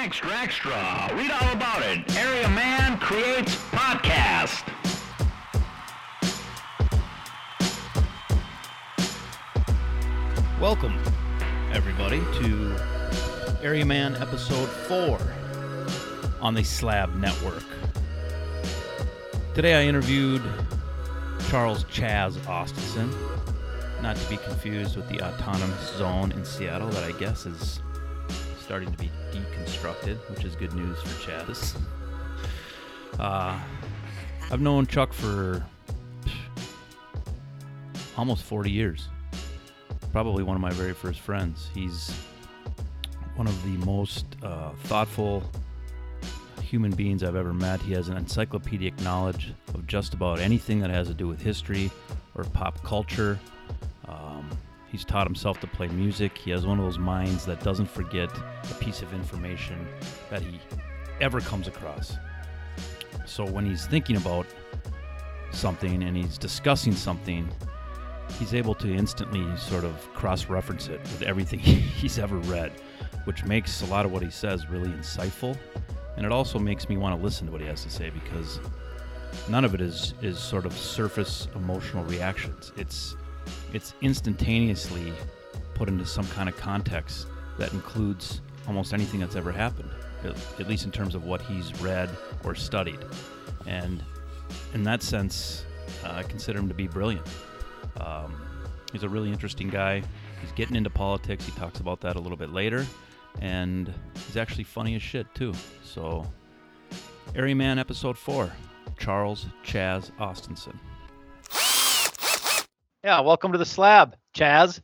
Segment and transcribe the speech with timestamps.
[0.00, 1.10] Extra, extra.
[1.14, 2.16] Read all about it.
[2.16, 4.62] Area Man Creates Podcast.
[10.60, 10.96] Welcome,
[11.72, 12.76] everybody, to
[13.60, 15.18] Area Man Episode 4
[16.40, 17.64] on the Slab Network.
[19.52, 20.42] Today I interviewed
[21.50, 23.12] Charles Chaz Austenson,
[24.00, 27.80] not to be confused with the autonomous zone in Seattle that I guess is
[28.68, 31.80] starting to be deconstructed, which is good news for Chaz.
[33.18, 33.58] Uh,
[34.50, 35.64] I've known Chuck for
[38.16, 39.08] almost 40 years
[40.12, 41.70] probably one of my very first friends.
[41.74, 42.10] He's
[43.36, 45.42] one of the most uh, thoughtful
[46.62, 47.80] human beings I've ever met.
[47.80, 51.90] He has an encyclopedic knowledge of just about anything that has to do with history
[52.34, 53.38] or pop culture.
[54.90, 56.36] He's taught himself to play music.
[56.36, 58.30] He has one of those minds that doesn't forget
[58.70, 59.86] a piece of information
[60.30, 60.60] that he
[61.20, 62.16] ever comes across.
[63.26, 64.46] So when he's thinking about
[65.52, 67.48] something and he's discussing something,
[68.38, 72.72] he's able to instantly sort of cross reference it with everything he's ever read,
[73.24, 75.56] which makes a lot of what he says really insightful.
[76.16, 78.58] And it also makes me want to listen to what he has to say because
[79.48, 82.72] none of it is, is sort of surface emotional reactions.
[82.76, 83.16] It's,
[83.72, 85.12] it's instantaneously
[85.74, 87.26] put into some kind of context
[87.58, 89.90] that includes almost anything that's ever happened,
[90.24, 92.10] at, least in terms of what he's read
[92.44, 92.98] or studied.
[93.66, 94.02] And
[94.74, 95.64] in that sense,
[96.04, 97.26] uh, I consider him to be brilliant.
[98.00, 98.34] Um,
[98.92, 100.02] he's a really interesting guy.
[100.40, 101.44] He's getting into politics.
[101.44, 102.86] He talks about that a little bit later.
[103.40, 103.92] And
[104.26, 105.54] he's actually funny as shit, too.
[105.84, 106.26] So,
[107.34, 108.50] Area Man Episode 4
[108.98, 110.76] Charles Chaz Austenson.
[113.04, 114.80] Yeah, welcome to the slab, Chaz.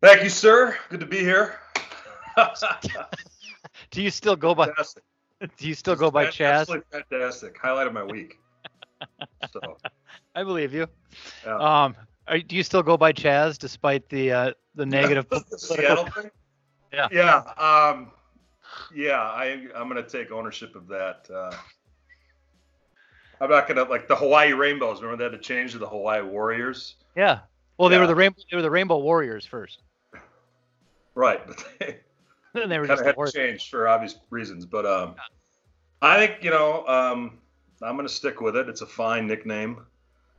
[0.00, 0.74] Thank you, sir.
[0.88, 1.56] Good to be here.
[3.90, 4.66] Do you still go by?
[4.66, 5.02] fantastic.
[5.58, 6.66] Do you still go by Chaz?
[6.90, 7.58] Fantastic.
[7.58, 8.38] Highlight of my week.
[9.52, 9.60] So,
[10.34, 10.88] I believe you.
[11.46, 11.84] yeah.
[11.84, 11.94] Um,
[12.26, 15.28] are, do you still go by Chaz despite the uh, the negative?
[15.28, 16.32] the Seattle thing.
[16.92, 17.06] Yeah.
[17.12, 17.36] Yeah.
[17.56, 18.10] Um,
[18.92, 19.20] yeah.
[19.20, 21.28] I I'm gonna take ownership of that.
[21.32, 21.54] Uh,
[23.40, 25.00] I'm not gonna like the Hawaii Rainbows.
[25.00, 26.96] Remember they had to change to the Hawaii Warriors.
[27.16, 27.40] Yeah.
[27.78, 28.40] Well, they were the rainbow.
[28.50, 29.82] They were the Rainbow Warriors first.
[31.14, 31.98] Right, but they
[32.54, 34.66] Then they were just had to change for obvious reasons.
[34.66, 35.14] But um,
[36.02, 37.38] I think you know um,
[37.82, 38.68] I'm gonna stick with it.
[38.68, 39.84] It's a fine nickname.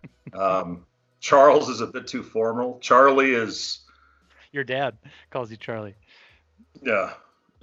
[0.31, 0.85] Um,
[1.19, 2.77] Charles is a bit too formal.
[2.81, 3.79] Charlie is
[4.51, 4.95] Your dad
[5.31, 5.95] calls you Charlie.
[6.83, 7.13] yeah,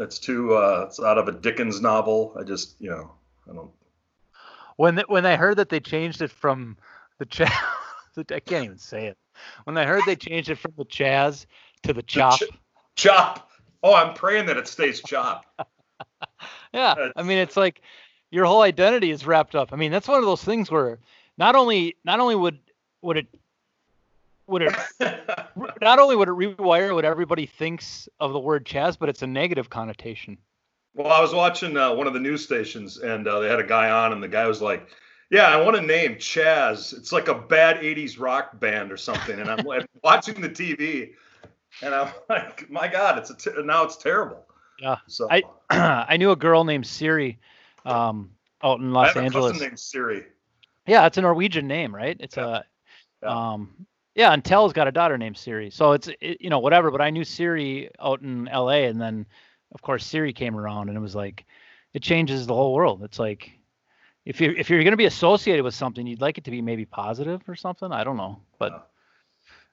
[0.01, 2.37] it's too uh, it's out of a Dickens novel.
[2.39, 3.13] I just you know
[3.49, 3.71] I don't.
[4.77, 6.77] When the, when I heard that they changed it from
[7.19, 7.51] the Chaz,
[8.33, 9.19] I can't even say it.
[9.65, 11.47] When I heard they changed it from the Chaz
[11.83, 12.39] to the Chop.
[12.39, 12.45] Ch-
[12.97, 13.51] chop.
[13.83, 15.47] Oh, I'm praying that it stays chop.
[16.75, 17.81] Yeah, I mean, it's like
[18.31, 19.73] your whole identity is wrapped up.
[19.73, 20.99] I mean, that's one of those things where
[21.39, 22.59] not only not only would
[23.01, 23.27] would it
[24.47, 24.75] would it
[25.81, 29.27] not only would it rewire what everybody thinks of the word Chaz, but it's a
[29.27, 30.37] negative connotation.
[30.97, 33.67] Well, I was watching uh, one of the news stations, and uh, they had a
[33.67, 34.89] guy on, and the guy was like,
[35.31, 36.97] "Yeah, I want a name, Chaz.
[36.97, 41.13] It's like a bad '80s rock band or something." And I'm like, watching the TV,
[41.83, 44.47] and I'm like, "My God, it's a t- now it's terrible."
[44.81, 44.97] Yeah.
[45.07, 45.43] So I
[46.09, 47.39] I knew a girl named Siri
[47.85, 48.31] um,
[48.63, 49.53] out in Los I have a Angeles.
[49.53, 50.25] cousin named Siri.
[50.87, 52.17] Yeah, it's a Norwegian name, right?
[52.19, 52.47] It's Yeah.
[52.47, 52.65] a
[53.23, 53.53] Yeah.
[53.53, 55.69] um yeah, and Tell's got a daughter named Siri.
[55.69, 59.27] So it's it, you know whatever, but I knew Siri out in LA and then
[59.75, 61.45] of course Siri came around and it was like
[61.93, 63.03] it changes the whole world.
[63.03, 63.53] It's like
[64.25, 66.61] if you if you're going to be associated with something, you'd like it to be
[66.61, 67.93] maybe positive or something.
[67.93, 68.41] I don't know.
[68.59, 68.91] But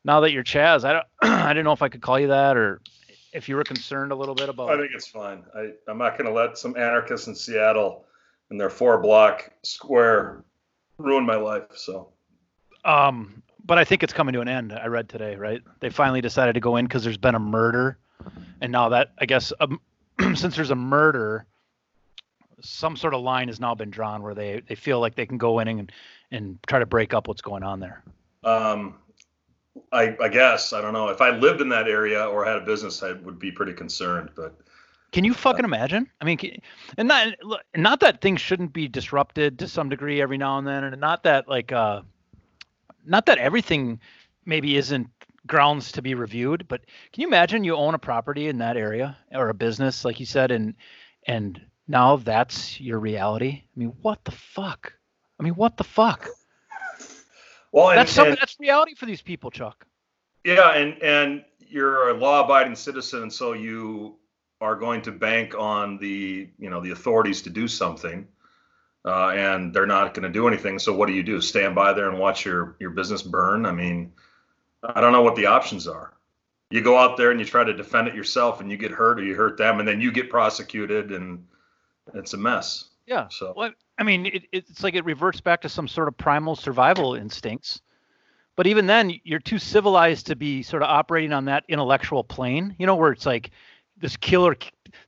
[0.03, 2.58] now that you're Chaz, I don't I didn't know if I could call you that
[2.58, 2.82] or
[3.34, 5.44] if you were concerned a little bit about I think it's fine.
[5.56, 8.06] I, I'm not going to let some anarchists in Seattle
[8.50, 10.44] and their four block square
[10.98, 11.64] ruin my life.
[11.76, 12.09] So
[12.86, 14.74] Um, but I think it's coming to an end.
[14.74, 15.62] I read today, right?
[15.80, 17.98] They finally decided to go in because there's been a murder,
[18.63, 19.79] and now that I guess um,
[20.35, 21.46] since there's a murder,
[22.61, 25.38] some sort of line has now been drawn where they they feel like they can
[25.38, 25.91] go in and
[26.32, 28.02] and try to break up what's going on there.
[28.43, 28.96] Um,
[29.91, 32.66] I, I guess I don't know if I lived in that area or had a
[32.66, 34.29] business, I would be pretty concerned.
[34.35, 34.55] But
[35.11, 36.09] Can you fucking imagine?
[36.22, 36.61] I mean, can-
[36.97, 37.34] and not
[37.76, 41.23] not that things shouldn't be disrupted to some degree every now and then, and not
[41.23, 42.02] that like uh,
[43.05, 43.99] not that everything
[44.46, 45.08] maybe isn't
[45.47, 46.81] grounds to be reviewed, but
[47.11, 50.25] can you imagine you own a property in that area or a business, like you
[50.25, 50.75] said, and
[51.28, 53.63] and now that's your reality?
[53.63, 54.93] I mean, what the fuck?
[55.40, 56.28] I mean, what the fuck?
[57.72, 59.85] well, and, That's something and- that's reality for these people, Chuck.
[60.45, 64.17] yeah, and and you're a law-abiding citizen, so you
[64.61, 68.28] are going to bank on the you know the authorities to do something,
[69.05, 70.79] uh, and they're not going to do anything.
[70.79, 71.41] So what do you do?
[71.41, 73.66] Stand by there and watch your your business burn?
[73.66, 74.13] I mean,
[74.84, 76.14] I don't know what the options are.
[76.70, 79.20] You go out there and you try to defend it yourself, and you get hurt
[79.20, 81.46] or you hurt them, and then you get prosecuted, and
[82.14, 82.85] it's a mess.
[83.06, 83.28] Yeah.
[83.30, 86.56] So Well, I mean, it, it's like it reverts back to some sort of primal
[86.56, 87.82] survival instincts.
[88.56, 92.76] But even then, you're too civilized to be sort of operating on that intellectual plane,
[92.78, 93.52] you know, where it's like
[93.97, 94.56] this killer,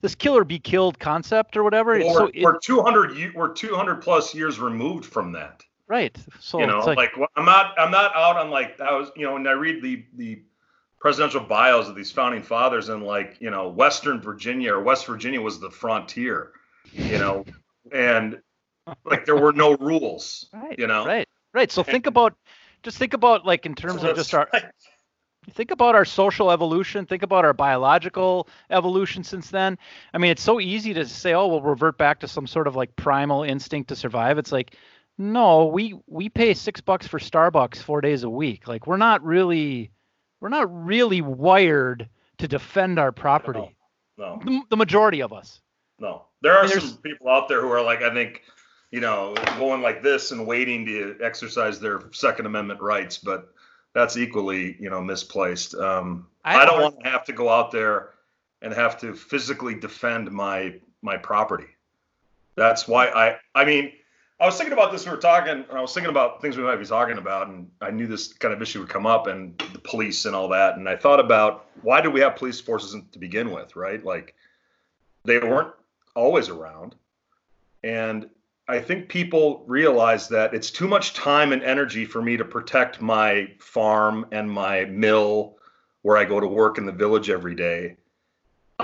[0.02, 1.94] this killer be killed concept or whatever.
[1.94, 5.64] We're, so it- we're 200 we're 200 plus years removed from that.
[5.88, 6.16] Right.
[6.40, 9.12] So you know, like, like, wh- I'm not I'm not out on like I was
[9.16, 10.42] you know when I read the the
[11.00, 15.42] presidential bios of these founding fathers and like you know Western Virginia or West Virginia
[15.42, 16.52] was the frontier,
[16.92, 17.46] you know,
[17.92, 18.42] and
[19.04, 21.06] like there were no rules, right, you know.
[21.06, 21.72] right, right.
[21.72, 22.36] So think about,
[22.84, 24.72] just think about like in terms So of just our, like-
[25.52, 29.78] think about our social evolution think about our biological evolution since then
[30.12, 32.76] i mean it's so easy to say oh we'll revert back to some sort of
[32.76, 34.76] like primal instinct to survive it's like
[35.18, 39.24] no we we pay six bucks for starbucks four days a week like we're not
[39.24, 39.92] really
[40.42, 42.08] we're not really wired
[42.38, 43.76] to defend our property
[44.18, 44.40] no.
[44.46, 45.62] the, the majority of us
[46.00, 48.42] No, there are some people out there who are like, I think,
[48.92, 53.54] you know, going like this and waiting to exercise their Second Amendment rights, but
[53.94, 55.74] that's equally, you know, misplaced.
[55.76, 58.12] Um, I I, don't- want to have to go out there
[58.62, 61.68] and have to physically defend my my property.
[62.56, 63.92] That's why I, I mean,
[64.40, 65.06] I was thinking about this.
[65.06, 67.70] We were talking, and I was thinking about things we might be talking about, and
[67.80, 70.78] I knew this kind of issue would come up, and the police and all that.
[70.78, 74.04] And I thought about why do we have police forces to begin with, right?
[74.04, 74.36] Like,
[75.24, 75.74] they weren't
[76.16, 76.96] always around.
[77.84, 78.30] And
[78.68, 83.02] I think people realize that it's too much time and energy for me to protect
[83.02, 85.58] my farm and my mill
[86.02, 87.96] where I go to work in the village every day.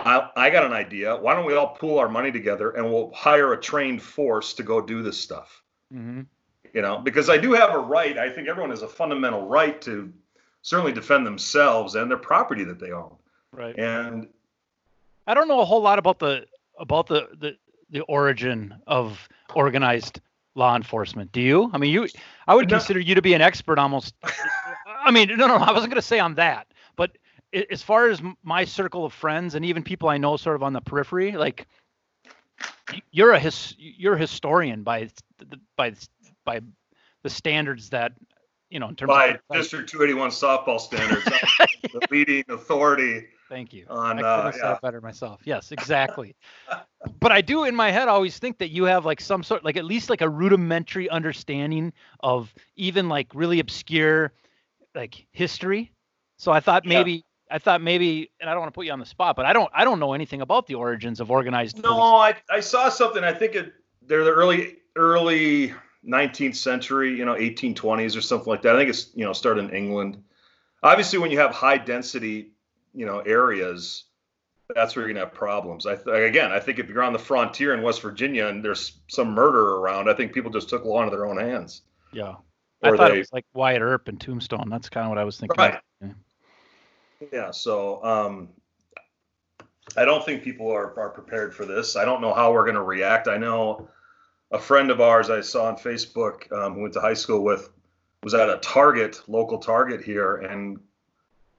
[0.06, 1.15] I, I got an idea.
[1.15, 4.63] Why don't we all pool our money together and we'll hire a trained force to
[4.63, 5.62] go do this stuff?
[5.94, 6.21] mm-hmm.
[6.74, 8.18] You know, because I do have a right.
[8.18, 10.12] I think everyone has a fundamental right to
[10.62, 13.13] certainly defend themselves and their property that they own.
[13.51, 14.27] right And
[15.27, 16.45] I don't know a whole lot about the
[16.80, 17.57] about the the,
[17.89, 20.21] the origin of organized
[20.56, 21.31] law enforcement.
[21.33, 21.69] Do you?
[21.74, 22.07] I mean, you
[22.48, 22.77] I would No.
[22.77, 24.15] consider you to be an expert almost.
[24.88, 26.68] I mean, no, no, I wasn't going to say on that,
[27.53, 30.74] as far as my circle of friends and even people I know sort of on
[30.74, 31.68] the periphery, like
[33.12, 35.94] you're a his you're a historian by the- by
[36.45, 36.62] by
[37.24, 38.13] the standards that
[38.69, 41.25] you know in terms by of District 281 softball standards,
[41.94, 43.86] the leading authority Thank you.
[43.89, 44.80] on I uh, yeah.
[44.81, 45.42] better myself.
[45.44, 46.38] Yes, exactly.
[47.19, 49.75] but I do in my head always think that you have like some sort, like
[49.75, 54.31] at least like a rudimentary understanding of even like really obscure
[54.95, 55.92] like history.
[56.38, 57.21] So I thought Yeah.
[57.51, 59.53] I thought maybe, and I don't want to put you on the spot, but I
[59.53, 61.77] don't I don't know anything about the origins of organized.
[61.81, 62.36] No, police.
[62.50, 63.24] I, I saw something.
[63.24, 65.74] I think it they're the early early
[66.07, 68.75] 19th century, you know, 1820s or something like that.
[68.75, 70.24] I think it's you know started in England.
[70.83, 72.51] Obviously, when you have high density,
[72.94, 74.06] you know, areas,
[74.74, 75.86] that's where you're gonna have problems.
[75.86, 79.00] I th- again, I think if you're on the frontier in West Virginia and there's
[79.07, 81.81] some murder around, I think people just took law into their own hands.
[82.13, 82.36] Yeah.
[82.83, 84.69] I thought they- it was like Wyatt Earp and Tombstone.
[84.69, 85.56] That's kind of what I was thinking.
[85.57, 85.80] Right.
[86.01, 86.09] Yeah.
[87.32, 88.50] Yeah, so um,
[89.96, 91.96] I don't think people are, are prepared for this.
[91.96, 93.28] I don't know how we're going to react.
[93.28, 93.90] I know
[94.51, 97.70] a friend of ours I saw on Facebook um, who went to high school with
[98.24, 100.80] was at a Target, local Target here, and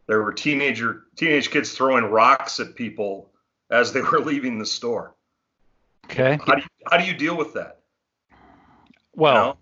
[0.06, 3.30] there were teenager teenage kids throwing rocks at people
[3.70, 5.14] as they were leaving the store.
[6.06, 6.38] Okay.
[6.44, 7.80] How do you, how do you deal with that?
[8.30, 8.36] you
[9.14, 9.56] Well, know?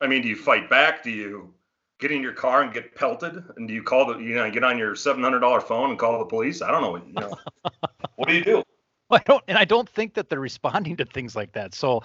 [0.00, 1.02] I mean, do you fight back?
[1.02, 1.54] Do you
[1.98, 3.42] get in your car and get pelted?
[3.56, 5.98] And do you call the, you know, get on your seven hundred dollar phone and
[5.98, 6.62] call the police?
[6.62, 6.96] I don't know.
[6.96, 7.38] You know,
[8.16, 8.62] what do you do?
[9.10, 11.74] I don't, and I don't think that they're responding to things like that.
[11.74, 12.02] So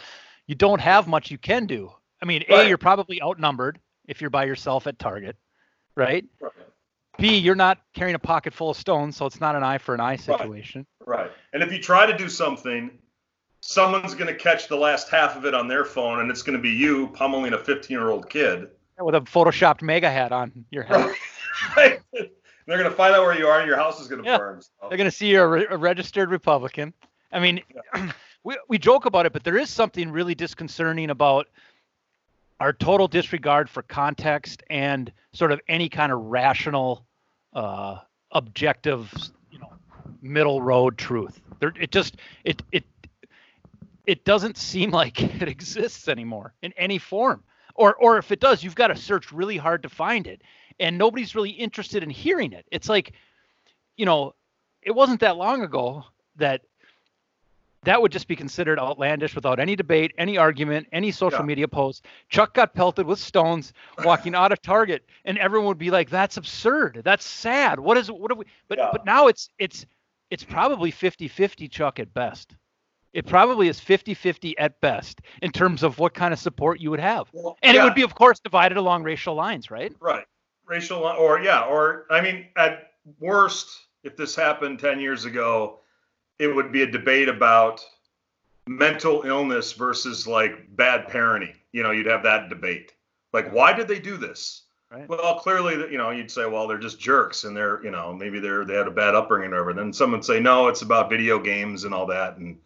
[0.47, 1.91] you don't have much you can do.
[2.21, 5.35] I mean, A, you're probably outnumbered if you're by yourself at Target,
[5.95, 6.25] right?
[6.39, 6.51] Right.
[7.17, 9.95] B, you're not carrying a pocket full of stones, so it's not an eye for
[9.95, 10.85] an eye situation.
[11.05, 11.31] Right.
[11.53, 12.91] And if you try to do something,
[13.61, 16.57] someone's going to catch the last half of it on their phone, and it's going
[16.57, 18.69] to be you pummeling a 15 year old kid.
[19.01, 21.13] With a photoshopped MAGA hat on your head.
[21.77, 21.99] Right.
[22.13, 24.37] They're going to find out where you are, and your house is going to Yeah.
[24.37, 24.61] burn.
[24.61, 24.69] So.
[24.89, 26.93] They're going to see you're a, re- a registered Republican.
[27.31, 27.61] I mean,
[28.43, 31.47] we, we joke about it, but there is something really disconcerting about
[32.59, 37.05] our total disregard for context and sort of any kind of rational,
[37.53, 37.97] uh,
[38.31, 39.11] objective,
[39.51, 39.71] you know,
[40.21, 41.39] middle road truth.
[41.59, 42.85] There, it just it it
[44.05, 47.43] it doesn't seem like it exists anymore in any form.
[47.81, 50.43] Or or if it does, you've got to search really hard to find it,
[50.79, 52.63] and nobody's really interested in hearing it.
[52.71, 53.13] It's like,
[53.97, 54.35] you know,
[54.83, 56.03] it wasn't that long ago
[56.35, 56.61] that
[57.83, 61.45] that would just be considered outlandish without any debate, any argument, any social Yeah.
[61.47, 62.05] media post.
[62.29, 63.73] Chuck got pelted with stones
[64.05, 67.01] walking out of Target, and everyone would be like, "That's absurd.
[67.03, 67.79] That's sad.
[67.79, 68.89] What is what are we?" But Yeah.
[68.91, 69.87] but now it's it's
[70.29, 72.55] it's probably 50-50 Chuck at best.
[73.13, 76.99] It probably is 50-50 at best in terms of what kind of support you would
[76.99, 77.27] have.
[77.33, 79.93] Well, And it would be, of course, divided along racial lines, right?
[79.99, 80.25] Right.
[80.65, 83.67] Racial or yeah, or I mean, at worst,
[84.03, 85.79] if this happened 10 years ago,
[86.39, 87.83] it would be a debate about
[88.67, 91.55] mental illness versus like bad parenting.
[91.73, 92.93] You know, you'd have that debate.
[93.33, 94.63] Like, why did they do this?
[94.89, 95.07] Right.
[95.07, 98.39] Well, clearly, you know, you'd say, well, they're just jerks, and they're, you know, maybe
[98.39, 99.73] they're they had a bad upbringing or whatever.
[99.73, 102.37] Then someone would say, no, it's about video games and all that.
[102.37, 102.57] And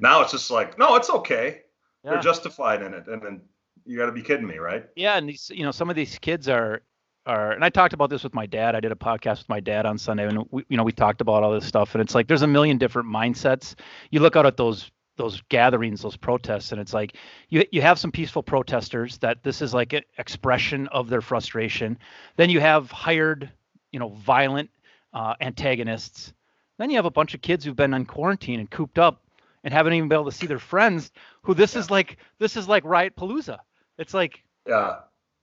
[0.00, 1.62] now it's just like, no, it's okay.
[2.04, 2.12] Yeah.
[2.12, 3.06] They're justified in it.
[3.08, 3.42] And then
[3.84, 4.86] you got to be kidding me, right?
[4.96, 6.82] Yeah, and these, you know, some of these kids are
[7.26, 8.74] are, and I talked about this with my dad.
[8.74, 11.20] I did a podcast with my dad on Sunday, and we, you know, we talked
[11.20, 11.94] about all this stuff.
[11.94, 13.74] And it's like there's a million different mindsets.
[14.10, 17.16] You look out at those those gatherings, those protests, and it's like
[17.48, 21.98] you you have some peaceful protesters that this is like an expression of their frustration.
[22.36, 23.50] Then you have hired,
[23.92, 24.70] you know, violent
[25.12, 26.32] uh, antagonists.
[26.78, 29.22] Then you have a bunch of kids who've been on quarantine and cooped up
[29.64, 31.10] and haven't even been able to see their friends.
[31.42, 33.58] Who this is like this is like riot palooza.
[33.98, 35.00] It's like Yeah.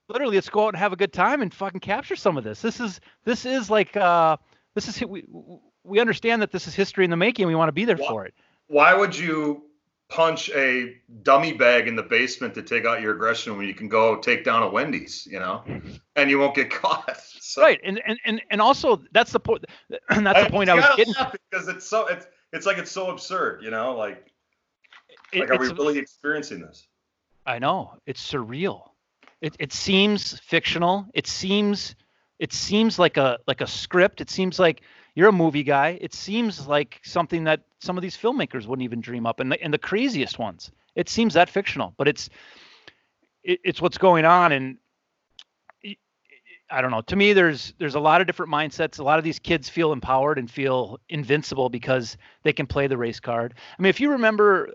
[0.09, 2.61] literally let's go out and have a good time and fucking capture some of this.
[2.61, 4.37] This is this is like uh
[4.75, 5.25] this is we
[5.83, 7.47] we understand that this is history in the making.
[7.47, 8.33] We want to be there Wha- for it.
[8.67, 9.63] why would you
[10.07, 13.89] punch a dummy bag in the basement to take out your aggression when you can
[13.89, 15.63] go take down a Wendy's, you know,
[16.15, 17.17] and you won't get caught?
[17.39, 17.79] So, Right.
[17.83, 19.65] And and and, and also that's the point
[20.09, 21.13] that's the point I you was getting
[21.49, 24.31] because it's so it's it's like it's so absurd, you know, like
[25.31, 26.87] it- like are we really experiencing this?
[27.45, 27.93] I know.
[28.05, 28.89] It's surreal.
[29.41, 31.05] It it seems fictional.
[31.13, 31.95] It seems
[32.39, 34.21] it seems like a like a script.
[34.21, 34.81] It seems like
[35.13, 35.97] you're a movie guy.
[36.01, 39.61] It seems like something that some of these filmmakers wouldn't even dream up and the,
[39.61, 40.71] and the craziest ones.
[40.95, 42.29] It seems that fictional, but it's
[43.43, 44.77] it, it's what's going on and
[46.69, 47.01] I don't know.
[47.01, 48.99] To me there's there's a lot of different mindsets.
[48.99, 52.97] A lot of these kids feel empowered and feel invincible because they can play the
[52.97, 53.53] race card.
[53.77, 54.69] I mean, if you remember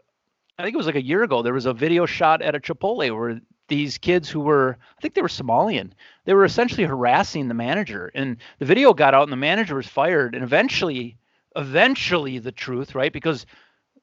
[0.58, 1.42] I think it was like a year ago.
[1.42, 5.14] There was a video shot at a Chipotle where these kids who were, I think
[5.14, 5.92] they were Somalian,
[6.26, 9.86] they were essentially harassing the manager, and the video got out, and the manager was
[9.86, 10.34] fired.
[10.34, 11.16] And eventually,
[11.56, 13.12] eventually, the truth, right?
[13.12, 13.46] Because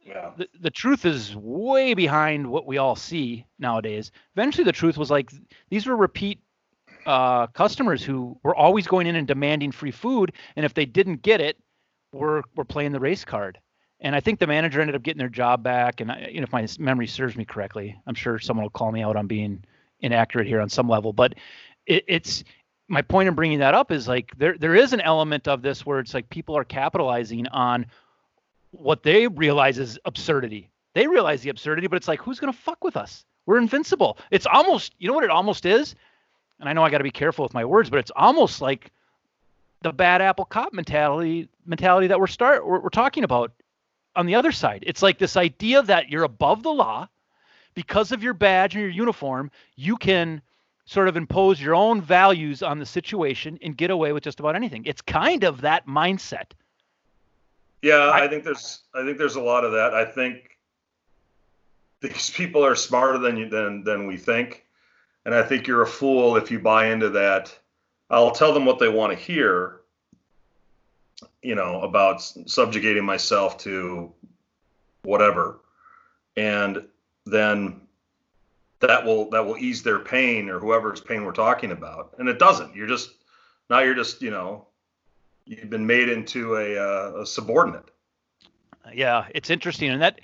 [0.01, 0.32] Yeah.
[0.38, 4.12] the, the truth is way behind what we all see nowadays.
[4.36, 5.32] Eventually, the truth was like
[5.70, 6.39] these were repeat
[7.08, 11.22] uh, customers who were always going in and demanding free food, and if they didn't
[11.22, 11.58] get it,
[12.12, 13.60] were were playing the race card.
[14.00, 16.02] And I think the manager ended up getting their job back.
[16.02, 18.92] And I, you know, if my memory serves me correctly, I'm sure someone will call
[18.92, 19.64] me out on being
[20.02, 21.14] inaccurate here on some level.
[21.14, 21.34] But
[21.88, 22.44] it, it's
[22.88, 25.86] my point in bringing that up is like there there is an element of this
[25.86, 27.86] where it's like people are capitalizing on
[28.72, 30.70] what they realize is absurdity.
[30.94, 33.26] They realize the absurdity, but it's like who's gonna fuck with us?
[33.46, 34.18] We're invincible.
[34.30, 35.96] It's almost you know what it almost is,
[36.60, 38.92] and I know I got to be careful with my words, but it's almost like
[39.82, 43.52] the bad apple cop mentality mentality that we're start we're, we're talking about
[44.16, 44.84] on the other side.
[44.88, 47.08] It's like this idea that you're above the law
[47.76, 50.42] because of your badge and your uniform, you can
[50.86, 54.56] sort of impose your own values on the situation and get away with just about
[54.56, 54.84] anything.
[54.86, 56.52] It's kind of that mindset.
[57.84, 59.94] Yeah, I- I think there's I think there's a lot of that.
[59.94, 60.58] I think
[62.02, 64.64] these people are smarter than you than than we think.
[65.27, 67.53] And I think you're a fool if you buy into that.
[68.10, 69.81] I'll tell them what they want to hear,
[71.41, 74.13] you know, about subjugating myself to
[75.01, 75.60] whatever.
[76.38, 76.86] And
[77.25, 77.81] then
[78.79, 82.15] that will that will ease their pain or whoever's pain we're talking about.
[82.19, 82.74] And it doesn't.
[82.74, 83.10] You're just
[83.69, 84.67] now you're just, you know,
[85.46, 87.91] you've been made into a, uh, a subordinate.
[88.93, 90.22] Yeah, it's interesting and that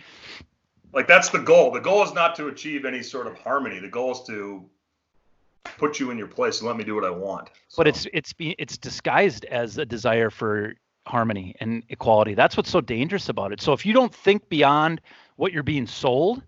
[0.94, 1.72] Like that's the goal.
[1.72, 3.80] The goal is not to achieve any sort of harmony.
[3.80, 4.70] The goal is to
[5.64, 7.50] put you in your place and let me do what I want.
[7.78, 12.34] but it's it's it's disguised as a desire for harmony and equality.
[12.34, 13.62] That's what's so dangerous about it.
[13.62, 15.02] So if you don't think beyond
[15.36, 16.42] what you're being sold,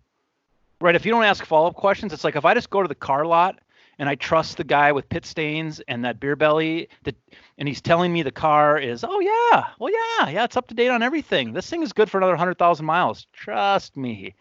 [0.79, 0.95] right?
[0.95, 3.25] If you don't ask follow-up questions, it's like if I just go to the car
[3.25, 3.59] lot
[3.97, 7.15] and I trust the guy with pit stains and that beer belly that
[7.57, 9.65] and he's telling me the car is, "Oh yeah.
[9.79, 10.29] Well, yeah.
[10.29, 11.53] Yeah, it's up to date on everything.
[11.53, 13.27] This thing is good for another 100,000 miles.
[13.33, 14.35] Trust me."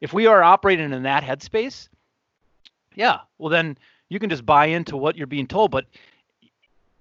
[0.00, 1.88] If we are operating in that headspace,
[2.96, 3.78] yeah, well then
[4.12, 5.86] you can just buy into what you're being told, but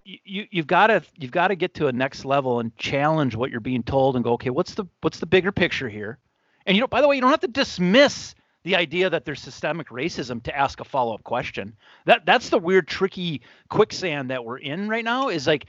[0.06, 3.52] you you've got to you've got to get to a next level and challenge what
[3.52, 6.18] you're being told and go okay what's the what's the bigger picture here?
[6.66, 9.42] And you know by the way you don't have to dismiss the idea that there's
[9.42, 11.76] systemic racism to ask a follow-up question.
[12.06, 15.66] That that's the weird tricky quicksand that we're in right now is like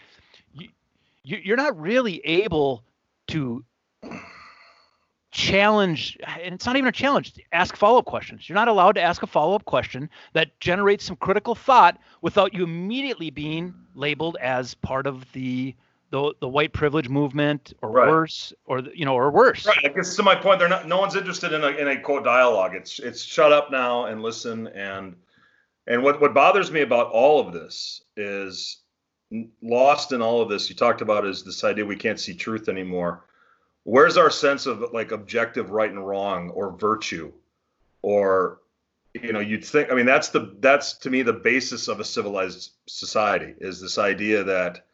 [0.55, 0.69] you,
[1.25, 2.85] you- you're not really able
[3.29, 3.65] to
[5.33, 8.49] challenge and it's not even a challenge ask follow-up questions.
[8.49, 12.63] You're not allowed to ask a follow-up question that generates some critical thought without you
[12.63, 15.75] immediately being labeled as part of the
[16.11, 18.09] the, the white privilege movement or right.
[18.09, 19.65] worse or you know or worse.
[19.65, 21.99] Right i guess to my point they're not no one's interested in a, in a
[21.99, 22.75] quote dialogue.
[22.75, 25.17] It's it's shut up now and listen and
[25.87, 28.83] and what what bothers me about all of this is
[29.63, 32.69] lost in all of this you talked about is this idea we can't see truth
[32.69, 33.25] anymore
[33.85, 37.33] where's our sense of like objective right and wrong or virtue?
[38.03, 38.61] Or
[39.15, 42.05] you know you'd think i mean that's the that's to me the basis of a
[42.05, 44.87] civilized society is this idea that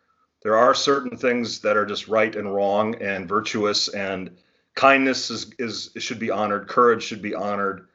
[0.43, 4.37] there are certain things that are just right and wrong and virtuous and
[4.75, 7.89] kindness is, is should be honored courage should be honored.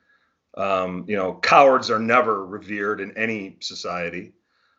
[0.55, 4.33] Um, you know cowards are never revered in any society.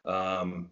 [0.05, 0.71] Um,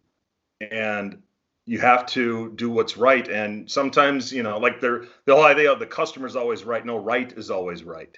[0.60, 1.22] and
[1.64, 3.26] you have to do what's right.
[3.28, 6.96] And sometimes you know like they're the whole idea of the customer's always right no
[6.96, 8.16] right is always right.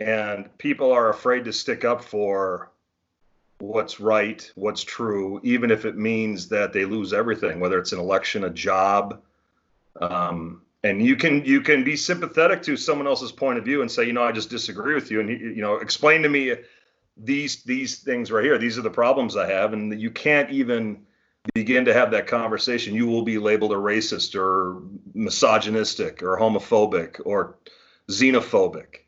[0.00, 2.70] And people are afraid to stick up for
[3.58, 7.98] what's right what's true even if it means that they lose everything whether it's an
[7.98, 9.20] election a job.
[10.00, 13.90] Um, and you can you can be sympathetic to someone else's point of view and
[13.90, 15.20] say you know i just disagree with you.
[15.20, 16.54] And you know explain to me
[17.16, 18.58] these these things right here.
[18.58, 19.72] These are the problems i have.
[19.72, 21.04] And you can't even
[21.54, 24.80] begin to have that conversation, you will be labeled a racist or
[25.14, 27.56] misogynistic or homophobic or
[28.08, 28.98] xenophobic.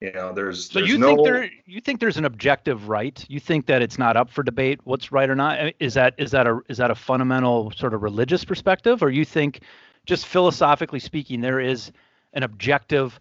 [0.00, 1.08] You know, there's so there's you no...
[1.08, 3.24] think there you think there's an objective right?
[3.28, 5.72] You think that it's not up for debate what's right or not?
[5.80, 9.24] Is that is that a is that a fundamental sort of religious perspective, or you
[9.24, 9.60] think
[10.04, 11.92] just philosophically speaking there is
[12.34, 13.18] an objective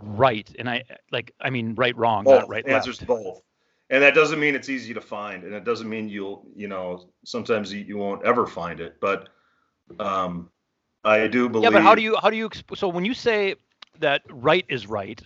[0.00, 0.54] right?
[0.56, 2.42] And I like I mean right wrong, both.
[2.42, 3.08] not right Answers left.
[3.08, 3.42] both
[3.92, 7.08] and that doesn't mean it's easy to find and it doesn't mean you'll you know
[7.24, 9.28] sometimes you, you won't ever find it but
[10.00, 10.50] um
[11.04, 13.54] i do believe yeah but how do you how do you so when you say
[14.00, 15.22] that right is right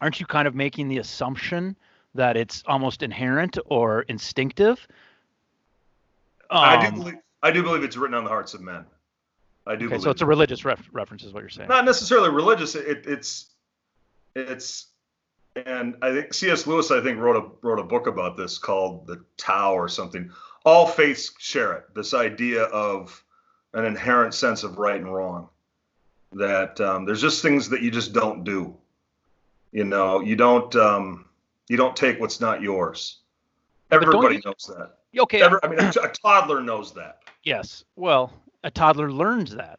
[0.00, 1.74] aren't you kind of making the assumption
[2.14, 4.86] that it's almost inherent or instinctive?
[6.50, 8.84] Um, i do believe i do believe it's written on the hearts of men.
[9.68, 11.68] I do okay, so it's a religious ref- reference is what you're saying.
[11.68, 13.50] Not necessarily religious it, it's
[14.36, 14.86] it's
[15.64, 16.66] and I think C.S.
[16.66, 20.30] Lewis, I think, wrote a wrote a book about this called The Tao or something.
[20.64, 21.94] All faiths share it.
[21.94, 23.22] This idea of
[23.72, 25.48] an inherent sense of right and wrong.
[26.32, 28.76] That um, there's just things that you just don't do.
[29.72, 31.26] You know, you don't um,
[31.68, 33.18] you don't take what's not yours.
[33.90, 34.96] Everybody you, knows that.
[35.18, 35.40] Okay.
[35.40, 37.20] Every, I mean, a, a toddler knows that.
[37.44, 37.84] Yes.
[37.94, 38.32] Well,
[38.64, 39.78] a toddler learns that.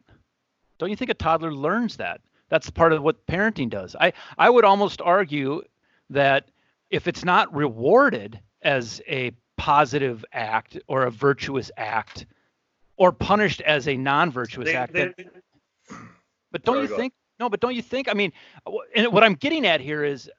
[0.78, 2.20] Don't you think a toddler learns that?
[2.48, 3.94] That's part of what parenting does.
[4.00, 5.62] I, I would almost argue
[6.10, 6.50] that
[6.90, 12.26] if it's not rewarded as a positive act or a virtuous act
[12.96, 15.12] or punished as a non-virtuous they, act they,
[16.52, 18.32] but don't you think no but don't you think i mean
[18.94, 20.30] and what i'm getting at here is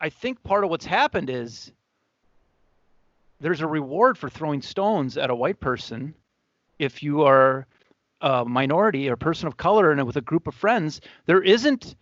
[0.00, 1.72] i think part of what's happened is
[3.40, 6.14] there's a reward for throwing stones at a white person
[6.80, 7.66] if you are
[8.24, 11.94] a minority or person of color and with a group of friends, there isn't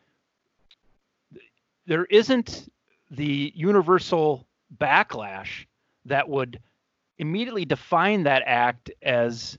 [1.85, 2.71] there isn't
[3.11, 4.47] the universal
[4.79, 5.67] backlash
[6.05, 6.61] that would
[7.19, 9.59] immediately define that act as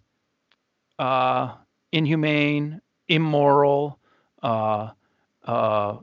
[0.99, 1.53] uh,
[1.91, 3.99] inhumane, immoral,
[4.41, 4.91] uh,
[5.43, 5.97] uh,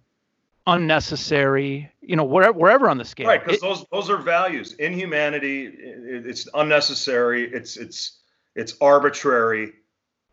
[0.66, 1.90] unnecessary.
[2.02, 3.28] You know, wherever, wherever on the scale.
[3.28, 4.74] Right, because those those are values.
[4.74, 7.50] Inhumanity, it's unnecessary.
[7.50, 8.18] It's it's
[8.54, 9.72] it's arbitrary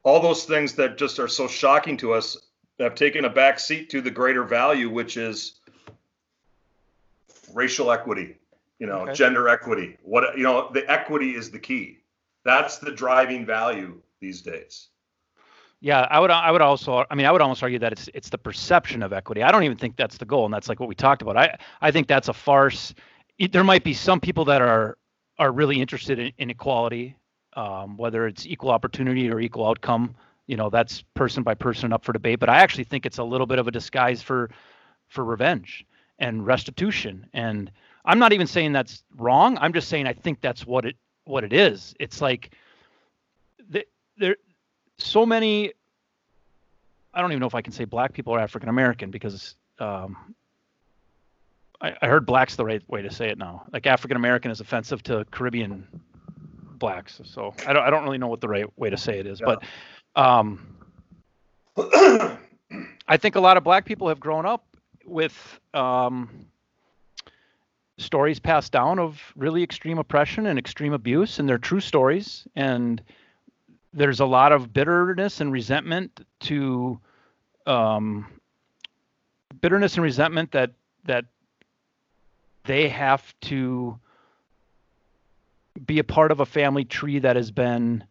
[0.08, 2.38] all those things that just are so shocking to us
[2.80, 5.60] have taken a back seat to the greater value, which is
[7.54, 8.38] racial equity,
[8.80, 9.14] you know, okay.
[9.14, 9.98] gender equity.
[10.04, 11.98] What you know, the equity is the key.
[12.46, 14.88] That's the driving value these days.
[15.82, 18.30] Yeah, I would I would also I mean I would almost argue that it's it's
[18.30, 19.44] the perception of equity.
[19.44, 21.36] I don't even think that's the goal, and that's like what we talked about.
[21.36, 22.94] I I think that's a farce.
[23.52, 24.98] There might be some people that are
[25.38, 27.18] are really interested in, in equality
[27.58, 30.16] um, whether it's equal opportunity or equal outcome.
[30.46, 32.40] You know, that's person by person up for debate.
[32.40, 34.50] But I actually think it's a little bit of a disguise for
[35.10, 35.86] for revenge
[36.20, 37.28] and restitution.
[37.34, 37.70] And
[38.06, 39.58] I'm not even saying that's wrong.
[39.60, 41.96] I'm just saying I think that's what it what it is.
[42.00, 42.54] It's like
[43.68, 43.84] there
[44.18, 44.38] there
[45.00, 45.74] so many.
[47.14, 50.36] I don't even know if I can say black people are African American because um,
[51.82, 53.66] I, I heard black's the right way to say it now.
[53.74, 55.88] Like African American is offensive to Caribbean
[56.78, 57.22] blacks.
[57.24, 59.40] So I don't I don't really know what the right way to say it is,
[59.40, 59.56] yeah.
[60.16, 60.76] but um,
[63.08, 64.66] I think a lot of black people have grown up
[65.06, 66.48] with um,
[67.98, 72.48] stories passed down of really extreme oppression and extreme abuse, and they're true stories.
[72.56, 73.02] And
[73.94, 77.00] there's a lot of bitterness and resentment to
[77.66, 78.28] um,
[79.62, 80.72] bitterness and resentment that
[81.06, 81.26] that
[82.66, 83.98] they have to
[85.86, 88.04] be a part of a family tree that has been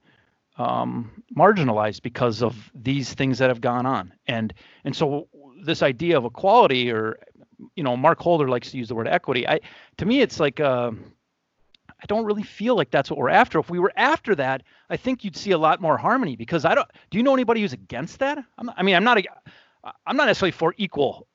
[0.59, 4.12] um, marginalized because of these things that have gone on.
[4.26, 5.29] And and so
[5.62, 7.18] this idea of equality, or
[7.74, 9.46] you know, Mark Holder likes to use the word equity.
[9.46, 9.61] I
[9.98, 10.92] to me, it's like uh,
[11.88, 13.59] I don't really feel like that's what we're after.
[13.59, 16.37] If we were after that, I think you'd see a lot more harmony.
[16.37, 16.88] Because I don't.
[17.11, 18.38] Do you know anybody who's against that?
[18.59, 19.18] I'm, I mean, I'm not.
[19.18, 19.24] A,
[20.07, 21.26] I'm not necessarily for equal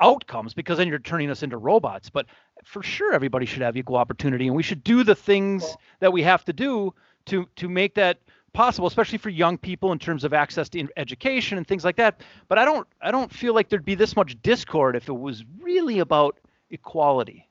[0.00, 2.10] outcomes because then you're turning us into robots.
[2.10, 2.26] But
[2.64, 6.22] for sure, everybody should have equal opportunity, and we should do the things that we
[6.22, 6.94] have to do
[7.26, 8.18] to to make that
[8.52, 12.20] possible, especially for young people in terms of access to education and things like that.
[12.48, 15.44] But I don't I don't feel like there'd be this much discord if it was
[15.60, 16.38] really about
[16.70, 17.48] equality.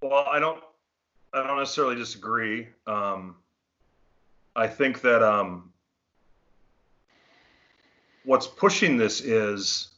[0.00, 0.62] Well, I don't
[1.32, 2.68] I don't necessarily disagree.
[2.86, 3.36] Um,
[4.54, 5.72] I think that um,
[8.24, 9.88] what's pushing this is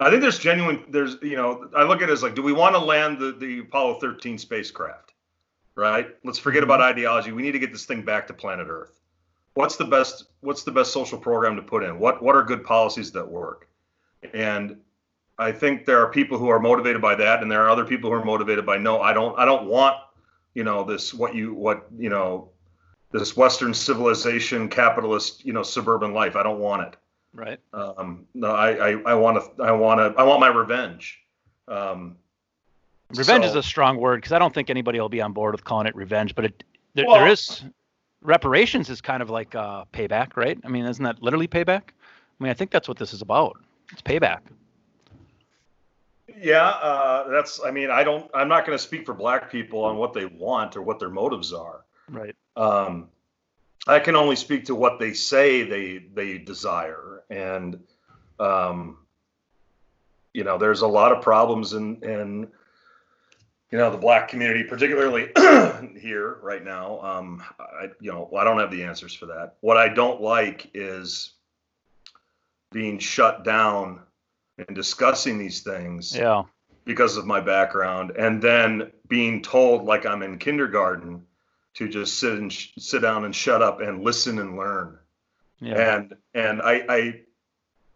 [0.00, 2.52] I think there's genuine there's you know I look at it as like do we
[2.52, 5.14] want to land the the Apollo 13 spacecraft?
[5.74, 6.08] right?
[6.24, 6.98] Let's forget about mm-hmm.
[6.98, 7.32] ideology.
[7.32, 9.00] We need to get this thing back to planet Earth.
[9.54, 11.98] What's the best what's the best social program to put in?
[11.98, 13.68] What what are good policies that work?
[14.32, 14.78] And
[15.38, 18.10] I think there are people who are motivated by that and there are other people
[18.10, 19.96] who are motivated by no, I don't I don't want,
[20.54, 22.50] you know, this what you what, you know,
[23.12, 26.34] this western civilization capitalist, you know, suburban life.
[26.34, 26.96] I don't want it.
[27.34, 27.60] Right.
[27.72, 31.20] Um no, I I, I want to I want to I want my revenge.
[31.68, 32.16] Um
[33.10, 35.54] Revenge so, is a strong word because I don't think anybody will be on board
[35.54, 37.62] with calling it revenge, but it there, well, there is
[38.24, 40.58] reparations is kind of like uh, payback, right?
[40.64, 41.82] I mean, isn't that literally payback?
[41.90, 43.58] I mean, I think that's what this is about.
[43.92, 44.40] It's payback.
[46.36, 47.60] Yeah, uh, that's.
[47.64, 48.28] I mean, I don't.
[48.34, 51.10] I'm not going to speak for black people on what they want or what their
[51.10, 51.84] motives are.
[52.10, 52.34] Right.
[52.56, 53.08] Um,
[53.86, 57.78] I can only speak to what they say they they desire, and
[58.38, 58.98] um,
[60.32, 62.48] you know, there's a lot of problems in in
[63.70, 65.30] you know the black community particularly
[66.00, 67.00] here right now.
[67.00, 69.56] Um i you know i don't have the answers for that.
[69.60, 71.34] What i don't like is
[72.74, 74.00] being shut down
[74.58, 76.42] and discussing these things yeah.
[76.84, 81.22] because of my background and then being told like i'm in kindergarten
[81.74, 84.98] to just sit and sh- sit down and shut up and listen and learn
[85.64, 85.96] yeah.
[85.96, 87.20] and and i i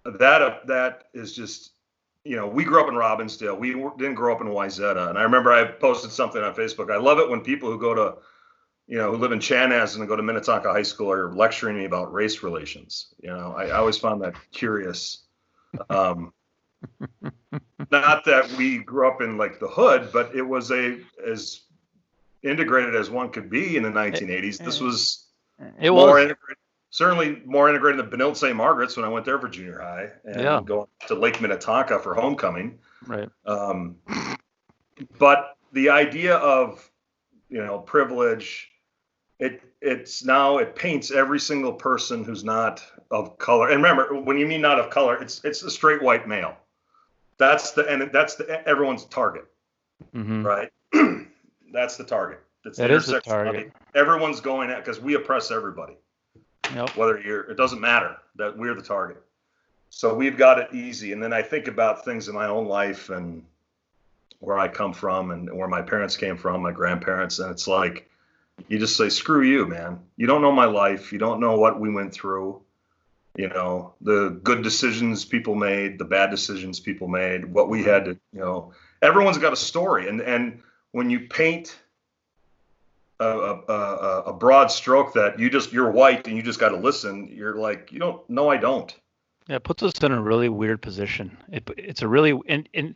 [0.04, 1.72] that uh, that is just
[2.28, 3.59] you know, we grew up in Robbinsdale.
[3.59, 5.09] We didn't grow up in Wayzata.
[5.09, 6.92] And I remember I posted something on Facebook.
[6.92, 8.18] I love it when people who go to,
[8.87, 11.87] you know, who live in Chanhassen and go to Minnetonka High School are lecturing me
[11.87, 13.14] about race relations.
[13.22, 15.24] You know, I, I always found that curious.
[15.90, 16.33] Um,
[17.90, 21.61] not that we grew up in like the hood, but it was a as
[22.42, 24.57] integrated as one could be in the 1980s.
[24.64, 25.26] This was
[25.78, 26.57] it was more integrated
[26.90, 28.57] certainly more integrated than Benilde St.
[28.57, 30.61] Margaret's when I went there for junior high and yeah.
[30.64, 32.79] going to Lake Minnetonka for homecoming.
[33.07, 33.29] Right.
[33.44, 33.96] Um,
[35.18, 36.90] but the idea of
[37.48, 38.70] you know privilege,
[39.38, 43.68] it it's now it paints every single person who's not of color.
[43.68, 46.57] And remember, when you mean not of color, it's it's a straight white male.
[47.38, 49.46] That's the and that's the everyone's target,
[50.14, 50.44] mm-hmm.
[50.44, 50.70] right?
[51.72, 52.40] that's the target.
[52.64, 53.72] That's that the is the target.
[53.94, 55.96] Everyone's going at because we oppress everybody.
[56.75, 56.97] Yep.
[56.97, 59.23] Whether you're, it doesn't matter that we're the target.
[59.90, 61.12] So we've got it easy.
[61.12, 63.42] And then I think about things in my own life and
[64.40, 68.09] where I come from and where my parents came from, my grandparents, and it's like
[68.68, 70.01] you just say, "Screw you, man!
[70.16, 71.12] You don't know my life.
[71.12, 72.61] You don't know what we went through.
[73.37, 78.05] You know the good decisions people made, the bad decisions people made, what we had
[78.07, 78.11] to.
[78.33, 80.61] You know, everyone's got a story, and and
[80.92, 81.77] when you paint
[83.20, 86.76] a, a, a, broad stroke that you just you're white and you just got to
[86.76, 87.28] listen.
[87.28, 88.28] You're like you don't.
[88.31, 88.94] No, I don't.
[89.48, 91.37] Yeah, it puts us in a really weird position.
[91.50, 92.94] It, it's a really and and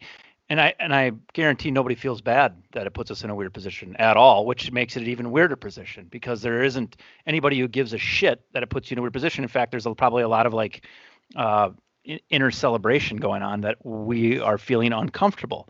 [0.49, 3.53] and I and I guarantee nobody feels bad that it puts us in a weird
[3.53, 7.67] position at all, which makes it an even weirder position because there isn't anybody who
[7.67, 9.43] gives a shit that it puts you in a weird position.
[9.43, 10.87] In fact, there's probably a lot of like
[11.35, 11.71] uh,
[12.31, 15.69] inner celebration going on that we are feeling uncomfortable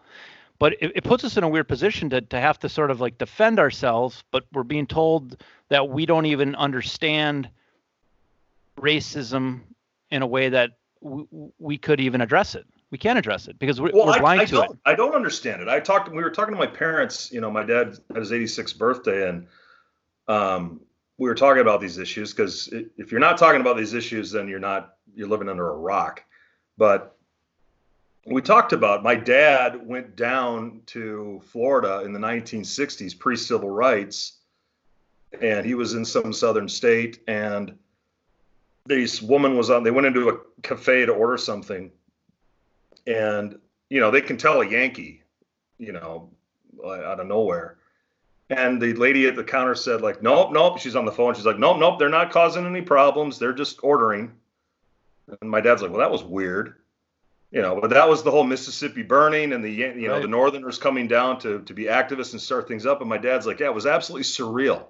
[0.62, 3.01] but it, it, puts us in a weird position to, to have to sort of
[3.01, 7.51] like defend ourselves but we're being told that we don't even understand
[8.79, 9.62] racism
[10.12, 11.27] in a way that w-
[11.59, 12.64] we could even address it.
[12.92, 14.94] We can't address it because we're, well, we're blind I, I to don't, it i
[14.94, 15.68] don't understand it.
[15.68, 18.79] I talked we were talking to my parents you know my dad had his 86th
[18.79, 19.48] birthday and
[20.29, 20.81] um,
[21.18, 24.46] we were talking about these issues because if you're not talking about these issues then
[24.46, 26.22] you're not you're living under a rock.
[26.79, 27.16] But
[28.26, 34.38] we talked about my dad went down to Florida in the 1960s, pre civil rights,
[35.40, 37.20] and he was in some southern state.
[37.26, 37.76] And
[38.87, 39.82] this woman was on.
[39.82, 41.90] They went into a cafe to order something,
[43.06, 43.58] and
[43.90, 45.22] you know they can tell a Yankee,
[45.78, 46.30] you know,
[46.85, 47.78] out of nowhere.
[48.50, 50.78] And the lady at the counter said, like, nope, nope.
[50.78, 51.35] She's on the phone.
[51.35, 51.98] She's like, nope, nope.
[51.98, 53.38] They're not causing any problems.
[53.38, 54.30] They're just ordering.
[55.40, 56.74] And my dad's like, well, that was weird
[57.52, 60.22] you know, but that was the whole Mississippi burning and the you know right.
[60.22, 63.00] the Northerners coming down to to be activists and start things up.
[63.00, 64.86] And my dad's like, yeah, it was absolutely surreal.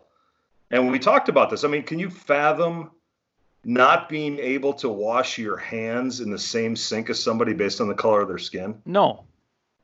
[0.70, 2.92] And when we talked about this, I mean, can you fathom
[3.64, 7.88] not being able to wash your hands in the same sink as somebody based on
[7.88, 8.80] the color of their skin?
[8.86, 9.24] No,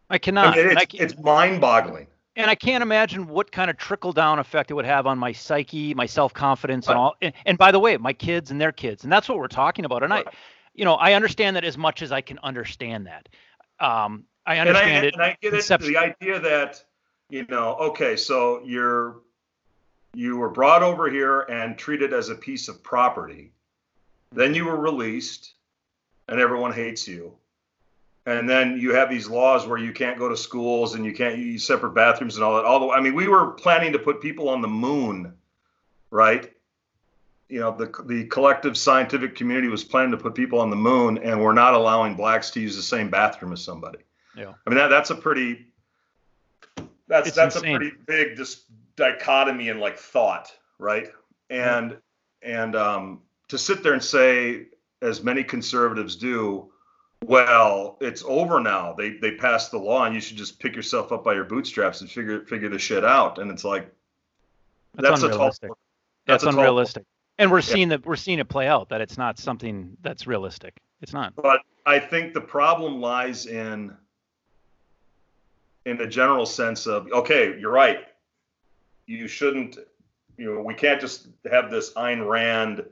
[0.08, 0.56] I cannot.
[0.56, 2.06] I mean, it's, it's mind-boggling.
[2.36, 5.32] And I can't imagine what kind of trickle down effect it would have on my
[5.32, 7.16] psyche, my self confidence, and all.
[7.20, 9.84] And, and, by the way, my kids and their kids, and that's what we're talking
[9.84, 10.04] about.
[10.04, 10.26] And right.
[10.26, 10.30] I,
[10.78, 13.28] you know, I understand that as much as I can understand that.
[13.80, 15.14] Um, I understand and I, it.
[15.14, 15.80] And I get it.
[15.80, 16.84] The idea that,
[17.30, 19.16] you know, okay, so you're
[20.14, 23.52] you were brought over here and treated as a piece of property.
[24.32, 25.54] Then you were released,
[26.28, 27.34] and everyone hates you.
[28.24, 31.38] And then you have these laws where you can't go to schools and you can't
[31.38, 32.64] use separate bathrooms and all that.
[32.64, 35.32] Although, I mean, we were planning to put people on the moon,
[36.10, 36.52] right?
[37.48, 41.18] You know the the collective scientific community was planning to put people on the moon
[41.18, 43.98] and we're not allowing blacks to use the same bathroom as somebody
[44.36, 45.66] yeah i mean that that's a pretty
[47.06, 47.76] that's it's that's insane.
[47.76, 48.64] a pretty big just
[48.96, 51.08] dichotomy in like thought right
[51.50, 52.50] and mm-hmm.
[52.50, 54.66] and um to sit there and say
[55.00, 56.70] as many conservatives do
[57.24, 61.12] well it's over now they they passed the law and you should just pick yourself
[61.12, 63.92] up by your bootstraps and figure figure the shit out and it's like
[64.94, 65.64] that's, that's unrealistic.
[65.64, 65.78] a tall
[66.26, 67.04] that's, that's unrealistic
[67.38, 67.96] and we're seeing yeah.
[67.96, 70.80] that we're seeing it play out that it's not something that's realistic.
[71.00, 71.34] It's not.
[71.36, 73.96] But I think the problem lies in
[75.86, 78.00] in the general sense of okay, you're right.
[79.06, 79.78] You shouldn't.
[80.36, 82.84] You know, we can't just have this Ayn Rand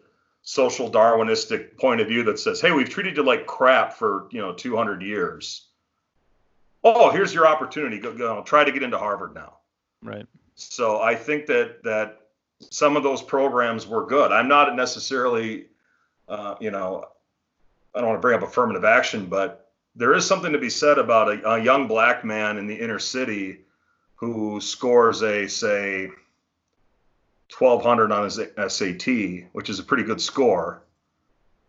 [0.43, 4.41] social Darwinistic point of view that says, "Hey, we've treated you like crap for you
[4.41, 5.67] know 200 years.
[6.85, 7.99] Oh, here's your opportunity.
[7.99, 9.59] Go, go try to get into Harvard now."
[10.03, 10.27] Right.
[10.55, 12.26] So I think that that
[12.61, 14.33] some of those programs were good.
[14.33, 15.67] I'm not necessarily,
[16.29, 17.05] uh, you know,
[17.95, 20.99] I don't want to bring up affirmative action, but there is something to be said
[20.99, 23.61] about a, a young black man in the inner city
[24.15, 26.11] who scores a say
[27.57, 28.41] 1200 on his
[28.75, 29.07] SAT,
[29.53, 30.83] which is a pretty good score,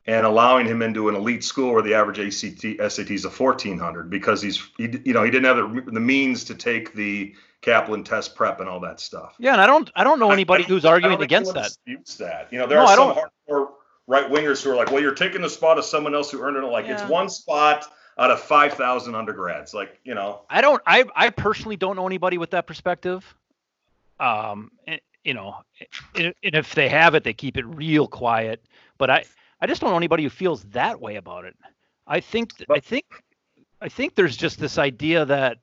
[0.07, 4.09] and allowing him into an elite school where the average ACT SAT is a 1400
[4.09, 8.03] because he's he, you know he didn't have the, the means to take the Kaplan
[8.03, 9.35] test prep and all that stuff.
[9.37, 11.65] Yeah, and I don't I don't know anybody I, who's arguing against that.
[11.65, 12.47] Disputes that.
[12.51, 13.67] You know, there no, are some hardcore
[14.07, 16.57] right wingers who are like, well, you're taking the spot of someone else who earned
[16.57, 16.65] it.
[16.65, 17.01] Like yeah.
[17.01, 17.85] it's one spot
[18.17, 19.73] out of five thousand undergrads.
[19.73, 20.81] Like you know, I don't.
[20.87, 23.35] I I personally don't know anybody with that perspective.
[24.19, 25.57] Um, and, you know,
[26.15, 28.63] and if they have it, they keep it real quiet.
[28.97, 29.25] But I
[29.59, 31.55] I just don't know anybody who feels that way about it.
[32.05, 33.05] I think I think
[33.81, 35.57] I think there's just this idea that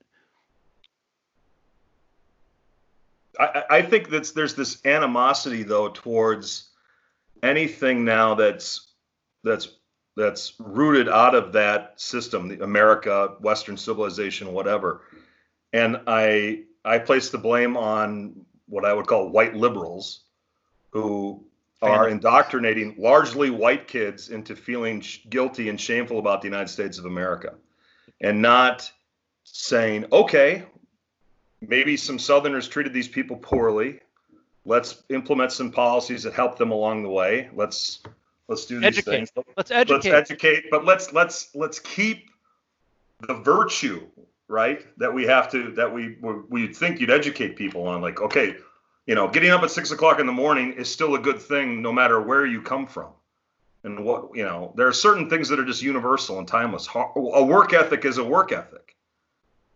[3.38, 6.70] I, I think that there's this animosity though towards
[7.42, 8.92] anything now that's
[9.42, 9.68] that's
[10.16, 15.02] that's rooted out of that system, the America, Western civilization, whatever.
[15.72, 20.20] And I I place the blame on what I would call white liberals,
[20.90, 21.44] who
[21.90, 27.04] are indoctrinating largely white kids into feeling guilty and shameful about the United States of
[27.04, 27.54] America,
[28.20, 28.90] and not
[29.44, 30.64] saying, okay,
[31.60, 34.00] maybe some Southerners treated these people poorly.
[34.64, 37.50] Let's implement some policies that help them along the way.
[37.54, 38.00] Let's
[38.48, 39.10] let's do these educate.
[39.10, 39.32] things.
[39.56, 40.10] Let's educate.
[40.12, 42.30] Let's educate, but let's let's let's keep
[43.26, 44.06] the virtue
[44.48, 46.16] right that we have to that we
[46.48, 48.00] we think you'd educate people on.
[48.00, 48.56] Like, okay,
[49.06, 51.82] you know, getting up at six o'clock in the morning is still a good thing
[51.82, 53.12] no matter where you come from.
[53.82, 56.88] And what you know, there are certain things that are just universal and timeless.
[56.94, 58.94] A work ethic is a work ethic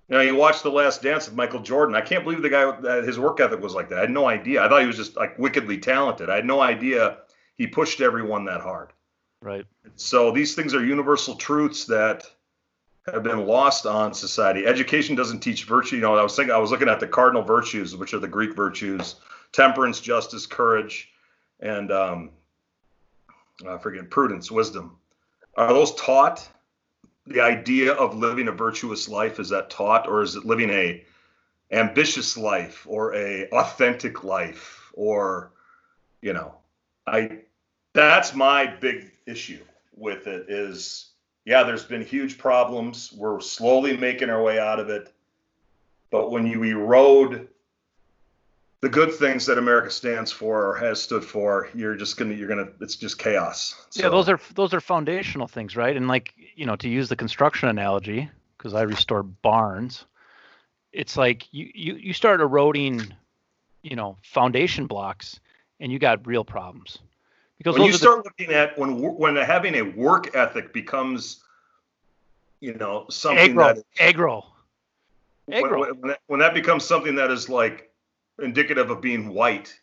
[0.08, 1.94] you know, you watch The Last Dance of Michael Jordan.
[1.94, 3.98] I can't believe the guy that his work ethic was like that.
[3.98, 4.64] I had no idea.
[4.64, 6.30] I thought he was just like wickedly talented.
[6.30, 7.18] I had no idea
[7.56, 8.92] he pushed everyone that hard.
[9.42, 9.66] Right.
[9.96, 12.24] So these things are universal truths that
[13.12, 14.66] have been lost on society.
[14.66, 15.96] Education doesn't teach virtue.
[15.96, 18.28] You know, I was thinking, I was looking at the cardinal virtues, which are the
[18.28, 19.16] Greek virtues:
[19.52, 21.10] temperance, justice, courage,
[21.60, 22.30] and um,
[23.68, 24.96] I forget prudence, wisdom.
[25.56, 26.48] Are those taught?
[27.28, 31.04] the idea of living a virtuous life is that taught or is it living a
[31.70, 35.52] ambitious life or a authentic life or
[36.22, 36.54] you know
[37.06, 37.38] i
[37.92, 39.62] that's my big issue
[39.94, 41.10] with it is
[41.48, 45.12] yeah there's been huge problems we're slowly making our way out of it
[46.10, 47.48] but when you erode
[48.80, 52.48] the good things that America stands for or has stood for, you're just gonna you're
[52.48, 53.74] gonna it's just chaos.
[53.94, 55.96] Yeah, those are those are foundational things, right?
[55.96, 60.06] And like you know, to use the construction analogy, because I restore barns,
[60.92, 63.12] it's like you you you start eroding,
[63.82, 65.40] you know, foundation blocks,
[65.80, 66.98] and you got real problems.
[67.58, 71.42] Because when you are the- start looking at when when having a work ethic becomes,
[72.60, 74.46] you know, something that agro,
[75.46, 77.90] when, when, when that, when that becomes something that is like
[78.40, 79.78] indicative of being white.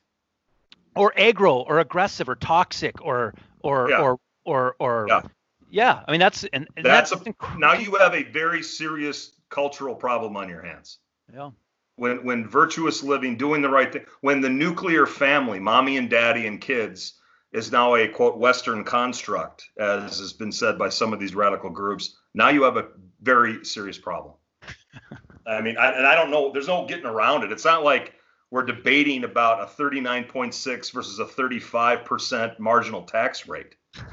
[0.95, 3.99] or agro, or aggressive, or toxic, or or Yeah.
[4.01, 5.21] or or or Yeah.
[5.69, 6.03] yeah.
[6.07, 9.95] I mean, that's and, and That's that's, a- Now you have a very serious cultural
[9.95, 10.99] problem on your hands.
[11.33, 11.51] yeah.
[11.97, 16.45] when when virtuous living doing the right thing when the nuclear family mommy and daddy
[16.47, 17.13] and kids
[17.55, 21.69] is now a quote western construct as has been said by some of these radical
[21.69, 22.17] groups.
[22.33, 22.87] Now you have a
[23.21, 24.33] very serious problem.
[25.47, 27.51] I mean I, and i don't know there's no getting around it.
[27.51, 28.13] It's not like
[28.51, 33.75] we're debating about a 39.6 versus a 35% marginal tax rate.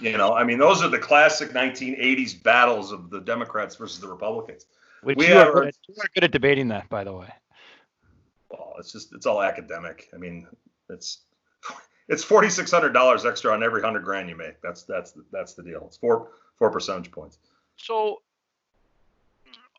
[0.00, 4.08] You know i mean those are the classic 1980s battles of the democrats versus the
[4.08, 4.64] republicans.
[5.02, 7.12] Which We you, are are- good at, you are good at debating that, by the
[7.12, 7.28] way.
[8.50, 10.08] well, it's just it's all academic.
[10.14, 10.46] I mean,
[10.88, 11.18] it's
[12.10, 14.60] it's forty six hundred dollars extra on every hundred grand you make.
[14.60, 15.84] That's that's that's the deal.
[15.86, 17.38] It's four four percentage points.
[17.76, 18.20] So,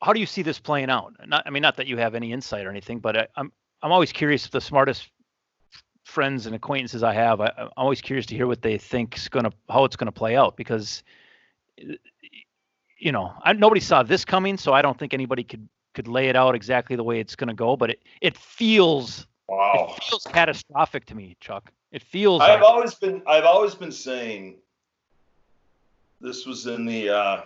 [0.01, 1.13] how do you see this playing out?
[1.27, 3.51] Not, I mean, not that you have any insight or anything, but I, I'm
[3.83, 4.45] I'm always curious.
[4.45, 5.09] If the smartest
[6.05, 9.51] friends and acquaintances I have, I, I'm always curious to hear what they think's gonna,
[9.69, 11.03] how it's gonna play out, because,
[11.79, 11.93] uh,
[12.97, 16.29] you know, I, nobody saw this coming, so I don't think anybody could could lay
[16.29, 17.75] it out exactly the way it's gonna go.
[17.75, 19.95] But it it feels Wow.
[19.97, 21.73] it feels catastrophic to me, Chuck.
[21.91, 22.41] It feels.
[22.41, 24.57] I've like, always been I've always been saying
[26.21, 27.41] this was in the uh,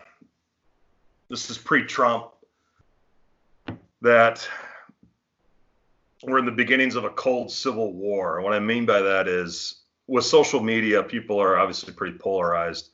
[1.30, 2.32] this is pre-Trump
[4.02, 4.48] that
[6.24, 8.42] we're in the beginnings of a cold civil war.
[8.42, 12.92] What I mean by that is with social media, people are obviously pretty polarized.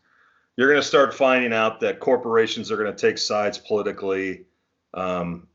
[0.57, 4.45] You're going to start finding out that corporations are going to take sides politically.
[4.93, 5.47] Um,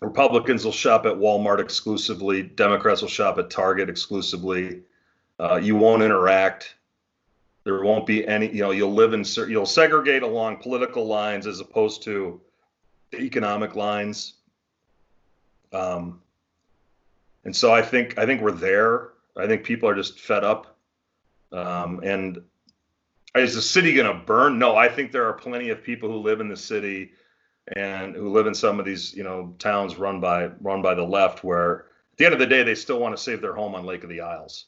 [0.00, 2.42] Republicans will shop at Walmart exclusively.
[2.42, 4.82] Democrats will shop at Target exclusively.
[5.38, 6.74] Uh, you won't interact.
[7.64, 8.48] There won't be any.
[8.48, 9.24] You know, you'll live in.
[9.48, 12.40] You'll segregate along political lines as opposed to
[13.14, 14.34] economic lines.
[15.72, 16.20] Um,
[17.44, 19.10] and so I think I think we're there.
[19.36, 20.76] I think people are just fed up.
[21.52, 22.42] Um, and
[23.34, 24.58] is the city going to burn?
[24.58, 27.12] No, I think there are plenty of people who live in the city
[27.76, 31.02] and who live in some of these you know towns run by run by the
[31.02, 33.74] left where at the end of the day they still want to save their home
[33.74, 34.66] on Lake of the Isles.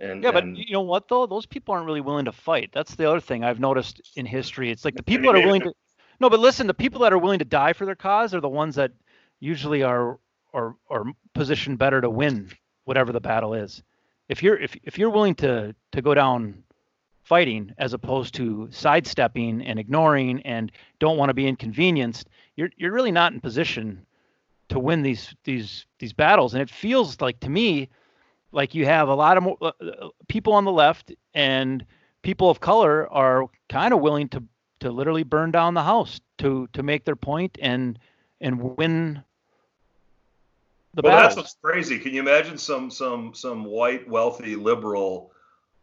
[0.00, 1.26] And Yeah, but and- you know what though?
[1.26, 2.70] Those people aren't really willing to fight.
[2.72, 4.70] That's the other thing I've noticed in history.
[4.70, 5.72] It's like the people that are willing to
[6.20, 8.48] No, but listen, the people that are willing to die for their cause are the
[8.48, 8.92] ones that
[9.40, 10.18] usually are
[10.52, 12.50] are are positioned better to win
[12.84, 13.82] whatever the battle is.
[14.28, 16.62] If you're if if you're willing to to go down
[17.22, 22.92] fighting as opposed to sidestepping and ignoring and don't want to be inconvenienced, you're you're
[22.92, 24.04] really not in position
[24.70, 27.88] to win these these these battles and it feels like to me
[28.52, 31.84] like you have a lot of more, uh, uh, people on the left and
[32.22, 34.42] people of color are kind of willing to
[34.80, 37.98] to literally burn down the house to to make their point and
[38.40, 39.22] and win
[40.94, 41.98] the well, that's what's crazy.
[41.98, 45.30] Can you imagine some some some white wealthy liberal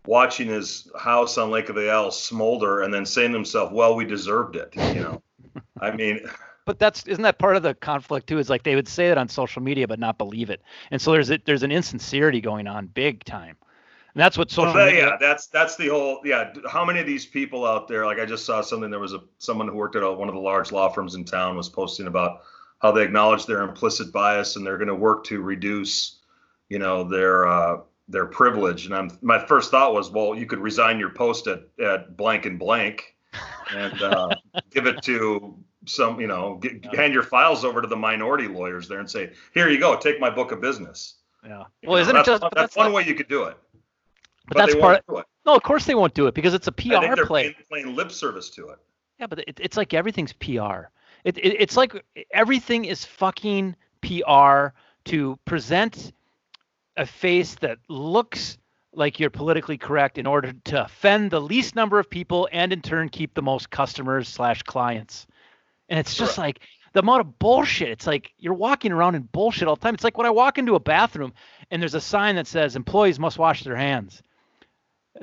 [0.05, 3.95] watching his house on Lake of the Isles smolder and then saying to himself, "Well,
[3.95, 5.21] we deserved it." You know,
[5.81, 6.27] I mean,
[6.67, 8.37] But that's isn't that part of the conflict too?
[8.37, 11.13] Is like they would say it on social media but not believe it, and so
[11.13, 13.55] there's a, there's an insincerity going on big time,
[14.13, 15.07] and that's what social Well, that- media.
[15.07, 16.53] yeah, that's that's the whole yeah.
[16.69, 18.05] How many of these people out there?
[18.05, 18.91] Like I just saw something.
[18.91, 21.23] There was a someone who worked at a, one of the large law firms in
[21.23, 22.41] town was posting about
[22.79, 26.19] how they acknowledge their implicit bias and they're going to work to reduce,
[26.69, 27.77] you know, their uh,
[28.09, 28.85] their privilege.
[28.87, 32.45] And I'm my first thought was, well, you could resign your post at at blank
[32.45, 33.15] and blank,
[33.73, 34.29] and uh,
[34.71, 38.87] give it to some, you know, get, hand your files over to the minority lawyers
[38.87, 41.15] there and say, here you go, take my book of business.
[41.43, 41.63] Yeah.
[41.81, 42.41] You Well, know, isn't it that's, just?
[42.41, 43.57] one- that's, that's one not- way you could do it.
[44.49, 45.03] But that's they part.
[45.07, 45.25] won't do it.
[45.45, 47.41] No, of course they won't do it because it's a I think PR they're play.
[47.43, 48.79] playing, playing lip service to it.
[49.19, 50.87] Yeah, but it, it's like everything's PR.
[51.25, 54.67] It, it it's like everything is fucking PR
[55.05, 56.13] to present
[56.95, 58.57] a face that looks
[58.93, 62.81] like you're politically correct in order to offend the least number of people and in
[62.81, 65.26] turn keep the most customers slash clients.
[65.89, 66.59] And it's just like
[66.93, 67.89] the amount of bullshit.
[67.89, 69.93] It's like you're walking around in bullshit all the time.
[69.93, 71.33] It's like when I walk into a bathroom
[71.71, 74.21] and there's a sign that says employees must wash their hands.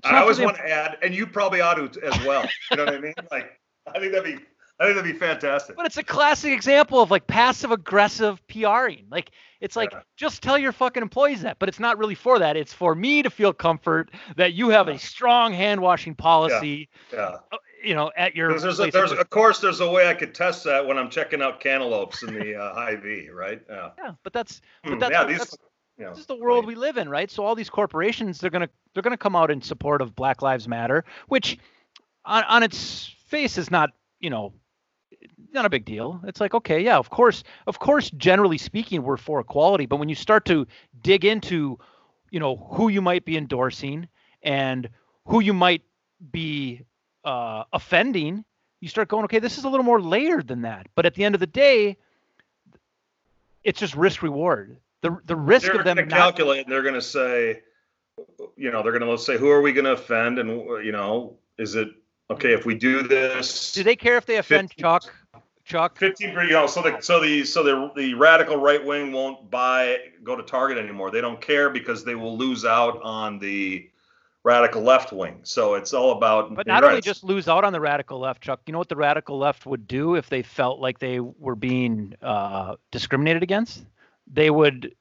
[0.02, 2.48] I always want to add, and you probably ought to as well.
[2.70, 3.14] You know what I mean?
[3.30, 4.44] Like, I think that'd be
[4.80, 5.76] I think that'd be fantastic.
[5.76, 9.06] But it's a classic example of like passive aggressive PRing.
[9.08, 10.00] Like it's like Yeah.
[10.16, 12.56] just tell your fucking employees that, but it's not really for that.
[12.56, 17.18] It's for me to feel comfort that you have a strong hand washing policy, Yeah.
[17.18, 17.36] Yeah.
[17.84, 20.34] You know, at your There's, there's, a, there's, of- course, there's a way I could
[20.34, 23.60] test that when I'm checking out cantaloupes in the uh, Hy-Vee, right?
[23.68, 23.90] Yeah.
[23.98, 25.56] yeah, but that's Hmm, but that's, yeah, these, that's
[25.98, 26.68] you know, this is the world right.
[26.68, 27.30] we live in, right?
[27.30, 30.66] So all these corporations, they're gonna they're gonna come out in support of Black Lives
[30.66, 31.58] Matter, which
[32.24, 34.54] on, on its face is not, you know,
[35.52, 36.20] not a big deal.
[36.26, 40.08] It's like, okay, yeah, of course, of course, generally speaking, we're for equality, but when
[40.08, 40.66] you start to
[41.02, 41.78] dig into,
[42.30, 44.08] you know, who you might be endorsing
[44.42, 44.88] and
[45.26, 45.82] who you might
[46.32, 46.82] be
[47.24, 48.44] uh, offending,
[48.80, 50.86] you start going, okay, this is a little more layered than that.
[50.94, 51.96] But at the end of the day,
[53.62, 54.78] it's just risk reward.
[55.00, 57.62] The the risk They're of them going to not calculate and they're going to say,
[58.56, 60.38] you know, they're going to let's say, who are we going to offend?
[60.38, 60.50] And,
[60.84, 61.88] you know, is it
[62.30, 63.72] okay if we do this?
[63.72, 65.14] Do they care if they offend 50 Chuck?
[65.64, 65.98] Chuck?
[65.98, 69.96] 15 you know so the so the so the the radical right wing won't buy
[70.22, 73.88] go to target anymore they don't care because they will lose out on the
[74.44, 77.80] radical left wing so it's all about But not only just lose out on the
[77.80, 78.60] radical left, Chuck.
[78.66, 82.14] You know what the radical left would do if they felt like they were being
[82.22, 83.84] uh, discriminated against?
[84.32, 84.94] They would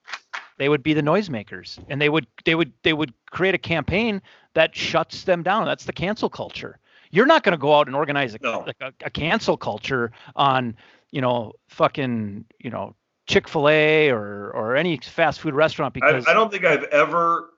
[0.57, 4.21] they would be the noisemakers, and they would they would they would create a campaign
[4.53, 5.65] that shuts them down.
[5.65, 6.79] That's the cancel culture.
[7.11, 8.63] You're not going to go out and organize a, No.
[8.65, 10.75] like a, a cancel culture on
[11.11, 12.95] you know fucking you know
[13.27, 16.83] Chick Fil A or or any fast food restaurant I, because I don't think i've
[16.85, 17.49] ever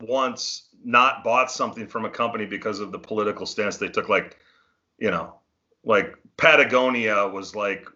[0.00, 4.38] once not bought something from a company because of the political stance they took like
[4.98, 5.34] you know
[5.84, 7.86] like patagonia was like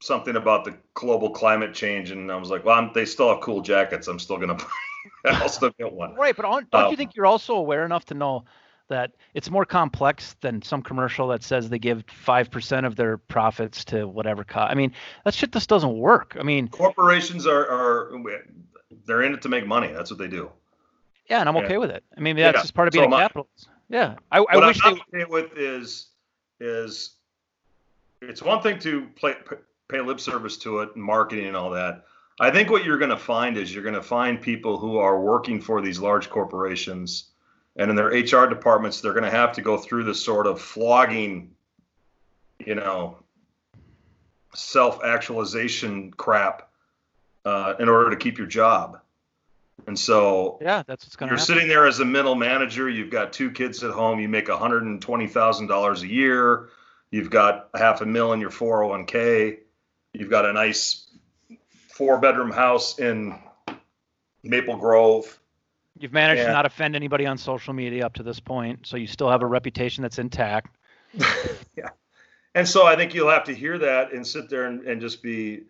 [0.00, 3.40] something about the global climate change and i was like well I'm, they still have
[3.40, 4.06] cool jackets.
[4.08, 4.56] I'm still gonna
[5.24, 6.14] i'll still get one.
[6.14, 8.44] Right, but aren't- don't Um, you think you're also aware enough to know
[8.88, 13.18] that it's more complex than some commercial that says they give five percent of their
[13.18, 14.92] profits to whatever co I mean,
[15.24, 16.36] that shit just doesn't work.
[16.38, 18.12] I mean, corporations are are
[19.06, 19.88] they're in it to make money.
[19.92, 20.50] That's what they do
[21.28, 21.64] yeah, and I'm Yeah.
[21.64, 22.04] okay with it.
[22.16, 23.22] I mean, that's Yeah, just part of so being a am I.
[23.22, 23.68] capitalist.
[23.88, 25.18] Yeah, I, I what wish I'm they.
[25.20, 26.08] okay with is
[26.60, 27.14] is
[28.20, 29.34] it's one thing to play,
[29.88, 32.04] pay lip service to it and marketing and all that.
[32.40, 35.20] I think what you're going to find is you're going to find people who are
[35.20, 37.30] working for these large corporations,
[37.76, 40.60] and in their HR departments, they're going to have to go through this sort of
[40.60, 41.54] flogging,
[42.58, 43.18] you know,
[44.54, 46.70] self-actualization crap
[47.44, 49.00] uh, in order to keep your job.
[49.88, 51.54] And so Yeah, that's what's gonna you're happen.
[51.54, 52.88] sitting there as a middle manager.
[52.88, 54.20] You've got two kids at home.
[54.20, 56.68] You make $120,000 a year.
[57.10, 59.58] You've got half a mil in your 401k.
[60.12, 61.06] You've got a nice
[61.88, 63.38] four bedroom house in
[64.42, 65.38] Maple Grove.
[65.98, 66.48] You've managed Yeah.
[66.48, 69.42] to not offend anybody on social media up to this point, so you still have
[69.42, 70.76] a reputation that's intact.
[71.76, 71.88] Yeah.
[72.54, 75.22] And so I think you'll have to hear that and sit there and, and just
[75.22, 75.62] be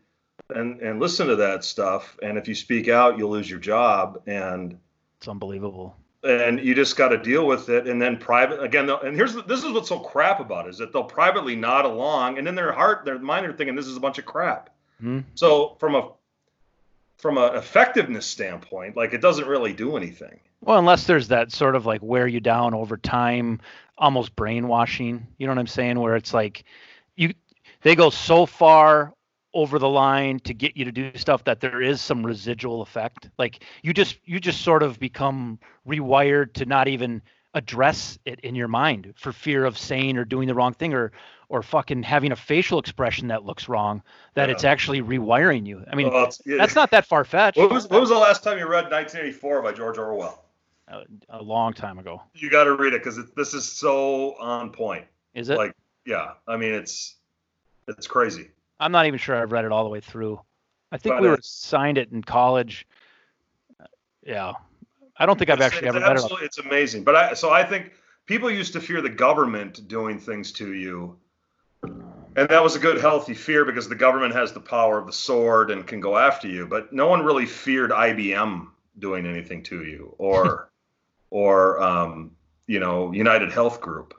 [0.55, 2.17] and, and listen to that stuff.
[2.23, 4.23] And if you speak out, you'll lose your job.
[4.27, 4.79] And
[5.19, 5.95] It's unbelievable.
[6.25, 9.63] and you just got to deal with it and then private again and here's this
[9.63, 12.73] is what's so crap about it, is that they'll privately nod along and in their
[12.73, 14.71] heart their mind they're thinking this is a bunch of crap
[15.01, 15.21] Hmm.
[15.37, 16.11] so from a
[17.19, 21.77] from an effectiveness standpoint like it doesn't really do anything Well, unless there's that sort
[21.77, 23.61] of like wear you down over time,
[23.97, 25.25] almost brainwashing.
[25.39, 26.01] You know what I'm saying?
[26.01, 26.65] Where it's like
[27.15, 27.33] you
[27.83, 29.15] they go so far
[29.59, 33.29] over the line to get you to do stuff that there is some residual effect.
[33.39, 37.23] Like you just you just sort of become rewired to not even
[37.55, 41.11] address it in your mind for fear of saying or doing the wrong thing or
[41.49, 44.01] or fucking having a facial expression that looks wrong
[44.35, 44.55] that Yeah.
[44.55, 45.83] it's actually rewiring you.
[45.91, 46.59] I mean, Well, yeah.
[46.59, 47.57] that's not that far fetched.
[47.59, 50.45] what was, when was the last time you read 1984 by george orwell
[50.89, 52.23] a, a long time ago.
[52.35, 55.57] you got to read it because this is so on point Is it?
[55.57, 55.73] like
[56.05, 57.17] yeah i mean it's
[57.89, 58.51] it's crazy
[58.81, 60.41] I'm not even sure I've read it all the way through.
[60.93, 62.87] I think But we were it's- signed it in college.
[63.81, 63.85] Uh,
[64.23, 64.53] Yeah.
[65.21, 66.23] I don't think I've actually ever read it.
[66.23, 66.39] all.
[66.41, 67.93] It's amazing, but I so I think
[68.27, 71.19] people used to fear the government doing things to you,
[71.83, 75.13] and that was a good, healthy fear because the government has the power of the
[75.13, 76.67] sword and can go after you.
[76.69, 78.69] But no one really feared IBM
[79.01, 80.71] doing anything to you, or
[81.31, 82.31] or um,
[82.69, 84.15] you know United Health Group.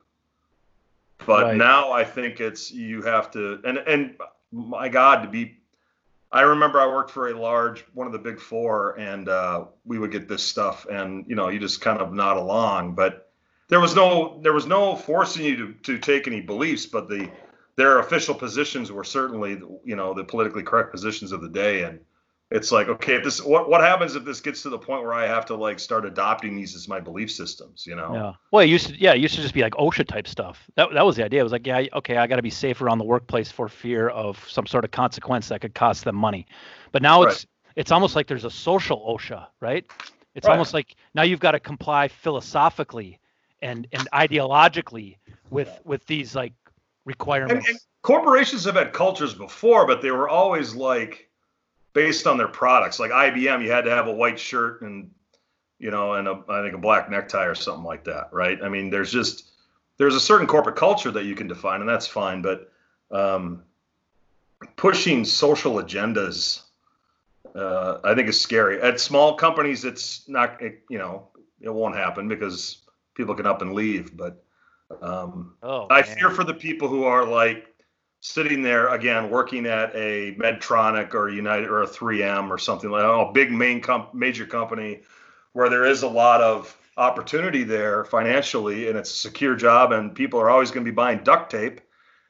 [1.26, 1.56] But Right.
[1.58, 4.18] now I think it's you have to and and
[4.52, 5.60] my God to be
[6.32, 9.98] I remember I worked for a large one of the big four, and uh, we
[9.98, 12.94] would get this stuff, and you know, you just kind of nod along.
[12.94, 13.32] But
[13.68, 17.30] there was no there was no forcing you to, to take any beliefs, but the
[17.78, 22.00] their official positions were certainly you know the politically correct positions of the day, and
[22.52, 25.14] it's like okay if this what what happens if this gets to the point where
[25.14, 28.34] i have to like start adopting these as my belief systems you know Yeah.
[28.52, 30.70] Well, it used to yeah, it used to just be like OSHA type stuff.
[30.76, 31.42] That that was the idea.
[31.42, 34.10] It was like, yeah, okay, I got to be safer on the workplace for fear
[34.10, 36.48] of some sort of consequence that could cost them money.
[36.92, 37.32] But now Right.
[37.32, 37.46] it's
[37.76, 39.86] it's almost like there's a social OSHA, right?
[40.34, 40.54] It's Right.
[40.54, 43.20] almost like now you've got to comply philosophically
[43.62, 45.18] and and ideologically
[45.52, 46.74] with with these like and,
[47.06, 47.70] requirements.
[47.70, 51.29] and corporations have had cultures before but they were always like
[52.00, 52.98] based on their products.
[52.98, 55.12] Like ibm you had to have a white shirt and
[55.80, 58.58] you know and a, i think a black necktie or something like that right?
[58.64, 59.52] I mean there's just
[59.98, 62.72] there's a certain corporate culture that you can define and that's fine but
[63.12, 63.64] um,
[64.78, 66.62] pushing social agendas
[67.54, 68.82] uh, i think is scary.
[68.82, 71.28] At small companies it's not it, you know
[71.60, 72.78] it won't happen because
[73.14, 74.42] people can up and leave but
[75.02, 76.16] um, oh, I man.
[76.16, 77.69] fear for the people who are like
[78.22, 83.04] sitting there again working at a Medtronic or United or a 3M or something like
[83.04, 85.02] a big main comp- major company
[85.54, 90.14] where there is a lot of opportunity there financially and it's a secure job and
[90.14, 91.80] people are always going to be buying duct tape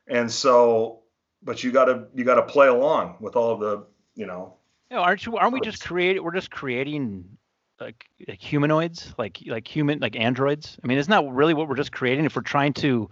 [0.08, 1.00] and so
[1.42, 3.84] but you got to you got to play along with all of the
[4.14, 4.60] you know
[4.98, 5.38] aren't you?
[5.38, 6.24] Aren't we just creating?
[6.24, 7.38] We're just creating
[7.80, 10.78] like, like humanoids, like like human, like androids.
[10.84, 12.26] I mean, isn't that really what we're just creating?
[12.26, 13.10] If we're trying to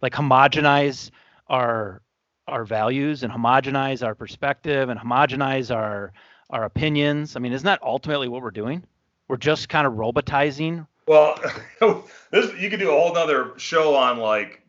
[0.00, 1.10] like homogenize
[1.48, 2.02] our
[2.48, 6.12] our values and homogenize our perspective and homogenize our
[6.50, 7.36] our opinions.
[7.36, 8.82] I mean, isn't that ultimately what we're doing?
[9.28, 10.86] We're just kind of robotizing.
[11.06, 11.38] Well,
[12.30, 14.62] this you could do a whole nother show on like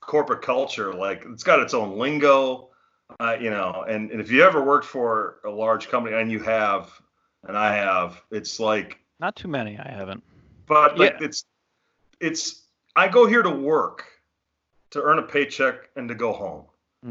[0.00, 0.94] corporate culture.
[0.94, 2.70] Like it's got its own lingo,
[3.20, 3.84] uh, you know.
[3.86, 6.90] And, and if you ever worked for a large company, and you have,
[7.46, 9.78] and I have, it's like, Not too many.
[9.78, 10.22] I haven't.
[10.66, 11.26] but like Yeah.
[11.26, 11.44] it's,
[12.20, 12.62] it's.
[12.94, 14.04] I go here to work,
[14.92, 16.64] to earn a paycheck, and to go home.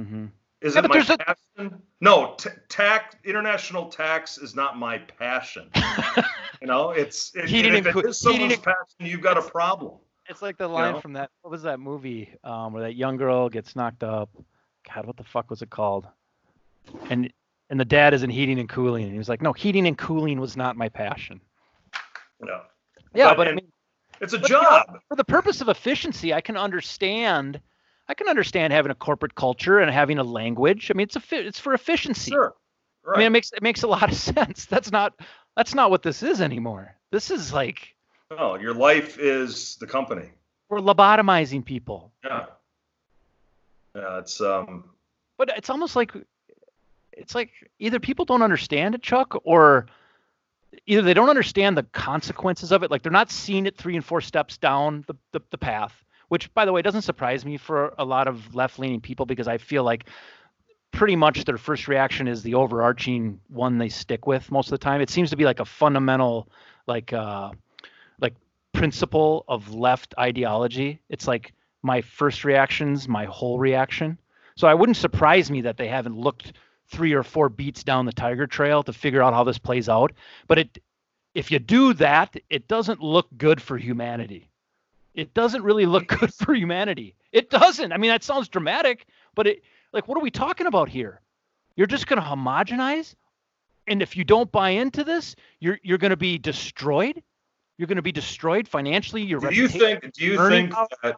[0.03, 0.25] Hmm
[0.61, 1.81] Is Yeah, it my there's a- passion?
[2.01, 5.69] No, t- tax international tax is not my passion.
[6.61, 9.11] you know, it's it, Heating and if and it coo- is someone's heating and- passion,
[9.11, 9.93] you've got a problem.
[10.27, 10.99] It's like the line know?
[11.01, 11.29] from that.
[11.41, 14.29] What was that movie um, where that young girl gets knocked up?
[14.93, 16.07] God, what the fuck was it called?
[17.09, 17.31] And
[17.69, 19.03] and the dad isn't heating and cooling.
[19.03, 21.39] And he was like, no, heating and cooling was not my passion.
[22.39, 22.61] You know.
[23.13, 23.67] Yeah, But- but, I mean,
[24.21, 24.99] It's a but, you know, job.
[25.07, 27.59] for the purpose of efficiency, I can understand.
[28.07, 30.91] I can understand having a corporate culture and having a language.
[30.91, 32.31] I mean, it's a it's for efficiency.
[32.31, 32.53] Sure.
[33.03, 33.15] Right.
[33.15, 34.65] I mean, it makes it makes a lot of sense.
[34.65, 35.13] That's not
[35.55, 36.95] that's not what this is anymore.
[37.11, 37.95] This is like
[38.31, 40.29] no, your life is the company.
[40.69, 42.11] we're lobotomizing people.
[42.23, 42.45] Yeah.
[43.95, 44.89] Yeah, it's um
[45.37, 46.11] but it's almost like
[47.13, 49.87] it's like either people don't understand it chuck or
[50.85, 54.03] either they don't understand the consequences of it like they're not seeing it three and
[54.03, 57.93] four steps down the, the, the path which by the way doesn't surprise me for
[57.97, 60.07] a lot of left-leaning people because i feel like
[60.91, 64.77] pretty much their first reaction is the overarching one they stick with most of the
[64.77, 66.47] time it seems to be like a fundamental
[66.87, 67.51] like uh
[68.19, 68.33] like
[68.73, 74.17] principle of left ideology it's like my first reaction's my whole reaction
[74.57, 76.53] so I wouldn't surprise me that they haven't looked
[76.87, 80.13] three or four beats down the tiger trail to figure out how this plays out.
[80.47, 80.77] But it,
[81.33, 84.49] if you do that, it doesn't look good for humanity.
[85.15, 87.15] It doesn't really look good for humanity.
[87.31, 87.91] It doesn't.
[87.91, 89.63] I mean, that sounds dramatic, but it,
[89.93, 91.21] like, what are we talking about here?
[91.75, 93.15] You're just going to homogenize,
[93.87, 97.21] and if you don't buy into this, you're you're going to be destroyed.
[97.77, 99.23] You're going to be destroyed financially.
[99.23, 101.17] Your do you think do you think that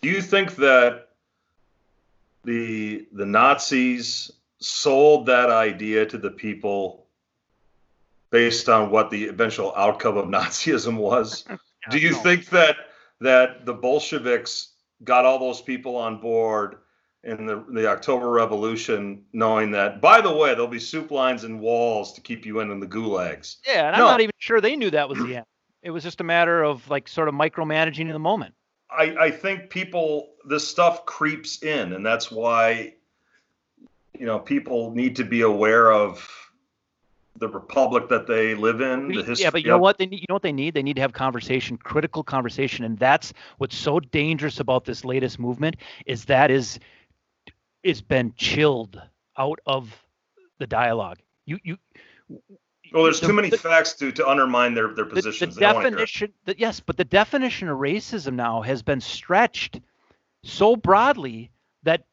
[0.00, 1.08] do you think that
[2.44, 7.06] the the Nazis sold that idea to the people
[8.30, 11.44] based on what the eventual outcome of Nazism was?
[11.90, 12.18] do you no.
[12.18, 12.76] think that
[13.22, 14.72] that the Bolsheviks
[15.04, 16.76] got all those people on board
[17.24, 21.60] in the, the October Revolution, knowing that, by the way, there'll be soup lines and
[21.60, 23.56] walls to keep you in in the gulags?
[23.66, 24.06] Yeah, and No.
[24.06, 25.46] I'm not even sure they knew that was the end.
[25.82, 28.54] It was just a matter of like sort of micromanaging in the moment.
[28.90, 32.94] I, I think people, this stuff creeps in, and that's why,
[34.18, 36.28] you know, people need to be aware of
[37.42, 39.42] the republic that they live in, the history.
[39.42, 40.20] yeah, but you know what they need?
[40.20, 40.74] You know what they need?
[40.74, 45.40] They need to have conversation, critical conversation, and that's what's so dangerous about this latest
[45.40, 45.74] movement
[46.06, 46.78] is that is
[47.82, 49.02] is been chilled
[49.36, 49.92] out of
[50.60, 51.18] the dialogue.
[51.44, 51.78] You you
[52.92, 55.56] Well, there's the- too many the- facts to to undermine their their the, the positions.
[55.56, 56.06] They don't wanna hear it.
[56.06, 59.80] definition yes but the definition of racism now has been stretched
[60.44, 61.50] so broadly
[61.82, 62.04] that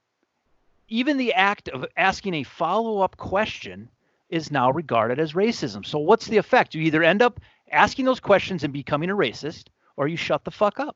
[0.87, 3.89] even the act of asking a follow-up question
[4.29, 7.39] is now regarded as racism so what's the effect you either end up
[7.71, 9.65] asking those questions and becoming a racist
[9.97, 10.95] or you shut the fuck up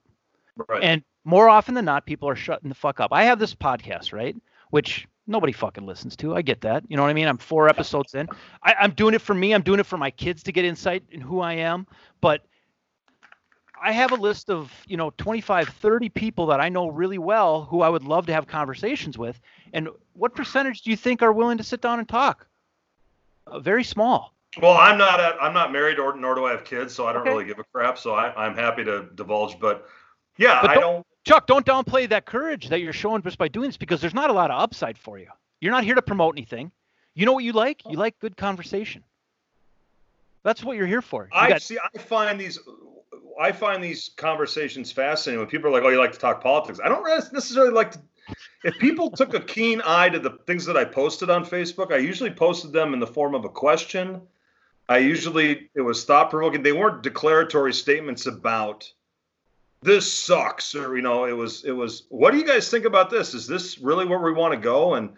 [0.70, 0.84] Right.
[0.84, 4.14] and more often than not people are shutting the fuck up i have this podcast
[4.14, 4.36] right
[4.70, 6.36] which nobody fucking listens to.
[6.36, 6.84] I get that.
[6.90, 7.30] You know what I mean?
[7.30, 8.28] I'm four episodes in.
[8.62, 9.54] I, I'm doing it for me.
[9.54, 11.88] I'm doing it for my kids to get insight in who I am.
[12.20, 12.42] But
[13.82, 17.64] I have a list of, you know, 25, 30 people that I know really well
[17.64, 19.40] who I would love to have conversations with.
[19.74, 22.46] And what percentage do you think are willing to sit down and talk?
[23.62, 24.34] Very small.
[24.62, 27.14] Well, I'm not a, I'm not married or nor do I have kids, so I
[27.14, 27.32] don't Okay.
[27.32, 27.98] really give a crap.
[27.98, 29.60] So I, I'm happy to divulge.
[29.60, 29.88] But
[30.38, 31.08] yeah, But I don't- don't.
[31.26, 34.30] Chuck, don't downplay that courage that you're showing just by doing this because there's not
[34.30, 35.28] a lot of upside for you.
[35.62, 36.70] You're not here to promote anything.
[37.14, 37.82] You know what you like?
[37.90, 39.06] You like good conversation.
[40.44, 41.24] That's what you're here for.
[41.24, 41.78] You I got- see.
[41.80, 42.60] I find these.
[43.42, 46.80] I find these conversations fascinating when people are like, "Oh, you like to talk politics."
[46.84, 48.02] I don't necessarily like to.
[48.64, 51.98] If people took a keen eye to the things that I posted on Facebook, I
[51.98, 54.22] usually posted them in the form of a question.
[54.88, 56.64] I usually it was thought provoking.
[56.64, 58.92] They weren't declaratory statements about
[59.82, 63.10] this sucks or you know it was it was what do you guys think about
[63.10, 63.34] this?
[63.34, 64.96] Is this really where we want to go?
[64.96, 65.12] And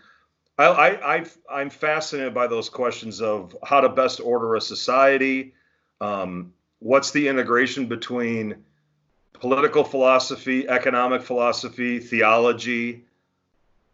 [0.57, 5.53] I, I, I I'm fascinated by those questions of how to best order a society.
[6.01, 8.55] Um, what's the integration between
[9.39, 13.03] political philosophy, economic philosophy, theology?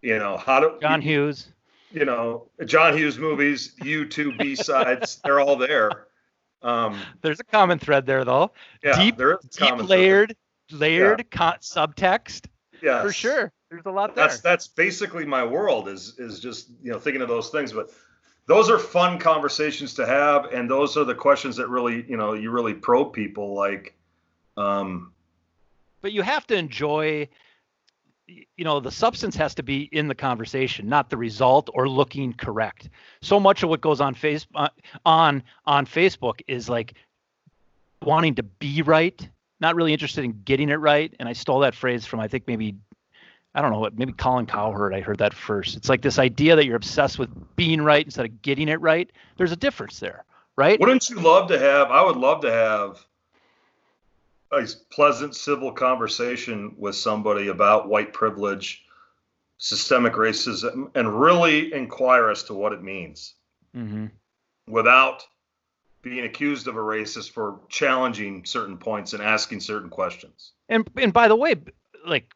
[0.01, 1.47] You know how to John Hughes.
[1.91, 6.07] you know John Hughes movies, U two B sides, they're all there.
[6.63, 8.51] Um, There's a common thread there, though.
[8.83, 9.89] yeah, Deep- there is a Deep common thread.
[9.99, 10.35] layered,
[10.71, 12.45] layered con- subtext
[12.83, 13.51] Yeah, for sure.
[13.71, 14.27] There's a lot there.
[14.27, 17.89] that's that's basically my world is is just you know thinking of those things but
[18.47, 22.33] those are fun conversations to have and those are the questions that really you know
[22.33, 23.95] you really probe people like
[24.57, 25.13] um
[26.02, 27.28] but you have to enjoy
[28.28, 32.34] you know the substance has to be in the conversation not the result or looking
[32.34, 32.89] correct.
[33.22, 34.70] So much of what goes on face uh,
[35.06, 36.93] on on facebook is like
[38.02, 39.28] wanting to be right
[39.60, 41.14] not really interested in getting it right.
[41.20, 42.76] And i stole that phrase from i think maybe
[43.54, 45.76] i don't know what maybe colin cowherd i heard that first.
[45.76, 49.12] It's like this idea that you're obsessed with being right instead of getting it right.
[49.38, 50.26] There's a difference there
[50.58, 50.80] right?
[50.80, 53.04] Wouldn't you love to have i would love to have
[54.52, 58.84] a pleasant civil conversation with somebody about white privilege
[59.58, 63.36] systemic racism and really inquire as to what it means
[63.74, 64.08] hmm
[64.68, 65.26] without
[66.02, 71.14] being accused of a racist for challenging certain points and asking certain questions and and
[71.14, 71.56] by the way,
[72.06, 72.34] like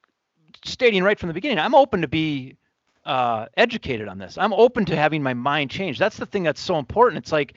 [0.63, 2.57] stating right from the beginning, I'm open to be
[3.05, 4.37] uh, educated on this.
[4.37, 5.99] I'm open to having my mind changed.
[5.99, 7.23] That's the thing that's so important.
[7.23, 7.53] It's like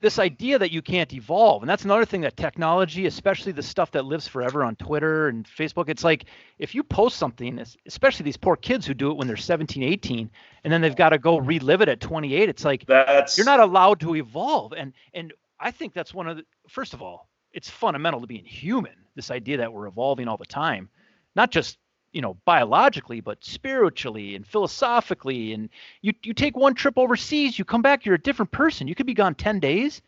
[0.00, 3.90] this idea that you can't evolve, and that's another thing that technology, especially the stuff
[3.92, 6.24] that lives forever on Twitter and Facebook, it's like
[6.58, 10.30] if you post something, especially these poor kids who do it when they're 17, 18,
[10.64, 12.48] and then they've got to go relive it at 28.
[12.48, 16.36] It's like that's you're not allowed to evolve and and i think that's one of
[16.36, 20.36] the first of all it's fundamental to being human this idea that we're evolving all
[20.36, 20.88] the time
[21.36, 21.78] not just
[22.12, 25.68] you know biologically but spiritually and philosophically and
[26.02, 28.88] you you take one trip overseas you come back you're a different person.
[28.88, 30.02] You could be gone 10 days.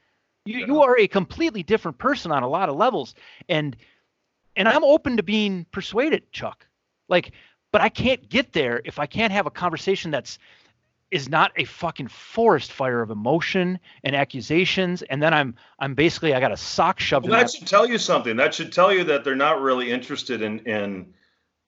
[0.45, 3.15] You you are a completely different person on a lot of levels.
[3.49, 3.77] And
[4.57, 6.67] and i'm open to being persuaded chuck.
[7.09, 7.33] Like
[7.71, 10.39] but i can't get there if i can't have a conversation that's
[11.11, 16.35] is not a fucking forest fire of emotion and accusations and then i'm i'm basically
[16.35, 18.37] i got a sock shoved Well, that my, should tell you something.
[18.37, 21.13] That should tell you that they're not really interested in in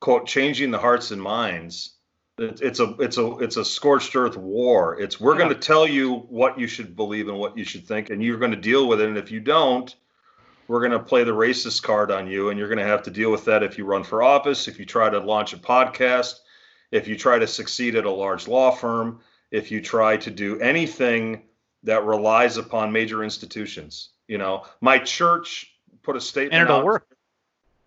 [0.01, 1.91] quote changing the hearts and minds.
[2.39, 4.99] It's a it's a it's a scorched earth war.
[5.01, 5.39] It's we're Yeah.
[5.45, 8.39] going to tell you what you should believe and what you should think, and you're
[8.39, 9.09] going to deal with it.
[9.09, 9.95] And if you don't,
[10.67, 13.11] we're going to play the racist card on you, and you're going to have to
[13.11, 16.41] deal with that if you run for office, if you try to launch a podcast,
[16.91, 19.21] if you try to succeed at a large law firm,
[19.53, 21.43] if you try to do anything
[21.85, 24.09] that relies upon major institutions.
[24.27, 25.73] You know, my church
[26.03, 27.07] put a statement and it'll out- work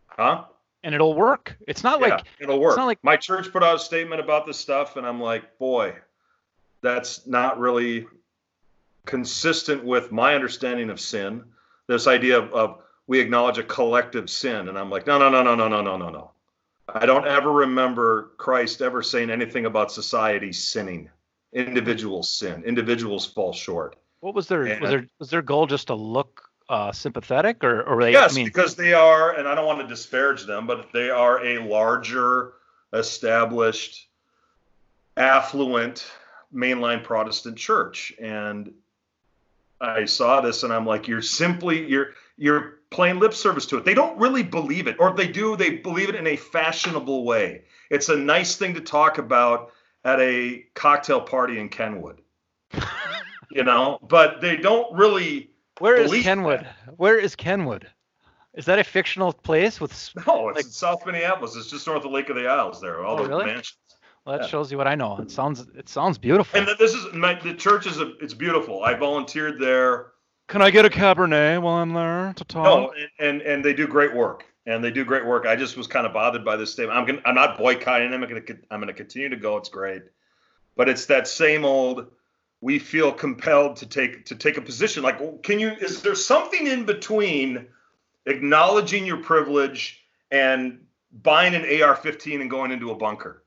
[0.08, 0.46] Huh?
[0.84, 2.72] And it'll work it's not yeah, like it'll work.
[2.74, 5.58] It's not like- my church put out a statement about this stuff, and I'm like,
[5.58, 5.96] boy,
[6.82, 8.06] that's not really
[9.06, 11.44] consistent with my understanding of sin.
[11.88, 15.42] This idea of, of we acknowledge a collective sin, and I'm like, no, no, no,
[15.42, 16.32] no, no, no, no, no, no.
[16.94, 21.10] I don't ever remember Christ ever saying anything about society sinning.
[21.54, 22.64] Individuals sin.
[22.66, 23.96] Individuals fall short.
[24.20, 24.80] what was their Yeah.
[24.82, 28.36] was their was their goal just to look uh sympathetic or or they Yes, i
[28.36, 31.60] mean because they are, and I don't want to disparage them, but they are a
[31.60, 32.54] larger,
[32.94, 34.08] established,
[35.16, 36.06] affluent
[36.54, 38.14] mainline Protestant church.
[38.20, 38.74] And
[39.80, 43.86] I saw this and I'm like, you're simply you're you're playing lip service to it.
[43.86, 47.26] They don't really believe it, or if they do, they believe it in a fashionable
[47.26, 47.64] way.
[47.90, 49.72] It's a nice thing to talk about
[50.04, 52.22] at a cocktail party in Kenwood.
[53.52, 56.68] you know, but they don't really where is believe kenwood
[56.98, 57.88] where is kenwood
[58.54, 59.92] is that a fictional place with
[60.28, 61.56] No, it's Like- in South Minneapolis.
[61.56, 62.82] It's just north of Lake of the Isles.
[62.82, 63.46] There, all Oh, the really?
[63.46, 63.78] mansions.
[64.26, 64.50] Well, that Yeah.
[64.50, 65.18] shows you what I know.
[65.20, 66.60] It sounds it sounds beautiful.
[66.60, 68.84] And this is my the church is a, it's beautiful.
[68.84, 70.08] I volunteered there.
[70.48, 72.64] Can I get a Cabernet while I'm there to talk?
[72.66, 74.44] No, and, and and they do great work.
[74.66, 75.46] And they do great work.
[75.46, 76.98] I just was kind of bothered by this statement.
[76.98, 78.24] I'm gonna, I'm not boycotting them.
[78.24, 79.56] I'm gonna I'm gonna continue to go.
[79.58, 80.02] It's great,
[80.76, 82.08] but it's that same old.
[82.62, 85.04] We feel compelled to take to take a position.
[85.04, 85.70] Like, can you?
[85.70, 87.68] Is there something in between
[88.26, 90.80] acknowledging your privilege and
[91.12, 93.44] buying an AR-15 and going into a bunker?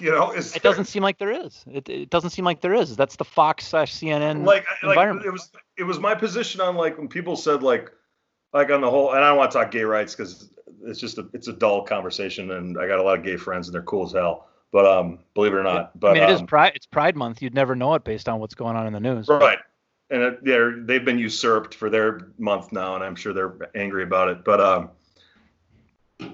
[0.00, 1.64] you, know, is It there- doesn't seem like there is.
[1.70, 2.96] It, it doesn't seem like there is.
[2.96, 5.26] That's the Fox slash CNN like like environment.
[5.26, 7.90] it was it was my position on like when people said like
[8.52, 10.50] like on the whole and I don't want to talk gay rights because
[10.84, 13.68] it's just a it's a dull conversation and I got a lot of gay friends
[13.68, 16.30] and they're cool as hell but um believe it or not but I mean, it
[16.30, 16.72] is um, Pride.
[16.74, 17.40] It's Pride Month.
[17.42, 19.28] You'd never know it based on what's going on in the news.
[19.28, 19.58] right
[20.10, 24.02] and it, they're they've been usurped for their month now and I'm sure they're angry
[24.02, 24.90] about it but um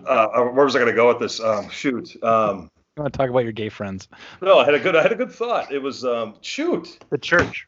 [0.07, 3.29] uh where was I gonna go with this um shoot um I want to talk
[3.29, 4.09] about your gay friends.
[4.41, 7.19] no I had a good I had a good thought it was um shoot The
[7.19, 7.67] church.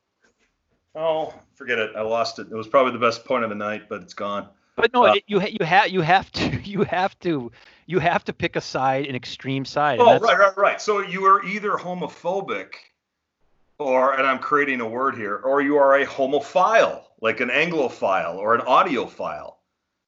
[0.94, 3.88] oh forget it I lost it it was probably the best point of the night
[3.88, 4.48] but it's gone.
[4.76, 7.50] But no, Uh, it, you ha- you have you have to you have to
[7.87, 10.01] you have to pick a side, an extreme side.
[10.01, 10.80] Oh, right, right, right.
[10.80, 12.74] So you are either homophobic,
[13.78, 18.37] or, and I'm creating a word here, or you are a homophile, like an Anglophile
[18.37, 19.55] or an audiophile.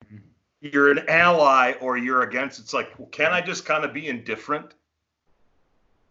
[0.04, 0.16] Mm-hmm.
[0.60, 2.58] You're an ally, or you're against.
[2.58, 4.74] It's like, can I just kind of be indifferent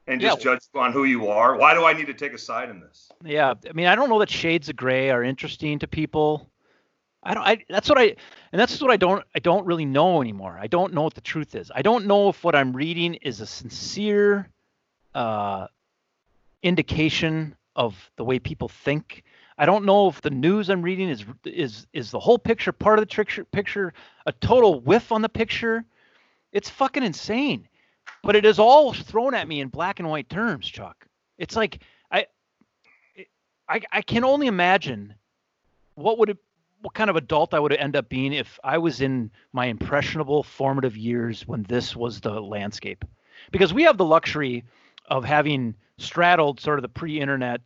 [0.08, 0.54] and just Yeah.
[0.54, 1.58] judge on who you are?
[1.58, 3.12] Why do I need to take a side in this?
[3.26, 6.50] Yeah, I mean, I don't know that shades of gray are interesting to people.
[7.24, 7.44] I don't.
[7.44, 8.16] I that's what I,
[8.52, 9.24] and that's what I don't.
[9.36, 10.58] I don't really know anymore.
[10.60, 11.72] I don't know what the truth is.
[11.74, 14.50] I don't know if what I'm reading is a sincere
[15.16, 15.68] uh,
[16.64, 19.24] indication of the way people think.
[19.58, 23.00] I don't know if the news I'm reading is is is the whole picture, part
[23.00, 23.94] of the picture, picture,
[24.26, 25.84] a total whiff on the picture.
[26.52, 27.68] It's fucking insane.
[28.24, 31.06] But it is all thrown at me in black and white terms, Chuck.
[31.38, 32.28] It's like I
[33.68, 35.16] I, I can only imagine
[35.96, 36.38] what would it
[36.82, 40.44] what kind of adult I would end up being if I was in my impressionable
[40.44, 43.04] formative years when this was the landscape.
[43.52, 44.64] Because we have the luxury
[45.10, 47.62] of having straddled sort of the pre-internet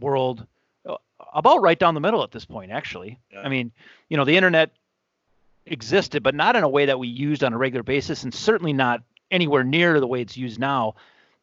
[0.00, 0.46] world
[0.88, 0.96] uh,
[1.34, 3.20] about right down the middle at this point actually.
[3.30, 3.40] Yeah.
[3.40, 3.72] I mean,
[4.08, 4.72] you know, the internet
[5.66, 8.72] existed but not in a way that we used on a regular basis and certainly
[8.72, 10.94] not anywhere near the way it's used now.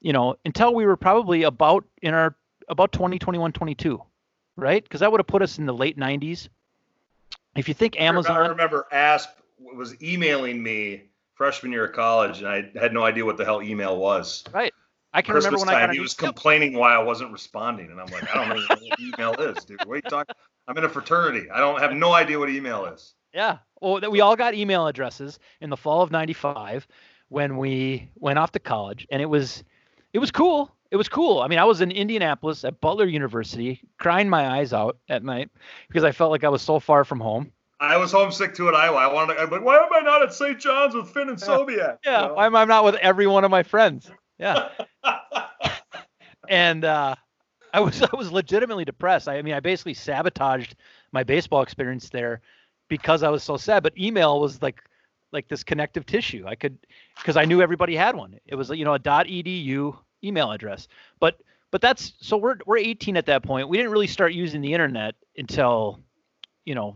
[0.01, 2.35] You know, until we were probably about in our
[2.69, 4.01] about 20, 21, 22,
[4.55, 4.83] right?
[4.83, 6.49] Because that would have put us in the late 90s.
[7.55, 9.29] If you think Amazon, I remember Asp
[9.59, 11.03] was emailing me
[11.35, 14.43] freshman year of college, and I had no idea what the hell email was.
[14.53, 14.73] right?
[15.13, 16.33] I can Christmas remember when I time, got he was email.
[16.33, 19.85] complaining why I wasn't responding, and I'm like, I don't know what email is, dude.
[19.85, 20.27] Wait, talk.
[20.67, 21.49] I'm in a fraternity.
[21.51, 23.13] I don't have no idea what email is.
[23.33, 23.59] Yeah.
[23.81, 26.87] Well, that we all got email addresses in the fall of 95
[27.29, 29.63] when we went off to college and it was
[30.13, 30.71] it was cool.
[30.93, 31.39] It was cool.
[31.39, 35.49] I mean, I was in Indianapolis at Butler University crying my eyes out at night
[35.87, 37.51] because I felt like I was so far from home.
[37.79, 38.97] I was homesick too at Iowa.
[38.97, 39.33] I wanted.
[39.33, 40.59] To, I'm like, why am I not at St.
[40.59, 41.97] John's with Finn and Sobiak?
[42.05, 42.37] Yeah, You know?
[42.37, 44.11] I'm, I'm not with every one of my friends.
[44.37, 44.69] Yeah.
[46.47, 47.15] and uh,
[47.73, 49.27] I was I was legitimately depressed.
[49.27, 50.75] I, I mean, I basically sabotaged
[51.11, 52.41] my baseball experience there
[52.87, 53.81] because I was so sad.
[53.81, 54.83] But email was like
[55.31, 56.45] like this connective tissue.
[56.47, 56.77] I could
[57.17, 58.37] because I knew everybody had one.
[58.45, 60.87] It was you know a .edu email address.
[61.19, 61.39] But
[61.71, 63.67] but that's so we're we're 18 at that point.
[63.67, 65.99] We didn't really start using the internet until
[66.65, 66.95] you know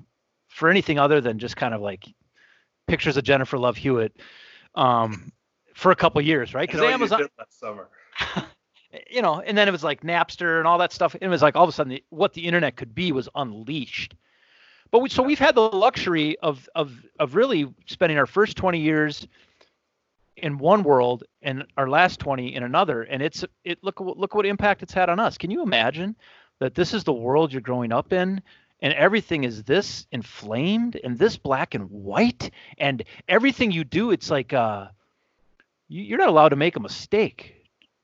[0.49, 2.05] for anything other than just kind of like
[2.87, 4.15] pictures of Jennifer Love Hewitt
[4.75, 5.31] um,
[5.73, 6.67] for a couple years, right?
[6.67, 7.89] Because Amazon, last summer.
[9.09, 11.15] you know, and then it was like Napster and all that stuff.
[11.19, 14.15] It was like all of a sudden the, what the internet could be was unleashed.
[14.91, 18.79] But we, so we've had the luxury of of of really spending our first 20
[18.79, 19.27] years
[20.37, 24.35] in one world and our last 20 in another, and it's it look what- look
[24.35, 25.37] what impact it's had on us.
[25.37, 26.15] Can you imagine
[26.59, 28.41] that this is the world you're growing up in?
[28.79, 34.29] And everything is this inflamed and this black and white, and everything you do, it's
[34.29, 34.87] like uh,
[35.87, 37.55] you- you're not allowed to make a mistake.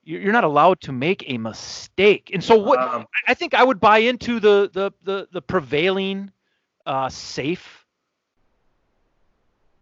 [0.03, 2.31] You're you're not allowed to make a mistake.
[2.33, 6.31] And so what Um, I think I would buy into the the the, the prevailing
[6.85, 7.82] uh, safe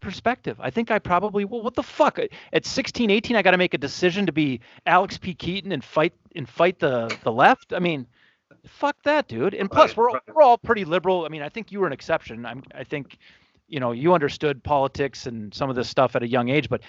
[0.02, 0.58] perspective.
[0.60, 2.20] I think I probably well what the fuck
[2.52, 5.84] at 16 18 I got to make a decision to be Alex P Keaton and
[5.84, 7.74] fight and fight the the left.
[7.74, 8.08] I mean
[8.66, 9.54] fuck that dude.
[9.54, 10.36] And plus Right, we're all, right.
[10.36, 11.26] we're all pretty liberal.
[11.26, 12.46] I mean I think you were an exception.
[12.46, 13.18] I'm I think
[13.68, 16.82] you know you understood politics and some of this stuff at a young age but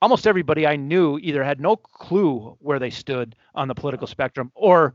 [0.00, 4.52] almost everybody I knew either had no clue where they stood on the political spectrum
[4.54, 4.94] or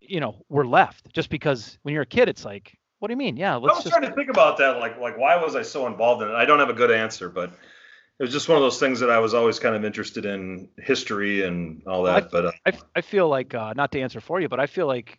[0.00, 3.16] you know were left just because when you're a kid it's like what do you
[3.18, 4.78] mean yeah I was just trying to think about that.
[4.78, 6.34] Like, like why was I so involved in it?
[6.34, 7.50] I don't have a good answer, but
[8.18, 10.68] it was just one of those things that I was always kind of interested in
[10.78, 12.24] history and all that.
[12.24, 14.66] I- but uh, I, I feel like uh, not to answer for you, but I
[14.66, 15.18] feel like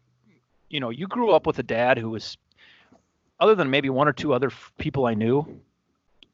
[0.70, 2.38] you know you grew up with a dad who was,
[3.40, 5.62] other than maybe one or two other f- people I knew,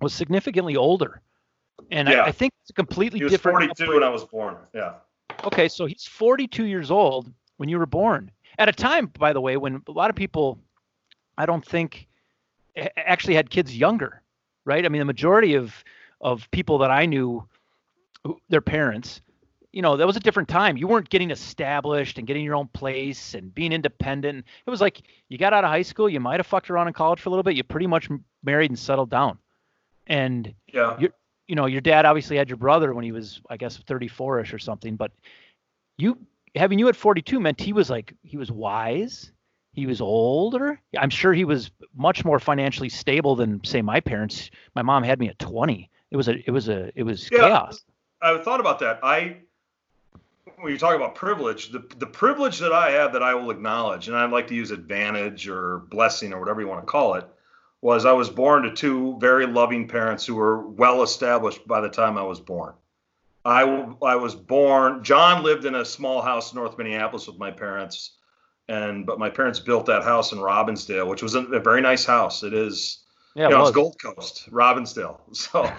[0.02, 1.22] was significantly older,
[1.92, 2.22] and Yeah.
[2.22, 3.58] I, I think it's a completely he was different.
[3.78, 4.56] 42 when I was born.
[4.74, 4.94] Yeah.
[5.44, 8.32] Okay, so he's 42 years old when you were born.
[8.58, 10.58] At a time, by the way, when a lot of people,
[11.38, 12.08] I don't think,
[12.76, 14.22] actually had kids younger,
[14.66, 14.86] right?
[14.86, 15.84] I mean, the majority of
[16.22, 17.48] of people that I knew,
[18.50, 19.22] their parents,
[19.72, 20.78] you know, that was a different time.
[20.78, 24.46] You weren't getting established and getting your own place and being independent.
[24.66, 26.94] It was like you got out of high school, you might have fucked around in
[26.94, 28.10] college for a little bit, you pretty much
[28.44, 29.38] married and settled down.
[30.08, 30.98] And Yeah.
[31.00, 31.14] You-
[31.48, 34.58] you know, your dad obviously had your brother when he was, I guess, 34ish or
[34.58, 34.96] something.
[34.96, 35.12] But
[35.98, 36.18] you
[36.56, 39.32] having you at 42 meant he was like he was wise,
[39.76, 40.80] he was older.
[40.98, 44.50] I'm sure he was much more financially stable than say my parents.
[44.76, 45.90] My mom had me at 20.
[46.12, 47.40] It was a it was a it was Yeah.
[47.40, 47.84] chaos.
[48.22, 49.00] I thought about that.
[49.04, 49.38] I
[50.58, 54.08] when you talk about privilege, the the privilege that I have that I will acknowledge,
[54.08, 57.28] and I'd like to use advantage or blessing or whatever you want to call it,
[57.82, 61.90] was I was born to two very loving parents who were well established by the
[61.90, 62.74] time I was born.
[63.44, 63.64] I
[64.02, 65.04] I was born.
[65.04, 68.18] John lived in a small house in North Minneapolis with my parents,
[68.68, 72.06] and but my parents built that house in Robbinsdale, which was a, a very nice
[72.06, 72.44] house.
[72.44, 73.00] It is
[73.36, 73.76] Yeah, you know, it it's was.
[73.76, 75.20] Gold Coast, Robbinsdale.
[75.34, 75.72] So,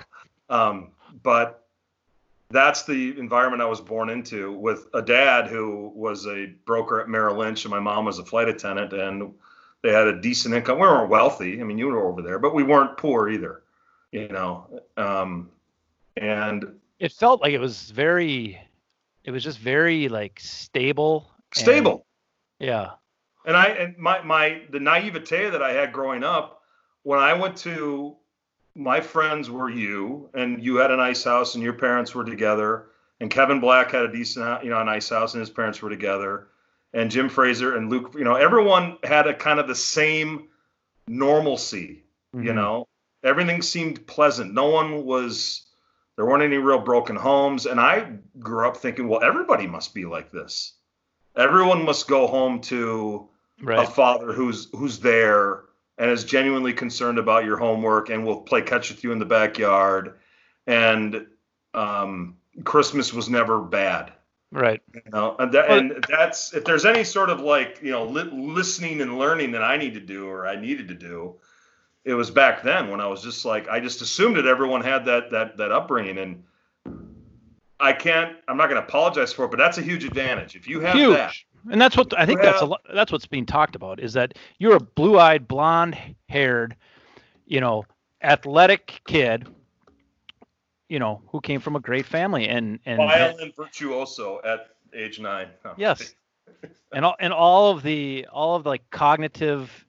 [0.49, 0.91] um,
[1.23, 1.67] but
[2.51, 7.09] that's the environment I was born into with a dad who was a broker at
[7.09, 9.35] Merrill Lynch, and my mom was a flight attendant, and
[9.83, 10.79] they had a decent income.
[10.79, 11.61] We weren't wealthy.
[11.61, 13.63] I mean, you were over there, but we weren't poor either,
[14.13, 14.81] you know.
[14.97, 15.51] Um,
[16.17, 16.65] and
[17.01, 18.61] It felt like it was very
[19.25, 21.31] it was just very like stable.
[21.53, 22.06] stable.
[22.59, 22.93] Yeah.
[23.45, 26.63] And I and my my the naivete that I had growing up,
[27.03, 28.17] when I went to
[28.75, 32.89] my friends were you, and you had a nice house, and your parents were together,
[33.21, 35.89] and Kevin Black had a decent, you know, a nice house, and his parents were
[35.89, 36.49] together,
[36.93, 40.49] and Jim Fraser and Luke, you know, everyone had a kind of the same
[41.07, 42.05] normalcy,
[42.35, 42.55] you Mhm.
[42.55, 42.89] know,
[43.23, 44.53] everything seemed pleasant.
[44.53, 45.63] No one was.
[46.17, 50.07] There weren't any real broken homes, and I grew up thinking, well, everybody must be
[50.07, 50.73] like this.
[51.37, 53.29] Everyone must go home to
[53.63, 53.89] Right.
[53.89, 55.63] a father who's who's there
[55.97, 59.25] and is genuinely concerned about your homework and will play catch with you in the
[59.25, 60.19] backyard
[60.67, 61.27] and
[61.73, 64.13] um, christmas was never bad
[64.53, 64.83] Right.
[64.95, 68.29] you know and, that, and that's if there's any sort of like you know li-
[68.31, 71.37] listening and learning that i need to do or i needed to do
[72.05, 75.07] it was back then when i was just like i just assumed that everyone had
[75.07, 76.45] that that that upbringing and
[77.81, 80.67] i can't i'm not going to apologize for it but that's a huge advantage if
[80.69, 81.35] you have huge that
[81.73, 84.35] and that's what i think that's a lot that's what's being talked about is that
[84.59, 85.99] you're a blue-eyed blonde
[86.29, 86.77] haired
[87.47, 87.85] you know
[88.23, 89.47] athletic kid
[90.89, 95.49] you know who came from a great family and and violin virtuoso at age nine
[95.65, 95.75] No.
[95.77, 96.15] yes
[96.93, 99.85] and all and all of the all of the like cognitive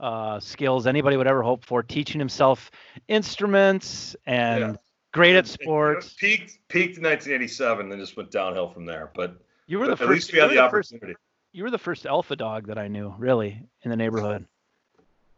[0.00, 2.70] uh, skills anybody would ever hope for teaching himself
[3.06, 4.76] instruments and Yeah.
[5.12, 9.10] Great at sports peaked peaked in 1987, then just went downhill from there.
[9.14, 9.36] But,
[9.66, 11.16] you were the first at least we you had were the the first opportunity.
[11.52, 14.46] you were the first alpha dog that i knew really in the neighborhood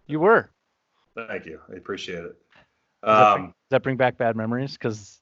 [0.06, 0.50] you were
[1.14, 2.36] Thank you, I appreciate it.
[3.04, 4.72] Does that, bring, Um, does that bring back bad memories?
[4.72, 5.20] Because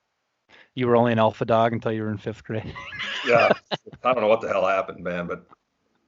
[0.76, 2.72] you were only an alpha dog until you were in fifth grade.
[3.26, 3.48] yeah,
[4.04, 5.44] I don't know what the hell happened, man, but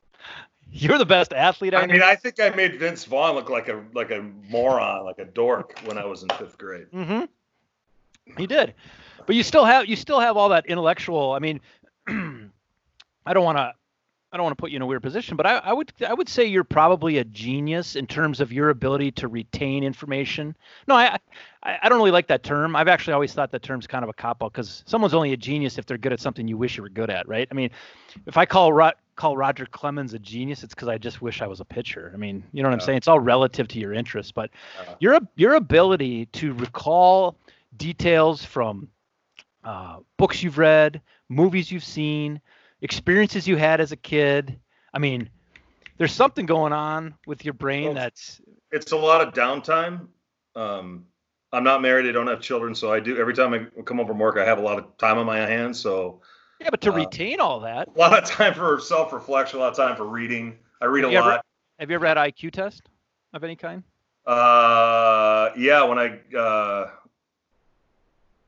[0.70, 1.94] You're the best athlete I, I knew.
[1.94, 5.24] mean, I think I made Vince Vaughn look like a like a moron, like a
[5.24, 6.86] dork when I was in fifth grade.
[6.94, 7.24] mm-hmm.
[8.38, 8.74] You did,
[9.26, 11.32] but you still have you still have all that intellectual.
[11.32, 11.60] I mean,
[13.26, 13.72] I don't want to.
[14.34, 16.14] I don't want to put you in a weird position, but I, I would I
[16.14, 20.56] would say you're probably a genius in terms of your ability to retain information.
[20.88, 21.18] No, I
[21.62, 22.74] I, I don't really like that term.
[22.74, 25.36] I've actually always thought that term's kind of a cop out because someone's only a
[25.36, 27.46] genius if they're good at something you wish you were good at, right?
[27.50, 27.68] I mean,
[28.26, 31.46] if I call Ro- call Roger Clemens a genius, it's because I just wish I
[31.46, 32.10] was a pitcher.
[32.14, 32.96] I mean, you know what I'm saying?
[32.96, 34.48] It's all relative to your interests, but
[34.80, 37.36] Uh, your your ability to recall
[37.76, 38.88] details from
[39.64, 42.40] uh, books you've read, movies you've seen,
[42.80, 44.58] experiences you had as a kid.
[44.92, 45.30] I mean,
[45.98, 50.08] there's something going on with your brain Well, that's it's a lot of downtime.
[50.54, 51.06] Um,
[51.52, 52.08] I'm not married.
[52.08, 54.44] I don't have children, so I do every time I come home from work, I
[54.44, 55.78] have a lot of time on my hands.
[55.78, 56.20] So
[56.60, 59.70] yeah, but to uh, retain all that, a lot of time for self-reflection, a lot
[59.70, 60.58] of time for reading.
[60.80, 61.44] I read a you ever- lot.
[61.78, 62.82] have you ever had IQ test
[63.32, 63.82] of any kind?
[64.26, 66.90] Uh, yeah, when I uh,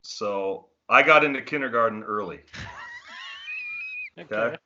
[0.05, 2.41] so I got into kindergarten early.
[4.17, 4.57] Okay.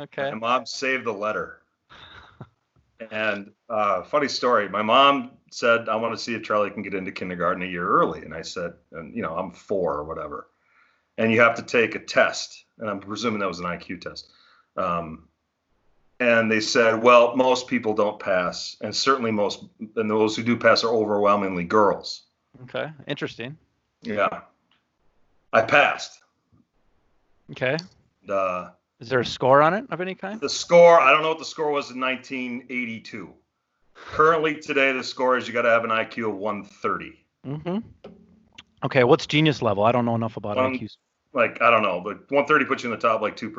[0.00, 0.30] Okay.
[0.30, 1.60] My mom saved the letter.
[3.10, 6.94] And uh, funny story, my mom said, I want to see if Charlie can get
[6.94, 8.22] into kindergarten a year early.
[8.22, 10.46] And I said, and you know, I'm four or whatever.
[11.18, 12.64] And you have to take a test.
[12.78, 14.30] And I'm presuming that was an IQ test.
[14.78, 15.28] Um,
[16.20, 18.78] and they said, well, most people don't pass.
[18.80, 19.62] And certainly most,
[19.96, 22.22] and those who do pass are overwhelmingly girls.
[22.62, 23.58] Okay, interesting.
[24.00, 24.40] Yeah.
[25.56, 26.20] I passed.
[27.52, 27.76] Okay.
[28.28, 30.38] Uh, Is there a score on it of any kind?
[30.40, 33.32] the score, I don't know what the score was in 1982.
[33.94, 37.24] Currently, today, the score is you got to have an IQ of 130.
[37.46, 38.10] Mm-hmm.
[38.84, 39.84] Okay, what's genius level?
[39.84, 40.96] I don't know enough about Um, IQs.
[41.32, 43.52] Like, I don't know, but 130 puts you in the top like 2%.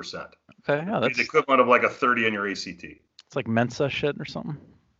[0.70, 2.84] Okay, yeah, It's that's the equivalent of like a 30 on your ACT.
[2.84, 4.58] it's like Mensa shit or something.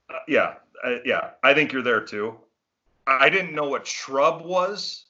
[0.10, 2.36] Uh, yeah, uh, yeah, I think you're there too.
[3.06, 5.06] I didn't know what shrub was.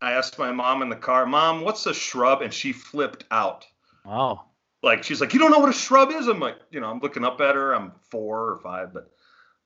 [0.00, 2.42] I asked my mom in the car, Mom, what's a shrub?
[2.42, 3.66] And she flipped out.
[4.04, 4.46] Wow.
[4.82, 6.28] like she's like, you don't know what a shrub is?
[6.28, 7.74] I'm like, you know, I'm looking up at her.
[7.74, 9.10] I'm four or five, but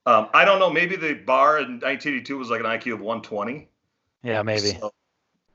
[0.06, 0.70] um, I don't know.
[0.70, 3.68] Maybe the bar in 1982 was like an IQ of 120.
[4.24, 4.70] Yeah, maybe.
[4.70, 4.92] So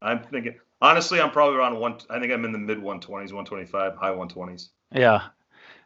[0.01, 1.97] I'm thinking, honestly, I'm probably around one.
[2.09, 4.69] I think I'm in the mid 120s, 125, high 120s.
[4.93, 5.21] Yeah.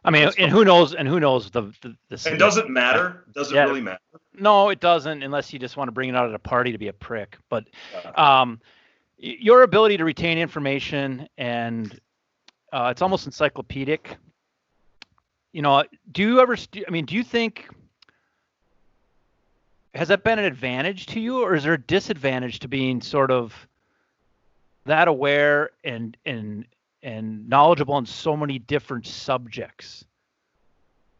[0.04, 0.94] I mean, That's and who knows?
[0.94, 3.24] And who knows the the, the And does it matter?
[3.34, 3.64] Does it Yeah.
[3.64, 4.00] really matter?
[4.34, 6.78] No, it doesn't, unless you just want to bring it out at a party to
[6.78, 7.38] be a prick.
[7.48, 7.64] But
[8.16, 8.60] um,
[9.22, 11.98] your ability to retain information and
[12.72, 14.16] uh, it's almost encyclopedic.
[15.52, 16.56] You know, do you ever?
[16.56, 17.68] St- I mean, do you think
[19.94, 23.30] has that been an advantage to you, or is there a disadvantage to being sort
[23.30, 23.54] of
[24.86, 26.64] that aware and and
[27.02, 30.04] and knowledgeable on so many different subjects?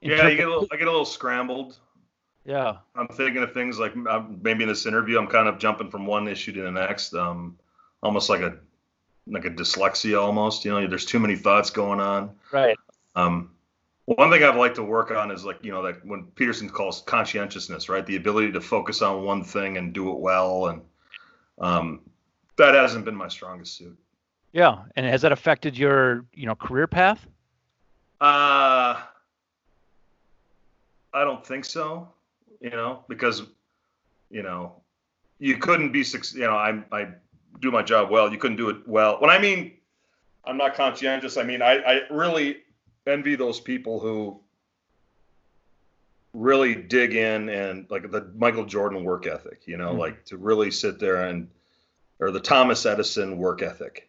[0.01, 1.79] yeah, you get a little, I get a little scrambled.
[2.45, 2.79] yeah.
[2.97, 6.07] I'm thinking of things like um, maybe in this interview, I'm kind of jumping from
[6.07, 7.57] one issue to the next, um,
[8.03, 8.57] almost like a
[9.27, 10.65] like a dyslexia almost.
[10.65, 12.31] You know, there's too many thoughts going on.
[12.51, 12.77] Right.
[13.15, 13.51] Um,
[14.07, 17.03] one thing I'd like to work on is like you know that when Peterson calls
[17.03, 18.05] conscientiousness, right?
[18.05, 20.83] The ability to focus on one thing and do it well, and
[21.59, 22.01] um,
[22.57, 23.97] that hasn't been my strongest suit.
[24.53, 27.27] Yeah, and has that affected your, you know, career path?
[28.21, 29.01] Uh,
[31.15, 32.09] I don't think so.
[32.61, 33.43] You know, because
[34.31, 34.83] you know
[35.39, 37.09] you couldn't be suc- You know, I I
[37.61, 38.31] do my job well.
[38.33, 39.21] You couldn't do it well.
[39.21, 39.73] When I mean
[40.45, 42.59] I'm not conscientious, I mean I I really
[43.07, 44.41] envy those people who
[46.35, 49.63] really dig in and like the Michael Jordan work ethic.
[49.67, 49.99] You know, Mhm.
[49.99, 51.51] like to really sit there and
[52.21, 54.09] or the Thomas Edison work ethic.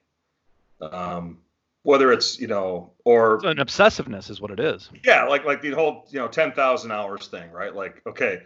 [0.81, 1.39] Um,
[1.83, 4.89] whether it's you know or It's an obsessiveness is what it is.
[5.03, 7.73] yeah, like like the whole you know ten thousand hours thing, right?
[7.75, 8.43] Like, okay,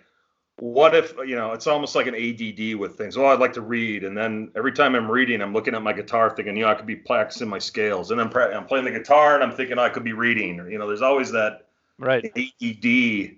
[0.59, 3.15] what if you know it's almost like an ADD with things.
[3.15, 5.93] Oh, I'd like to read, and then every time I'm reading, I'm looking at my
[5.93, 8.85] guitar, thinking, you know, I could be practicing my scales, and then pra- I'm playing
[8.85, 10.59] the guitar, and I'm thinking oh, I could be reading.
[10.59, 11.67] Or, you know, there's always that
[11.99, 12.25] Right.
[12.25, 13.37] ADD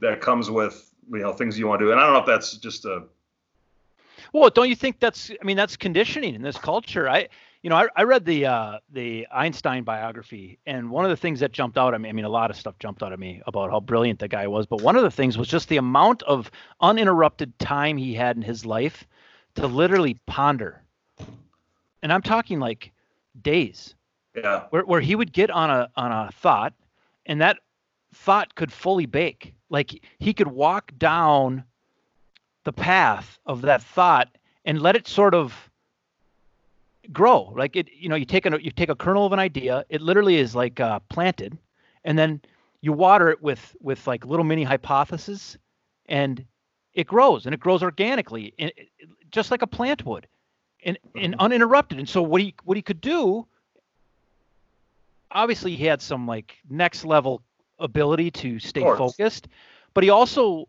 [0.00, 2.26] that comes with you know things you want to do, and I don't know if
[2.26, 3.04] that's just a
[4.32, 7.08] Well, don't you think that's I mean that's conditioning in this culture.
[7.08, 7.28] I
[7.66, 11.40] you know, I, I read the uh the Einstein biography and one of the things
[11.40, 13.42] that jumped out at me, I mean a lot of stuff jumped out at me
[13.44, 16.22] about how brilliant the guy was, but one of the things was just the amount
[16.22, 16.48] of
[16.80, 19.04] uninterrupted time he had in his life
[19.56, 20.80] to literally ponder.
[22.04, 22.92] And I'm talking like
[23.42, 23.96] days.
[24.36, 26.72] yeah where, where he would get on a on a thought
[27.26, 27.58] and that
[28.14, 31.64] thought could fully bake like he could walk down
[32.62, 34.28] the path of that thought
[34.64, 35.68] and let it sort of
[37.12, 37.52] grow.
[37.56, 40.00] Like it you know you take a you take a kernel of an idea it
[40.00, 41.56] literally is like uh, planted
[42.04, 42.40] and then
[42.80, 45.56] you water it with with like little mini hypotheses
[46.06, 46.44] and
[46.94, 48.88] it grows and it grows organically and it-
[49.30, 50.26] just like a plant would
[50.84, 51.98] and, and uninterrupted.
[51.98, 53.46] And so what he what he could do
[55.30, 57.42] obviously he had some like next level
[57.78, 59.48] ability to stay focused,
[59.94, 60.68] but he also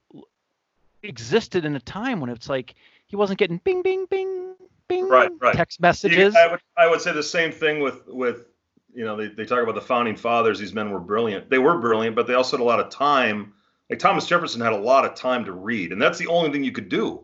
[1.03, 2.75] existed in a time when it's like
[3.05, 4.46] he wasn't getting bing bing bing
[4.87, 5.55] bing Right, right.
[5.55, 6.35] text You- messages.
[6.35, 8.45] I would I would say the same thing with with
[8.93, 10.59] you know they, they talk about the founding fathers.
[10.59, 11.49] These men were brilliant.
[11.49, 13.53] They were brilliant, but they also had a lot of time.
[13.89, 16.63] Like Thomas Jefferson had a lot of time to read, and that's the only thing
[16.63, 17.23] you could do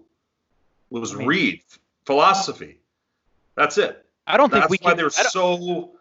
[0.89, 1.61] was I mean- read
[2.05, 2.79] philosophy.
[3.55, 4.05] That's it.
[4.25, 4.97] I don't think That's we why can.
[4.97, 5.91] they're so.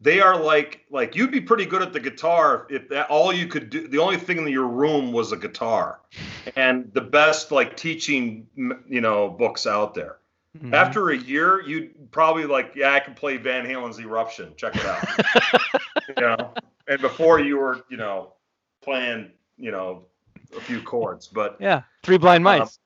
[0.00, 3.48] They are like like you'd be pretty good at the guitar if that all you
[3.48, 3.88] could do.
[3.88, 6.00] The only thing in your room was a guitar,
[6.54, 8.46] and the best like teaching
[8.88, 10.17] you know books out there.
[10.56, 10.74] Mhm.
[10.74, 14.54] After a year, you'd probably like, yeah, I can play Van Halen's Eruption.
[14.56, 15.04] Check it out.
[16.08, 16.54] you know,
[16.88, 18.32] and before you were, you know,
[18.82, 20.06] playing, you know,
[20.56, 21.28] a few chords.
[21.28, 22.78] But yeah, three blind Um, mice.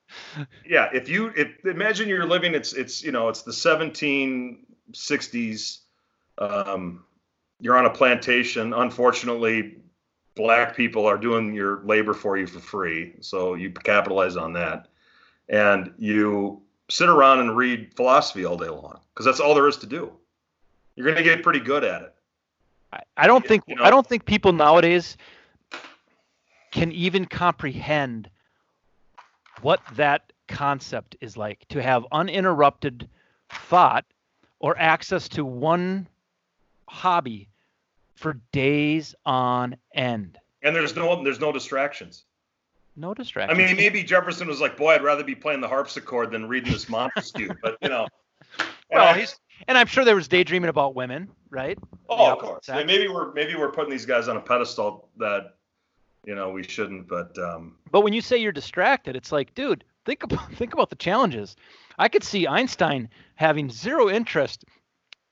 [0.66, 5.78] yeah, if you if imagine you're living, it's it's you know, it's the 1760s.
[6.38, 7.04] Um,
[7.60, 8.72] you're on a plantation.
[8.72, 9.76] Unfortunately,
[10.34, 14.88] black people are doing your labor for you for free, so you capitalize on that,
[15.48, 16.60] and you
[16.91, 20.12] sit around and read philosophy all day long because that's all there is to do.
[20.97, 22.14] You're going to get pretty good at it.
[22.93, 25.16] I, I don't think You know- I don't think people nowadays
[26.70, 28.30] can even comprehend
[29.62, 33.09] what that concept is like to have uninterrupted
[33.51, 34.05] thought
[34.59, 36.09] or access to one
[36.89, 37.49] hobby
[38.14, 40.39] for days on end.
[40.62, 42.24] And there's no there's no distractions.
[42.97, 43.57] No distraction.
[43.57, 46.72] I mean, maybe Jefferson was like, "Boy, I'd rather be playing the harpsichord than reading
[46.72, 48.07] this Montesquieu." but you know,
[48.59, 49.38] and well, I- he's
[49.68, 51.78] and I'm sure there was daydreaming about women, right?
[52.09, 52.68] oh, of course.
[52.68, 55.55] Maybe we're maybe we're putting these guys on a pedestal that
[56.24, 57.09] you know we shouldn't.
[57.09, 60.90] But um, But when you say you're distracted, it's like, dude, think about think about
[60.90, 61.57] the challenges.
[61.99, 64.64] I could see Einstein having zero interest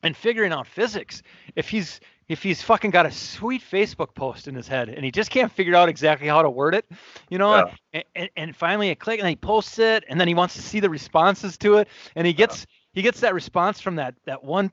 [0.03, 1.23] in figuring out physics
[1.57, 2.01] if he's
[2.31, 5.51] if he's fucking got a sweet Facebook post in his head and he just can't
[5.51, 6.89] figure out exactly how to word it,
[7.29, 10.35] you know, and, and, and finally it clicks and he posts it and then he
[10.35, 13.97] wants to see the responses to it and he gets he gets that response from
[13.97, 14.71] that that one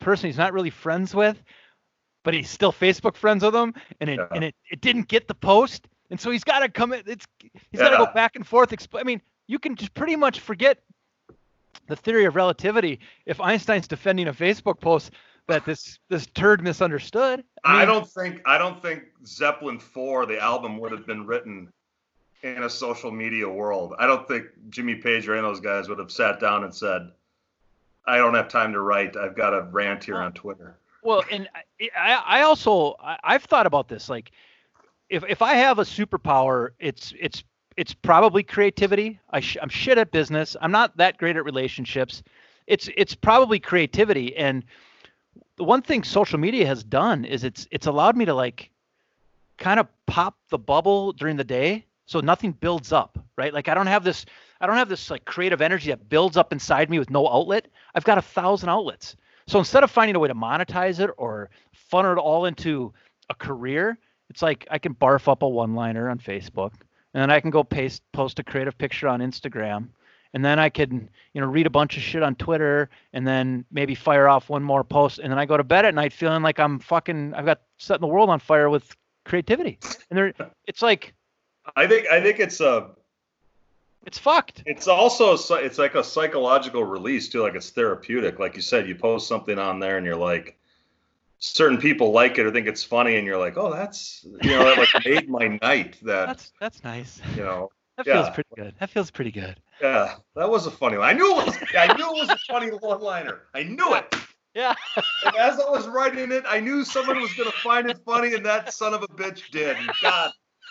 [0.00, 1.40] person he's not really friends with,
[2.24, 4.26] but he's still Facebook friends with them and it Yeah.
[4.32, 7.24] and it, it didn't get the post and so he's got to come it's
[7.70, 10.40] he's got to go back and forth expl- I mean, you can just pretty much
[10.40, 10.80] forget
[11.86, 15.12] the theory of relativity if Einstein's defending a Facebook post
[15.48, 17.44] that this this turd misunderstood.
[17.64, 21.72] I mean, don't think I don't think Zeppelin Four, the album, would have been written
[22.42, 23.94] in a social media world.
[23.98, 26.74] I don't think Jimmy Page or any of those guys would have sat down and
[26.74, 27.10] said,
[28.06, 29.16] "I don't have time to write.
[29.16, 33.44] I've got a rant here on Twitter." Well, and I, I I also I, I've
[33.44, 34.08] thought about this.
[34.08, 34.32] Like,
[35.08, 37.44] if if I have a superpower, it's it's
[37.76, 39.20] it's probably creativity.
[39.30, 40.56] I sh- I'm shit at business.
[40.60, 42.22] I'm not that great at relationships.
[42.66, 44.36] It's it's probably creativity.
[44.36, 44.64] And
[45.56, 48.70] the one thing social media has done is it's it's allowed me to like
[49.58, 53.52] kind of pop the bubble during the day so nothing builds up right?
[53.52, 54.26] Like i don't have this
[54.60, 57.68] i don't have this like creative energy that builds up inside me with no outlet.
[57.94, 59.16] I've got a thousand outlets.
[59.48, 62.92] So instead of finding a way to monetize it or funnel it all into
[63.30, 63.98] a career
[64.30, 66.72] it's like i can barf up a one liner on facebook
[67.14, 69.88] and then i can go paste post a creative picture on instagram
[70.36, 73.64] and then i can you know read a bunch of shit on twitter and then
[73.72, 76.42] maybe fire off one more post and then i go to bed at night feeling
[76.42, 79.78] like i'm fucking i've got setting the world on fire with creativity
[80.10, 80.32] and there
[80.66, 81.14] it's like
[81.74, 82.90] I think I think it's a
[84.04, 87.42] it's fucked it's also it's like a psychological release too.
[87.42, 88.38] Like it's therapeutic.
[88.38, 90.58] Like you said, you post something on there and you're like,
[91.38, 94.64] certain people like it or think it's funny, and you're like, oh, that's you know
[94.64, 95.96] that like made my night.
[96.02, 97.70] That that's that's nice you know.
[97.96, 101.08] That feels pretty good that feels pretty good Yeah, that was a funny one.
[101.08, 101.58] I knew it was.
[101.78, 103.42] I knew it was a funny one-liner.
[103.54, 104.14] I knew it.
[104.54, 104.74] yeah
[105.24, 108.34] And as I was writing it, I knew someone was going to find it funny,
[108.34, 109.76] and that son of a bitch did.
[110.00, 110.32] God,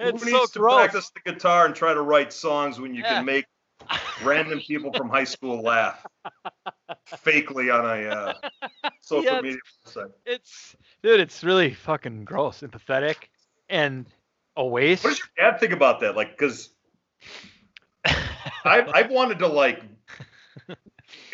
[0.00, 2.94] it's who so needs to gross practice the guitar and try to write songs when
[2.94, 3.16] you Yeah.
[3.16, 3.46] can make
[4.24, 6.04] random people from high school laugh
[7.24, 8.34] fakely on a uh,
[9.00, 10.12] social Yeah, media website?
[10.26, 13.30] it's dude it's really fucking gross and pathetic
[13.68, 14.06] and
[14.56, 16.16] a waste What does your dad think about that?
[16.16, 16.70] Like, because
[18.64, 19.82] I've, I've wanted to like.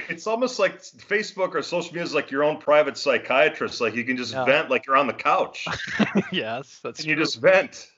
[0.08, 3.80] It's almost like Facebook or social media is like your own private psychiatrist.
[3.80, 4.44] Like you can just Yeah.
[4.44, 5.66] vent like you're on the couch
[6.32, 7.86] yes that's and you just vent.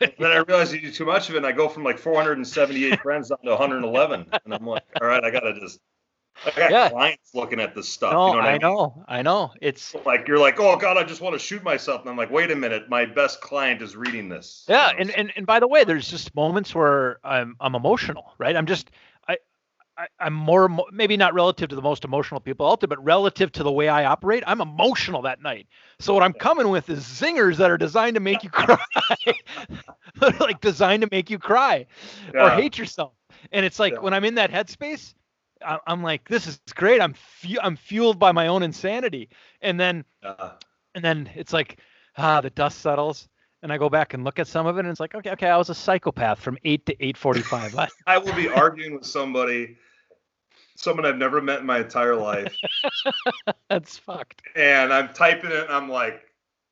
[0.00, 1.98] And then I realize you do too much of it, and I go from like
[1.98, 5.78] 478 friends down to 111, and I'm like, all right, I gotta just.
[6.44, 6.88] I got Yeah.
[6.88, 8.12] clients looking at this stuff.
[8.12, 8.60] no you know what I, I mean?
[8.60, 12.00] know I know it's Like you're like, oh god, I just want to shoot myself,
[12.02, 14.66] and I'm like, wait a minute, my best client is reading this.
[14.68, 17.74] Yeah, You know, and, and and by the way, there's just moments where I'm I'm
[17.74, 18.56] emotional, right?
[18.56, 18.90] I'm just
[19.28, 19.38] I,
[19.98, 23.50] I I'm more maybe not relative to the most emotional people out there, but relative
[23.52, 25.66] to the way I operate, I'm emotional that night.
[25.98, 28.78] So what I'm coming with is zingers that are designed to make you cry,
[30.40, 31.86] like designed to make you cry
[32.38, 33.12] or hate yourself.
[33.52, 34.02] And it's like Yeah.
[34.02, 35.14] when I'm in that headspace,
[35.86, 37.00] I'm like, this is great.
[37.00, 39.28] I'm fu- I'm fueled by my own insanity,
[39.60, 40.50] and then uh,
[40.94, 41.80] and then it's like
[42.16, 43.28] ah the dust settles
[43.62, 45.48] and i go back and look at some of it and it's like okay okay
[45.48, 49.76] i was a psychopath from 8 to 8.45 I- I will be arguing with somebody,
[50.76, 52.54] someone I've never met in my entire life,
[53.68, 56.22] that's fucked and I'm typing it, and I'm like,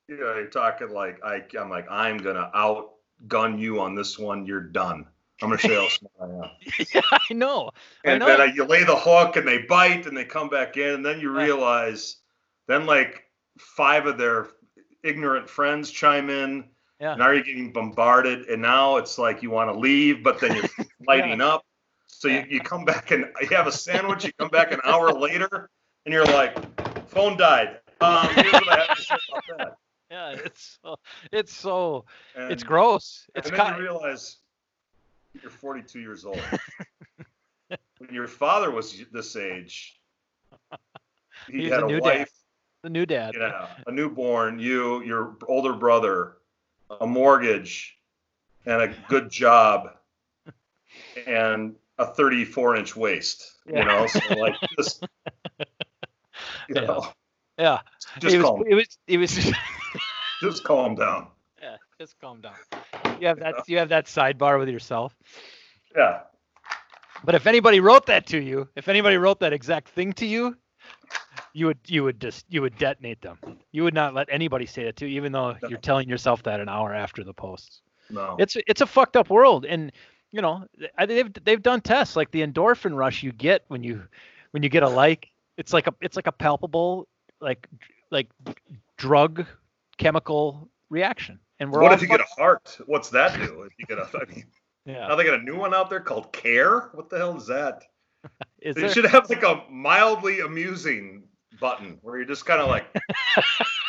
[0.08, 4.46] you know, you're talking like I, I'm like, I'm gonna outgun you on this one.
[4.46, 5.06] You're done.
[5.42, 6.50] I'm gonna show you how smart I am.
[6.92, 7.00] yeah
[7.30, 7.70] i know
[8.04, 8.26] I And know.
[8.26, 11.04] then I, you lay the hook, and they bite, and they come back in, and
[11.06, 11.42] then you Yeah.
[11.44, 12.16] realize,
[12.66, 13.24] then like
[13.58, 14.48] five of their
[15.02, 16.64] ignorant friends chime in.
[17.00, 17.16] Yeah.
[17.16, 20.64] Now you're getting bombarded, and now it's like you want to leave, but then you're
[21.06, 21.64] lighting up.
[22.06, 22.44] So Yeah.
[22.44, 24.24] you, you come back and you have a sandwich.
[24.24, 25.68] You come back an hour later,
[26.04, 26.56] and you're like,
[27.10, 27.80] phone died.
[28.00, 29.74] Um, here's what I have to say about that.
[30.10, 30.96] Yeah, it's so,
[31.30, 33.26] it's so And, it's gross.
[33.34, 34.36] And It's then kind you realize
[35.40, 36.40] you're 42 years old.
[37.98, 39.98] when your father was this age,
[41.50, 42.02] he He's had a new dad.
[42.02, 42.30] wife,
[42.82, 43.34] the new dad.
[43.38, 46.38] yeah, a newborn, you, your older brother,
[47.00, 47.96] a mortgage,
[48.66, 49.90] and a good job,
[51.26, 53.52] and a 34 inch waist.
[53.66, 53.80] Yeah.
[53.80, 55.02] You know, so like just,
[56.68, 56.80] you Yeah.
[56.82, 57.12] know,
[57.58, 57.80] Yeah.
[58.20, 59.52] just it was, calm, it was it was
[60.42, 61.28] just calm down.
[61.98, 62.54] Yeah, just calm down.
[63.20, 65.16] You have that you have that sidebar with yourself.
[65.96, 66.20] Yeah.
[67.24, 70.56] But if anybody wrote that to you, if anybody wrote that exact thing to you,
[71.52, 73.38] you would you would just you would detonate them.
[73.72, 75.68] You would not let anybody say that to you, even though No.
[75.68, 77.82] you're telling yourself that an hour after the post.
[78.10, 78.36] No.
[78.38, 79.92] It's it's a fucked up world, and
[80.32, 80.64] you know
[81.06, 84.04] they've they've done tests like the endorphin rush you get when you
[84.52, 85.28] when you get a like.
[85.56, 87.08] It's like a it's like a palpable
[87.40, 87.66] like
[88.10, 88.28] like
[88.96, 89.44] drug
[89.98, 92.78] chemical reaction, and we're what if you get a heart?
[92.86, 93.62] What's that do?
[93.62, 94.44] If you get a, I mean,
[94.84, 95.08] yeah.
[95.08, 96.90] now they got a new one out there called Care.
[96.94, 97.84] What the hell is that?
[98.60, 101.22] Is They there, should have like a mildly amusing
[101.60, 102.86] button where you're just kind of like,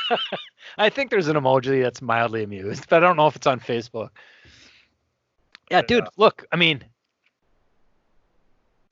[0.78, 3.60] I think there's an emoji that's mildly amused, but I don't know if it's on
[3.60, 4.10] Facebook.
[5.72, 6.10] Yeah, dude, Yeah.
[6.18, 6.84] look, I mean,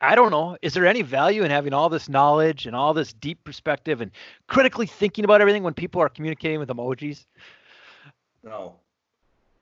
[0.01, 0.57] I don't know.
[0.61, 4.11] Is there any value in having all this knowledge and all this deep perspective and
[4.47, 7.25] critically thinking about everything when people are communicating with emojis?
[8.47, 8.75] No.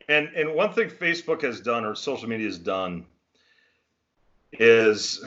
[0.08, 3.06] And and one thing Facebook has done or social media has done
[4.54, 5.24] is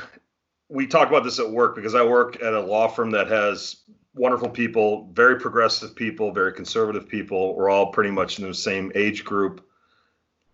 [0.68, 3.76] we talk about this at work because I work at a law firm that has
[4.14, 7.54] wonderful people, very progressive people, very conservative people.
[7.54, 9.64] We're all pretty much in the same age group.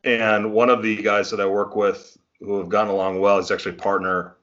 [0.05, 3.51] And one of the guys that I work with who have gotten along well is
[3.51, 4.37] actually a partner.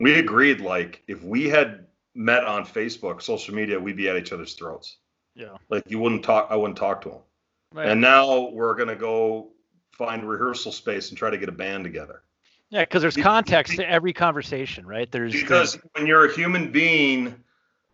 [0.00, 4.32] We agreed like if we had met on Facebook, social media, we'd be at each
[4.32, 4.98] other's throats.
[5.34, 5.56] Yeah.
[5.68, 7.20] Like you wouldn't talk, I wouldn't talk to him.
[7.72, 7.88] Right.
[7.88, 9.50] And now we're gonna go
[9.92, 12.22] find rehearsal space and try to get a band together.
[12.70, 15.10] yeah, because there's context to every conversation, right?
[15.10, 17.34] There's Because when you're a human being,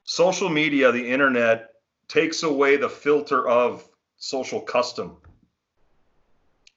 [0.05, 1.71] social media, the internet
[2.09, 3.89] takes away the filter of
[4.19, 5.17] social custom.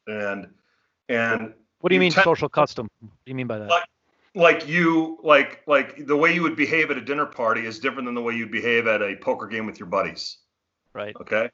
[0.07, 0.47] And
[1.09, 2.89] and what do you you mean social custom?
[2.99, 3.69] What do you mean by that?
[3.69, 3.83] Like-
[4.35, 8.05] like you like like the way you would behave at a dinner party is different
[8.05, 10.37] than the way you'd behave at a poker game with your buddies.
[10.93, 11.15] right.
[11.19, 11.49] Okay.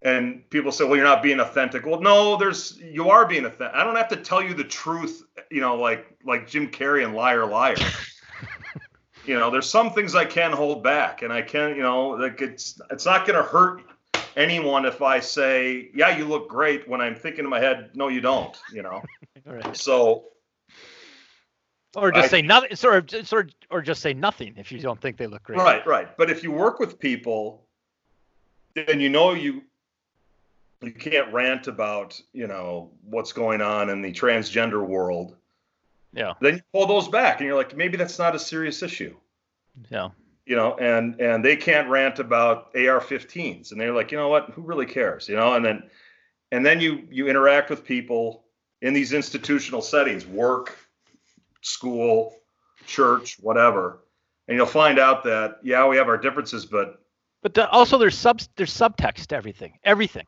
[0.00, 1.84] And people say, well, you're not being authentic.
[1.84, 3.74] Well, no, there's you are being authentic.
[3.74, 7.14] I don't have to tell you the truth, you know, like like Jim Carrey and
[7.14, 7.74] Liar Liar.
[9.26, 12.40] you know, there's some things I can hold back, and I can, you know, like
[12.40, 13.82] it's it's not going to hurt
[14.36, 18.06] anyone if I say, yeah, you look great, when I'm thinking in my head, no,
[18.06, 18.56] you don't.
[18.72, 19.02] You know,
[19.48, 19.76] All right.
[19.76, 20.26] so
[21.96, 25.16] Or just I- say nothing, or, or or just say nothing if you don't think
[25.16, 25.58] they look great.
[25.58, 26.16] Right, right.
[26.16, 27.66] But if you work with people,
[28.74, 29.62] then you know you
[30.82, 35.36] you can't rant about you know what's going on in the transgender world.
[36.12, 36.34] Yeah.
[36.40, 39.14] Then you pull those back, and you're like, maybe that's not a serious issue.
[39.90, 40.10] Yeah.
[40.46, 44.50] You know, and and they can't rant about AR-15s, and they're like, you know what?
[44.50, 45.28] Who really cares?
[45.28, 45.82] You know, and then
[46.50, 48.44] and then you you interact with people
[48.80, 50.78] in these institutional settings, work,
[51.60, 52.36] school,
[52.86, 54.00] church, whatever,
[54.46, 57.02] and you'll find out that yeah, we have our differences, but
[57.42, 60.26] But the, also there's sub there's subtext to everything, everything,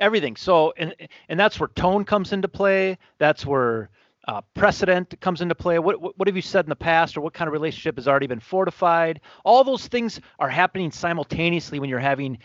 [0.00, 0.36] everything.
[0.36, 0.94] So and
[1.28, 2.98] and that's where tone comes into play.
[3.18, 3.90] That's where
[4.26, 5.78] uh, precedent comes into play.
[5.78, 8.08] What, what what have you said in the past, or what kind of relationship has
[8.08, 9.20] already been fortified?
[9.44, 12.38] All those things are happening simultaneously when you're having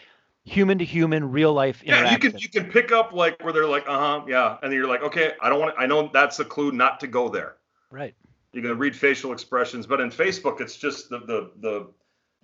[0.45, 3.67] human to human, real life yeah, you can you can pick up like where they're
[3.67, 6.39] like, uh huh, yeah, and then you're like, okay, I don't want, I know that's
[6.39, 7.55] a clue not to go there.
[7.89, 8.15] Right.
[8.53, 11.87] You can read facial expressions, but in Facebook, it's just the the the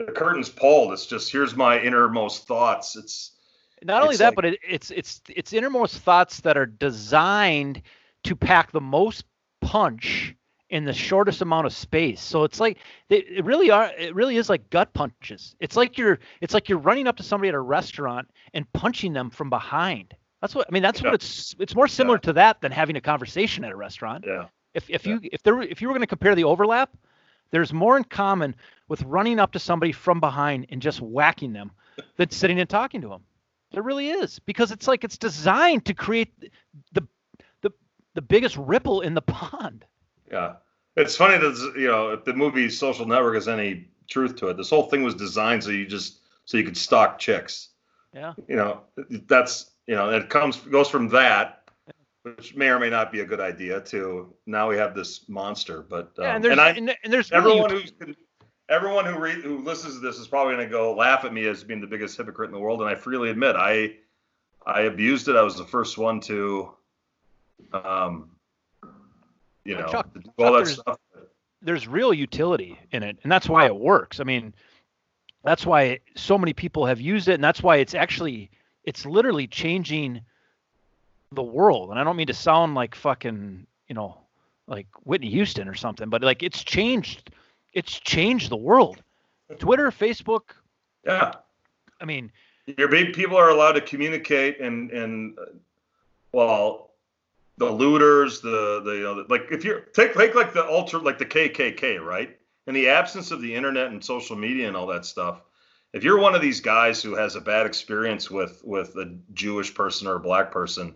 [0.06, 0.92] the curtain's pulled.
[0.94, 2.96] It's just here's my innermost thoughts.
[2.96, 3.32] It's
[3.84, 7.82] Not only It's that, like- but it, it's it's it's innermost thoughts that are designed
[8.24, 9.26] to pack the most
[9.62, 10.36] punch
[10.70, 12.22] in the shortest amount of space.
[12.22, 12.78] So it's like
[13.10, 15.56] they it really are it really is like gut punches.
[15.60, 19.14] It's like you're it's like you're running up to somebody at a restaurant and punching
[19.14, 20.16] them from behind.
[20.41, 20.84] That's what I mean.
[20.84, 21.08] That's Yeah.
[21.10, 24.26] what it's it's more similar to that than having a conversation at a restaurant.
[24.28, 25.14] yeah, If if Yeah.
[25.22, 26.91] you if there if you were going to compare the overlap,
[27.52, 28.56] there's more in common
[28.88, 31.72] with running up to somebody from behind and just whacking them
[32.16, 33.24] than sitting and talking to them.
[33.72, 36.34] There really is because it's like it's designed to create
[36.93, 37.07] the
[37.61, 37.72] the
[38.14, 39.85] the biggest ripple in the pond.
[40.31, 40.56] yeah.
[40.98, 44.57] It's funny that you know if the movie Social Network has any truth to it,
[44.57, 47.69] this whole thing was designed so you just so you could stalk chicks.
[48.14, 48.34] Yeah.
[48.49, 48.81] You know,
[49.27, 51.69] that's you know it comes goes from that,
[52.23, 55.81] which may or may not be a good idea, to now we have this monster.
[55.81, 57.93] But um, Yeah, and there's I, and, and there's really everyone who's
[58.72, 61.45] everyone who read who listens to this is probably going to go laugh at me
[61.45, 63.93] as being the biggest hypocrite in the world and i freely admit i
[64.65, 65.35] I abused it.
[65.35, 66.72] I was the first one to,
[67.73, 68.30] um,
[69.65, 70.98] you know, Chuck- do all that Chuck, stuff.
[71.61, 74.19] there's real utility in it, and that's why it works.
[74.19, 74.53] I mean,
[75.43, 78.52] that's why so many people have used it, and that's why it's actually
[78.84, 80.22] it's literally changing
[81.31, 81.89] the world.
[81.89, 84.18] And I don't mean to sound like fucking you know
[84.68, 87.31] like Whitney Houston or something, but like it's changed
[87.73, 89.02] it's changed the world.
[89.60, 90.41] Twitter, Facebook.
[91.06, 91.34] Yeah.
[91.99, 92.31] I mean,
[92.77, 95.45] Your big people are allowed to communicate and and uh,
[96.31, 96.91] well,
[97.57, 101.18] the looters, the the you know, like if you're take take like the ultra like
[101.18, 102.38] the KKK, right?
[102.68, 105.41] In the absence of the internet and social media and all that stuff,
[105.93, 109.73] if you're one of these guys who has a bad experience with with a Jewish
[109.73, 110.95] person or a black person,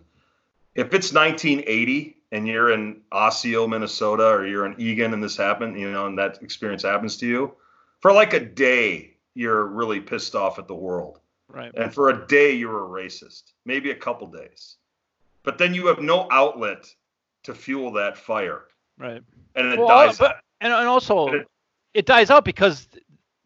[0.76, 5.78] if it's 1980 and you're in Osseo, Minnesota, or you're in Eagan and this happened,
[5.78, 7.54] you know, and that experience happens to you,
[8.00, 11.20] for like a day, you're really pissed off at the world.
[11.48, 11.72] right.
[11.74, 14.76] And for a day, you're a racist, maybe a couple days.
[15.42, 16.92] But then you have no outlet
[17.44, 18.62] to fuel that fire.
[18.98, 19.22] Right.
[19.54, 20.18] And it Well, dies.
[20.18, 21.48] but and, and also And it-
[21.94, 22.88] it dies out because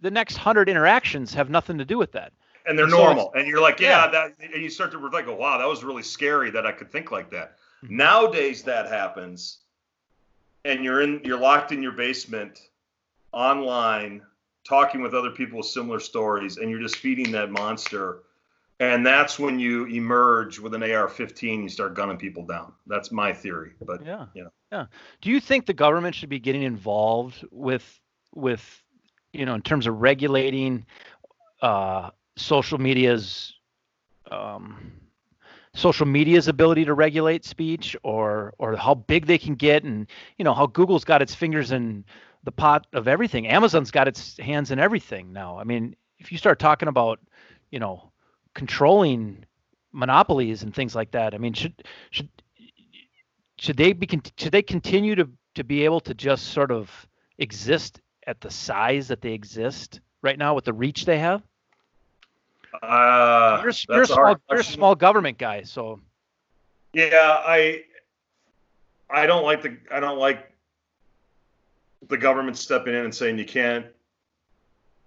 [0.01, 2.33] the next hundred interactions have nothing to do with that.
[2.67, 3.33] And they're normal.
[3.35, 4.11] And you're like, yeah, yeah.
[4.11, 6.91] that and you start to reflect, go, wow, that was really scary that I could
[6.91, 7.57] think like that.
[7.85, 7.91] Mhm.
[7.91, 9.59] Nowadays that happens,
[10.65, 12.59] and you're in you're locked in your basement
[13.33, 14.23] online,
[14.65, 18.23] talking with other people with similar stories, and you're just feeding that monster.
[18.81, 21.63] And that's when you emerge with an AR-15.
[21.63, 22.73] You start gunning people down.
[22.87, 23.73] That's my theory.
[23.83, 24.27] But Yeah.
[24.35, 24.53] you know.
[24.73, 24.87] Yeah.
[25.21, 28.01] Do you think the government should be getting involved with
[28.35, 28.83] with
[29.33, 30.87] you know in terms of regulating
[31.63, 32.11] uh,
[32.41, 33.55] social media's
[34.31, 34.93] um,
[35.75, 40.07] social media's ability to regulate speech or or how big they can get and
[40.37, 42.05] you know how Google's got its fingers in
[42.45, 43.47] the pot of everything.
[43.47, 45.59] Amazon's got its hands in everything now.
[45.59, 47.21] I mean, if you start talking about,
[47.71, 48.11] you know,
[48.55, 49.45] controlling
[49.93, 52.29] monopolies and things like that, I mean, should should
[53.59, 56.91] should they be should they continue to to be able to just sort of
[57.39, 61.43] exist at the size that they exist right now with the reach they have?
[62.83, 66.01] Uh, You're, a- you're small you're small government guy, so
[66.93, 67.83] Yeah, I
[69.09, 70.47] I don't like the I don't like
[72.09, 73.87] the government stepping in and saying you can't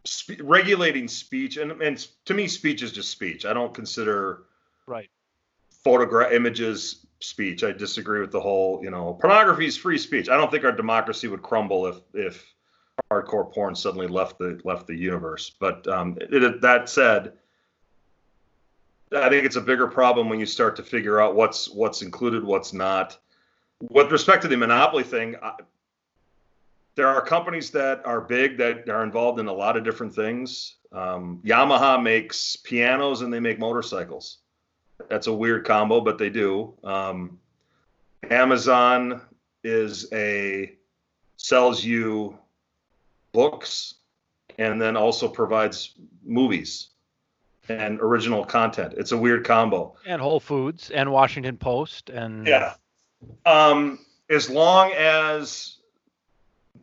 [0.05, 3.45] spe- regulating speech and and to me speech is just speech.
[3.45, 4.43] I don't consider
[4.87, 5.09] right.
[5.83, 7.63] photograph images speech.
[7.63, 10.27] I disagree with the whole, you know, pornography is free speech.
[10.29, 12.53] I don't think our democracy would crumble if if
[13.11, 15.49] hardcore porn suddenly left the left the universe.
[15.59, 17.33] But um, it, it- that said,
[19.15, 22.43] I think it's a bigger problem when you start to figure out what's what's included,
[22.43, 23.17] what's not.
[23.81, 25.53] With respect to the monopoly thing, I,
[26.95, 30.75] there are companies that are big that are involved in a lot of different things.
[30.91, 34.39] Um, Yamaha makes pianos and they make motorcycles.
[35.09, 36.73] That's a weird combo, but they do.
[36.83, 37.39] Um,
[38.29, 39.21] Amazon
[39.63, 40.75] is a
[41.37, 42.37] sells you
[43.31, 43.95] books
[44.57, 46.92] and then also provides movies
[47.69, 48.93] and original content.
[48.97, 49.95] It's a weird combo.
[50.05, 52.73] And Whole Foods and Washington Post and Yeah.
[53.45, 53.99] Um,
[54.29, 55.77] as long as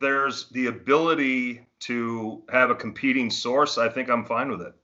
[0.00, 4.74] there's the ability to have a competing source, I think I'm fine with it.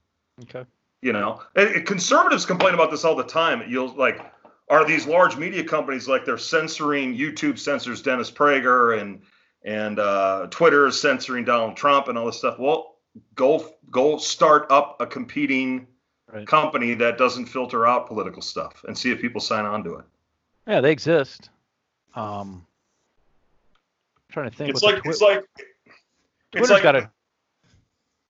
[0.42, 0.68] Okay.
[1.02, 3.62] You know, and, and conservatives complain about this all the time.
[3.68, 4.20] You'll like,
[4.68, 9.22] are these large media companies like they're censoring YouTube censors Dennis Prager and
[9.64, 12.58] and uh, Twitter is censoring Donald Trump and all this stuff.
[12.58, 12.95] Well,
[13.34, 15.86] go go start up a competing
[16.32, 16.44] Right.
[16.44, 20.04] company that doesn't filter out political stuff and see if people sign on to it.
[20.66, 21.50] Yeah, they exist.
[22.16, 22.66] Um,
[24.16, 24.70] I'm trying to think.
[24.70, 25.44] It's like the it's Twi- like
[26.52, 27.08] it's like got a.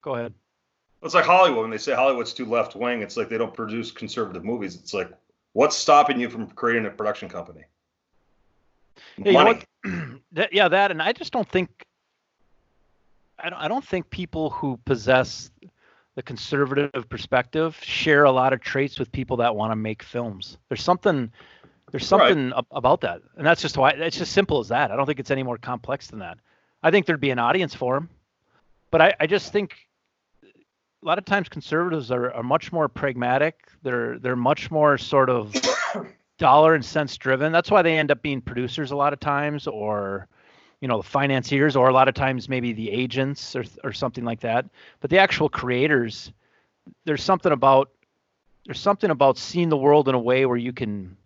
[0.02, 0.34] Go ahead.
[1.02, 3.00] it's like Hollywood when they say Hollywood's too left wing.
[3.00, 4.74] It's like they don't produce conservative movies.
[4.76, 5.10] It's like
[5.54, 7.64] what's stopping you from creating a production company?
[9.16, 9.30] Yeah,
[9.84, 11.85] you know that, yeah, that, and I just don't think.
[13.38, 13.58] I don't.
[13.58, 15.50] I don't think people who possess
[16.14, 20.58] the conservative perspective share a lot of traits with people that want to make films.
[20.68, 21.30] There's something.
[21.92, 23.90] There's something ab- about that, and that's just why.
[23.90, 24.90] It's just simple as that.
[24.90, 26.38] I don't think it's any more complex than that.
[26.82, 28.10] I think there'd be an audience for them,
[28.90, 29.76] but I, I just think
[31.02, 33.68] a lot of times conservatives are, are much more pragmatic.
[33.82, 35.54] They're they're much more sort of
[36.38, 37.52] dollar and cents driven.
[37.52, 40.28] That's why they end up being producers a lot of times, or
[40.80, 44.24] you know, the financiers, or a lot of times maybe the agents or or something
[44.24, 44.66] like that.
[45.00, 46.32] But the actual creators,
[47.04, 47.90] there's something about
[48.66, 51.16] there's something about seeing the world in a way where you can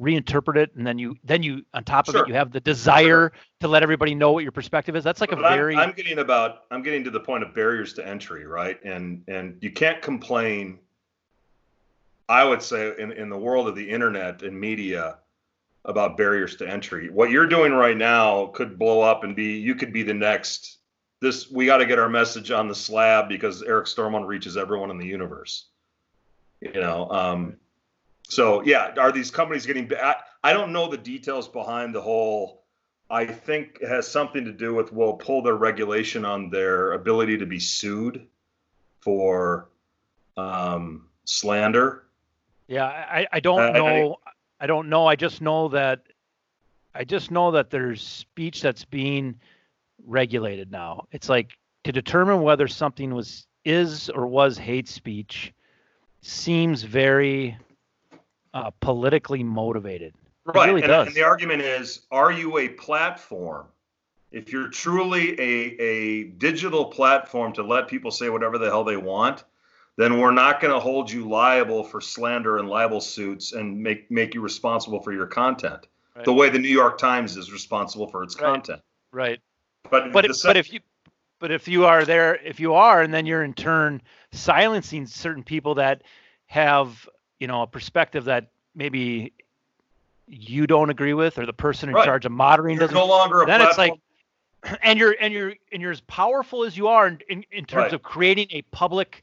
[0.00, 2.22] reinterpret it and then you then you on top of Sure.
[2.24, 5.30] it you have the desire to let everybody know what your perspective is that's like
[5.32, 8.06] a But I'm- very I'm, getting about I'm getting to the point of barriers to
[8.06, 8.82] entry, right?
[8.84, 10.78] And and you can't complain.
[12.28, 15.18] I would say in, in the world of the internet and media
[15.84, 17.08] about barriers to entry.
[17.10, 20.78] What you're doing right now could blow up and be you could be the next
[21.20, 24.90] this we got to get our message on the slab because Eric Stormont reaches everyone
[24.90, 25.66] in the universe.
[26.60, 27.56] You know, um,
[28.28, 29.90] so yeah, are these companies getting?
[29.94, 32.62] I, I don't know the details behind the whole.
[33.10, 37.38] I think it has something to do with will pull their regulation on their ability
[37.38, 38.26] to be sued
[39.00, 39.68] for
[40.36, 42.04] um, slander.
[42.68, 44.16] Yeah, I, I don't Uh, know.
[44.60, 45.06] I don't know.
[45.06, 46.02] I just know that
[46.94, 49.40] I just know that there's speech that's being
[50.06, 51.06] regulated now.
[51.12, 51.52] It's like
[51.84, 55.52] to determine whether something was is or was hate speech
[56.22, 57.56] seems very
[58.52, 60.14] uh, politically motivated.
[60.44, 60.68] Right.
[60.68, 61.06] really and, does.
[61.08, 63.66] and the argument is are you a platform?
[64.32, 68.96] If you're truly a, a digital platform to let people say whatever the hell they
[68.96, 69.44] want,
[70.00, 74.10] then we're not going to hold you liable for slander and libel suits and make,
[74.10, 75.86] make you responsible for your content
[76.16, 76.24] Right.
[76.24, 78.44] the way the New York Times is responsible for its Right.
[78.44, 78.80] content.
[79.12, 79.40] Right.
[79.90, 80.80] But, But if, but if you
[81.38, 84.02] but if you are there if you are and then you're in turn
[84.32, 86.02] silencing certain people that
[86.46, 87.08] have
[87.38, 89.32] you know a perspective that maybe
[90.26, 92.04] you don't agree with or the person in Right.
[92.04, 93.94] charge of moderating you're doesn't no longer a then it's like
[94.82, 97.84] and you're and you're and you're as powerful as you are in, in, in terms
[97.84, 97.92] Right.
[97.94, 99.22] of creating a public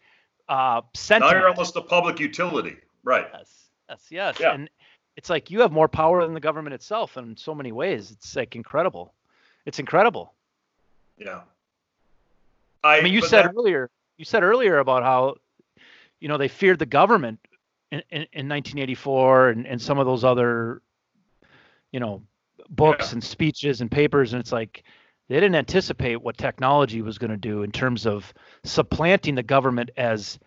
[0.50, 2.78] uh now sentiment you're almost a public utility.
[3.04, 3.28] Right.
[3.34, 4.54] yes yes yes Yeah.
[4.54, 4.70] and
[5.16, 8.36] it's like you have more power than the government itself in so many ways it's
[8.36, 9.14] like incredible
[9.66, 10.34] it's incredible
[11.18, 11.42] Yeah.
[12.84, 15.36] I mean, you said that- earlier, you said earlier about how,
[16.22, 17.40] you know, they feared the government
[17.92, 20.82] in, in, in 1984 and, and some of those other,
[21.92, 22.22] you know,
[22.70, 23.14] books Yeah.
[23.16, 24.32] and speeches and papers.
[24.34, 24.84] And it's like,
[25.30, 28.34] they didn't anticipate what technology was going to do in terms of
[28.64, 30.40] supplanting the government as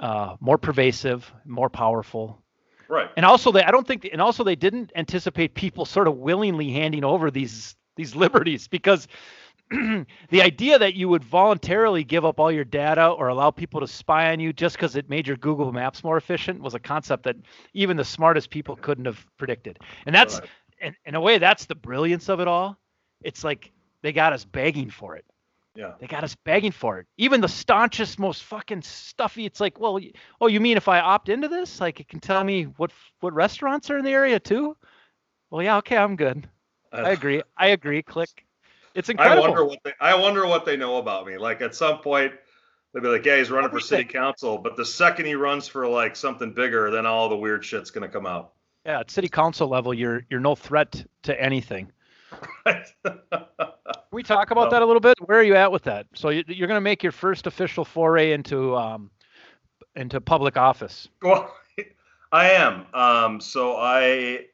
[0.00, 2.42] uh, more pervasive, more powerful.
[2.88, 3.10] right.
[3.16, 6.70] And also they, I don't think, and also they didn't anticipate people sort of willingly
[6.70, 9.08] handing over these, these liberties because
[9.70, 13.86] the idea that you would voluntarily give up all your data or allow people to
[13.86, 17.24] spy on you just because it made your Google Maps more efficient was a concept
[17.24, 17.36] that
[17.74, 19.78] even the smartest people couldn't have predicted.
[20.06, 20.48] And that's, Right.
[20.80, 22.78] in, in a way, that's the brilliance of it all.
[23.22, 23.72] It's like
[24.02, 25.24] they got us begging for it.
[25.78, 25.92] Yeah.
[26.00, 27.06] They got us begging for it.
[27.18, 29.46] Even the staunchest, most fucking stuffy.
[29.46, 30.00] It's like, well,
[30.40, 33.32] oh, you mean if I opt into this, like it can tell me what what
[33.32, 34.76] restaurants are in the area too?
[35.50, 36.48] Well, yeah, okay, I'm good.
[36.92, 37.42] I agree.
[37.56, 38.02] I agree.
[38.02, 38.44] Click.
[38.94, 39.44] It's incredible.
[39.44, 41.38] I wonder what they I wonder what they know about me.
[41.38, 42.32] Like at some point
[42.92, 45.86] they'll be like, Yeah, he's running for city council, but the second he runs for
[45.86, 48.52] like something bigger, then all the weird shit's gonna come out.
[48.84, 51.92] Yeah, at city council level, you're you're no threat to anything.
[53.92, 55.18] Can we talk about that a little bit?
[55.26, 56.06] Where are you at with that?
[56.14, 59.10] So you, you're going to make your first official foray into um,
[59.96, 61.08] into public office.
[61.22, 61.54] well,
[62.32, 62.86] I am.
[62.92, 64.46] Um, so I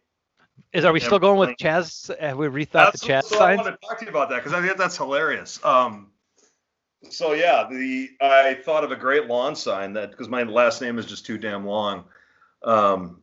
[0.72, 1.56] Is are we still going with.
[1.58, 2.16] Chaz?
[2.20, 3.58] Have we rethought the Chaz so I signs?
[3.58, 5.64] want to talk to you about that because I think that's hilarious.
[5.64, 6.10] Um,
[7.10, 10.98] so yeah, the I thought of a great lawn sign that because my last name
[10.98, 12.04] is just too damn long.
[12.62, 13.22] Um,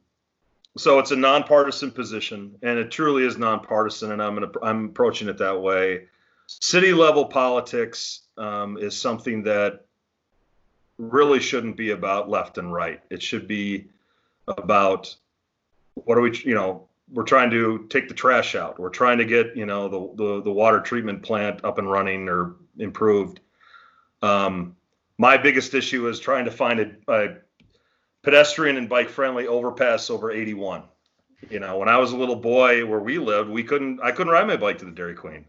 [0.77, 5.27] so it's a nonpartisan position, and it truly is nonpartisan, and I'm gonna I'm approaching
[5.27, 6.07] it that way.
[6.48, 9.85] City level politics um, is something that
[10.98, 13.02] really shouldn't be about left and right.
[13.10, 13.88] It should be
[14.48, 15.15] about
[15.95, 18.80] what are we, you know, we're trying to take the trash out.
[18.80, 22.30] We're trying to get, you know, the the, the water treatment plant up and running
[22.30, 23.41] or improved.
[24.22, 24.76] Um,
[25.18, 27.35] my biggest issue is trying to find a, a
[28.23, 30.84] pedestrian and bike friendly overpass over 81.
[31.49, 34.31] You know, when I was a little boy where we lived, we couldn't I couldn't
[34.31, 35.45] ride my bike to the Dairy Queen.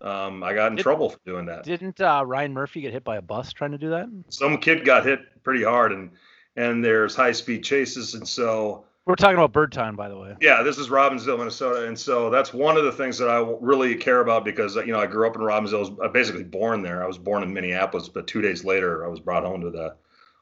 [0.00, 1.64] Um, I got in Did- trouble for doing that.
[1.64, 4.08] Didn't uh, Ryan Murphy get hit by a bus trying to do that?
[4.28, 6.10] Some kid got hit pretty hard and
[6.56, 10.36] and there's high speed chases and so We're talking about Birdtown, by the way.
[10.40, 13.94] Yeah, this is Robbinsdale, Minnesota, and so that's one of the things that I really
[13.96, 15.98] care about because you know I grew up in Robbinsdale.
[16.00, 17.02] I was basically born there.
[17.02, 19.96] I was born in Minneapolis, but two days later I was brought home to the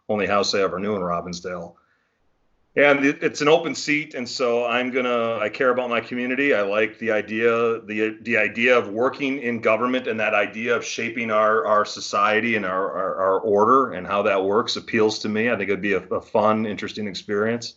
[0.08, 1.74] only house I ever knew in Robbinsdale.
[2.76, 5.38] And it, it's an open seat, and so I'm gonna.
[5.38, 6.54] I care about my community.
[6.54, 10.84] I like the idea, the the idea of working in government, and that idea of
[10.84, 15.28] shaping our our society and our our, our order and how that works appeals to
[15.28, 15.50] me.
[15.50, 17.74] I think it'd be a, a fun, interesting experience.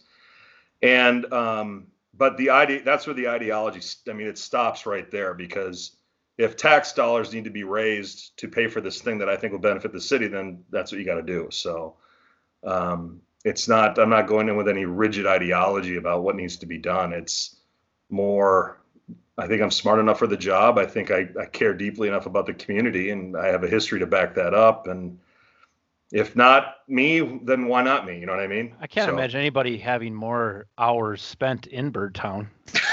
[0.83, 3.81] And um, but the idea that's where the ideology.
[4.07, 5.95] I mean, it stops right there because
[6.37, 9.53] if tax dollars need to be raised to pay for this thing that I think
[9.53, 11.47] will benefit the city, then that's what you got to do.
[11.49, 11.95] So
[12.63, 13.97] um, it's not.
[13.97, 17.13] I'm not going in with any rigid ideology about what needs to be done.
[17.13, 17.57] It's
[18.09, 18.77] more.
[19.37, 20.77] I think I'm smart enough for the job.
[20.77, 23.99] I think I, I care deeply enough about the community, and I have a history
[23.99, 24.85] to back that up.
[24.87, 25.17] And
[26.11, 28.19] if not me, then why not me?
[28.19, 28.75] You know what I mean?
[28.79, 32.47] I can't So- imagine anybody having more hours spent in Birdtown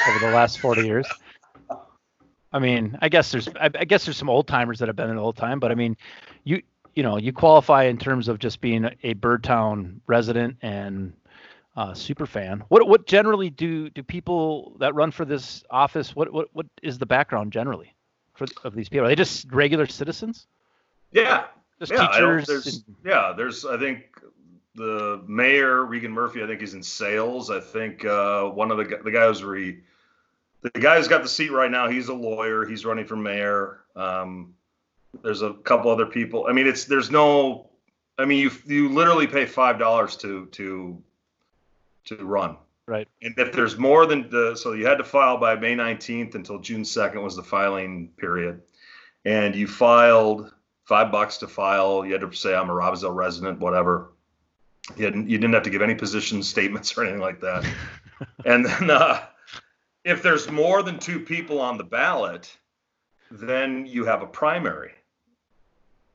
[0.08, 1.06] over the last 40 years.
[2.52, 5.08] I mean, I guess there's I, I guess there's some old timers that have been
[5.08, 5.96] there the whole time, but I mean,
[6.94, 11.12] you know you qualify in terms of just being a Birdtown resident and
[11.76, 12.64] uh, super fan.
[12.68, 16.16] What what generally do do people that run for this office?
[16.16, 17.94] What what what is the background generally
[18.34, 19.06] for of these people?
[19.06, 20.46] Are they just regular citizens?
[21.12, 21.44] Yeah,
[21.78, 22.06] Just yeah.
[22.08, 22.46] Teachers?
[22.46, 23.64] there's, and- yeah, there's.
[23.64, 24.04] I think
[24.74, 26.42] the mayor Regan Murphy.
[26.42, 27.50] I think he's in sales.
[27.50, 29.78] I think uh, one of the the guys re
[30.62, 31.88] the guy who's got the seat right now.
[31.88, 32.66] He's a lawyer.
[32.66, 33.80] He's running for mayor.
[33.94, 34.54] Um,
[35.22, 36.46] there's a couple other people.
[36.48, 37.70] I mean, it's there's no.
[38.18, 41.02] I mean, you you literally pay five dollars to to
[42.06, 42.56] to run.
[42.88, 43.06] Right.
[43.20, 46.58] And if there's more than the, so you had to file by May 19th until
[46.58, 48.62] June 2nd was the filing period.
[49.26, 50.50] And you filed
[50.86, 52.06] five bucks to file.
[52.06, 54.12] You had to say, I'm a Robbinsdale resident, whatever.
[54.96, 57.70] You, hadn't, you didn't have to give any position statements or anything like that.
[58.46, 59.20] and then uh,
[60.04, 62.56] if there's more than two people on the ballot,
[63.30, 64.92] then you have a primary.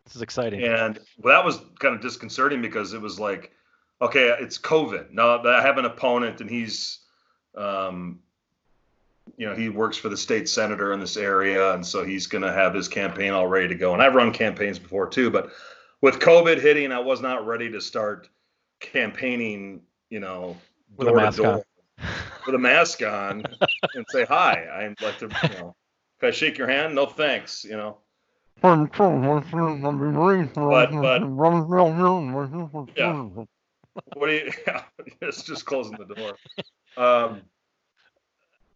[0.05, 0.63] This is exciting.
[0.63, 3.51] And well, that was kind of disconcerting because it was like,
[4.01, 5.11] okay, it's COVID.
[5.11, 6.99] Now I have an opponent, and he's,
[7.55, 8.19] um,
[9.37, 12.41] you know, he works for the state senator in this area, and so he's going
[12.41, 13.93] to have his campaign all ready to go.
[13.93, 15.51] And I've run campaigns before too, but
[16.01, 18.27] with COVID hitting, I was not ready to start
[18.81, 19.81] campaigning.
[20.09, 20.57] You know,
[20.97, 21.61] With a door to mask door on.
[22.45, 23.43] with a mask on
[23.95, 24.67] and say hi.
[24.71, 25.75] I'd like to, you know,
[26.19, 26.93] can I shake your hand?
[26.93, 27.63] No, thanks.
[27.63, 27.97] You know.
[31.01, 31.27] But, but,
[32.95, 33.27] Yeah.
[34.13, 34.83] what do you yeah,
[35.21, 36.37] it's just closing the door.
[36.97, 37.41] Um,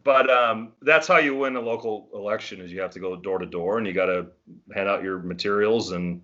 [0.03, 3.39] but um, that's how you win a local election is you have to go door
[3.39, 4.27] to door and you got to
[4.73, 6.21] hand out your materials and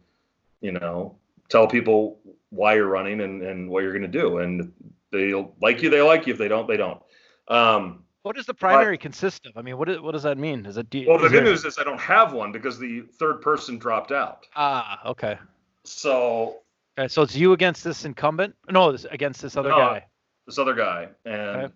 [0.61, 1.17] you know
[1.49, 2.19] tell people
[2.49, 4.39] why you're running and, and what you're going to do.
[4.39, 4.71] And
[5.11, 6.33] they like you they like you.
[6.33, 7.01] If they don't they don't.
[7.47, 9.57] Um, What does the primary consist of?
[9.57, 10.65] I mean, what is, what does that mean?
[10.65, 13.01] Is it do, well the good there- news is i don't have one because the
[13.19, 15.37] third person dropped out Ah, okay.
[15.83, 16.57] so
[16.97, 18.55] Okay, so it's you against this incumbent?
[18.69, 19.77] No, this, against this other No.
[19.77, 20.05] guy.
[20.45, 21.71] this other guy, and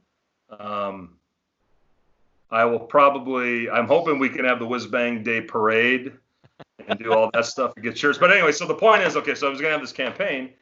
[0.60, 1.18] um,
[2.52, 3.68] I will probably.
[3.70, 6.14] I'm hoping we can have the Whiz Bang Day parade
[6.88, 8.20] and do all that stuff and get shirts.
[8.20, 10.54] But anyway, so the point is, okay, so I was gonna have this campaign,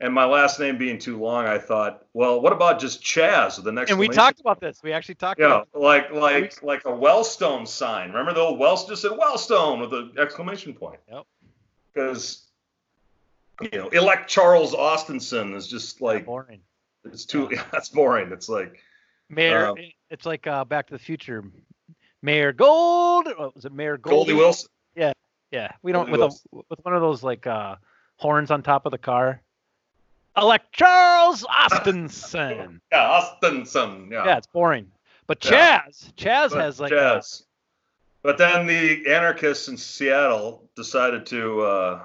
[0.00, 3.70] and my last name being too long, I thought, well, what about just Chaz the
[3.70, 3.90] next?
[3.90, 4.82] And we talked about this.
[4.82, 8.08] We actually talked Yeah, about like like like a Wellstone sign.
[8.08, 11.00] Remember the old Wellstone just said Wellstone with an exclamation point.
[11.10, 11.24] Yep.
[11.92, 12.46] Because
[13.60, 16.60] you know, elect Charles Austinson is just like boring.
[17.04, 17.48] it's too.
[17.52, 18.32] Yeah, that's boring.
[18.32, 18.80] It's like
[19.28, 19.76] Mayor, Um,
[20.08, 21.44] it's like uh, Back to the Future.
[22.22, 23.26] Mayor Gold.
[23.36, 24.32] What was it Mayor Goldie?
[24.32, 24.68] Goldie Wilson.
[24.94, 25.12] Yeah,
[25.50, 25.72] yeah.
[25.82, 27.76] we don't Goldie with a, with one of those like uh,
[28.16, 29.42] horns on top of the car.
[30.36, 32.80] Elect Charles Austinson.
[32.92, 34.10] Yeah, Austinson.
[34.10, 34.24] Yeah.
[34.24, 34.90] yeah, it's boring.
[35.26, 35.82] But Yeah.
[35.82, 37.22] Chaz, Chaz But has like a-
[38.22, 41.60] But then the anarchists in Seattle decided to.
[41.62, 42.00] Uh,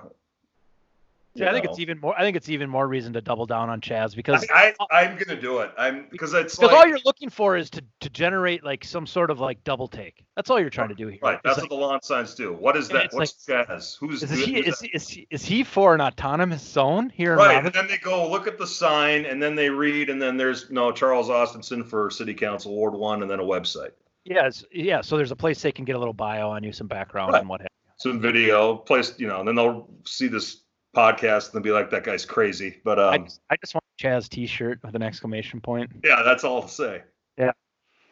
[1.35, 2.17] Yeah, I think you it's even more.
[2.17, 5.17] I think it's even more reason to double down on Chaz because I, I, I'm
[5.17, 5.71] gonna do it.
[5.77, 9.05] I'm because it's because like all you're looking for is to to generate like some
[9.05, 10.25] sort of like double take.
[10.37, 11.19] That's all you're trying to do here.
[11.21, 11.33] right.
[11.33, 12.53] It's That's like, what the lawn signs do.
[12.53, 13.05] What is that?
[13.05, 13.97] it's What's jazz?
[13.99, 15.09] Who's is, who- he, who's is, that?
[15.09, 17.55] he- is, he, for an autonomous zone here right?
[17.55, 17.65] Robin?
[17.65, 20.69] And then they go look at the sign, and then they read, and then there's
[20.71, 23.91] no Charles Austinson for City Council Ward One, and then a website,
[24.23, 25.01] Yes, yeah.
[25.01, 27.39] So there's a place they can get a little bio on you, some background Right.
[27.41, 27.91] and what have you.
[27.97, 30.61] some video, place, you know, and then they'll see this
[30.95, 34.03] podcast and be like, "That guy's crazy." But I, um, just, I just want a
[34.03, 35.91] Chaz T-shirt with an exclamation point.
[36.03, 37.03] Yeah, that's all I'll say.
[37.37, 37.51] Yeah.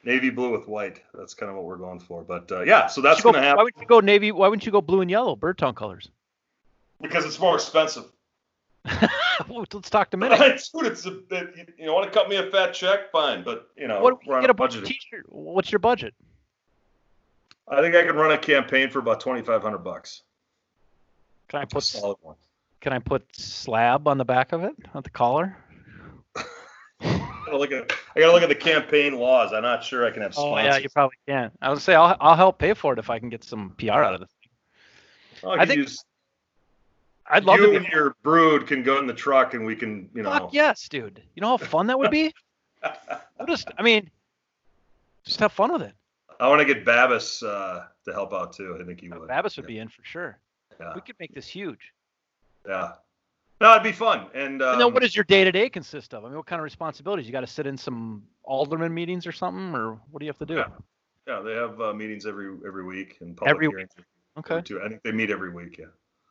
[0.03, 1.01] Navy blue with white.
[1.14, 2.23] That's kind of what we're going for.
[2.23, 4.31] But uh, yeah, so that's going to Why happen would you go navy?
[4.31, 6.10] Why wouldn't you go blue and yellow, Birdtown colors?
[7.01, 8.05] because it's more expensive.
[9.49, 10.39] Let's talk to Minute.
[10.73, 13.11] Dude, it's a, it, you want to cut me a fat check?
[13.11, 14.84] Fine, but you know, What we're on get a bunch budget.
[14.84, 15.26] of T-shirt?
[15.27, 16.14] What's your budget?
[17.68, 20.23] I think I can run a campaign for about twenty five hundred bucks.
[21.47, 22.35] Can I put solid one.
[22.84, 25.55] Can I put slab on the back of it, on the collar?
[26.35, 26.43] I
[27.45, 29.53] gotta look at I gotta look at the campaign laws.
[29.53, 31.49] I'm not sure I can have Oh yeah, you probably can.
[31.61, 33.91] I would say I'll I'll help pay for it if I can get some PR
[33.91, 34.30] out of this.
[35.45, 36.03] I'll I think use,
[37.26, 40.10] I'd love you to and your brood can go in the truck and we can,
[40.14, 40.31] you know.
[40.31, 41.23] Fuck yes, dude.
[41.35, 42.34] You know how fun that would be?
[43.39, 44.11] We'll just, I mean,
[45.23, 45.93] just have fun with it.
[46.38, 48.77] I want to get Babis uh, to help out too.
[48.77, 49.30] I think he would.
[49.30, 50.38] Babis would be in for sure.
[50.81, 50.91] Yeah.
[50.93, 51.93] We could make this huge.
[52.68, 52.94] Yeah.
[53.61, 54.27] No, it'd be fun.
[54.34, 56.26] And, um, and then what does your day to day consist of?
[56.26, 57.26] I mean, what kind of responsibilities?
[57.26, 60.40] You got to sit in some alderman meetings or something, or what do you have
[60.40, 60.56] to do?
[60.56, 60.68] Yeah.
[61.27, 63.91] yeah, they have uh, meetings every every week and public Every hearings.
[64.38, 64.81] Okay, Too.
[64.84, 65.77] I think they meet every week.
[65.77, 65.85] Yeah.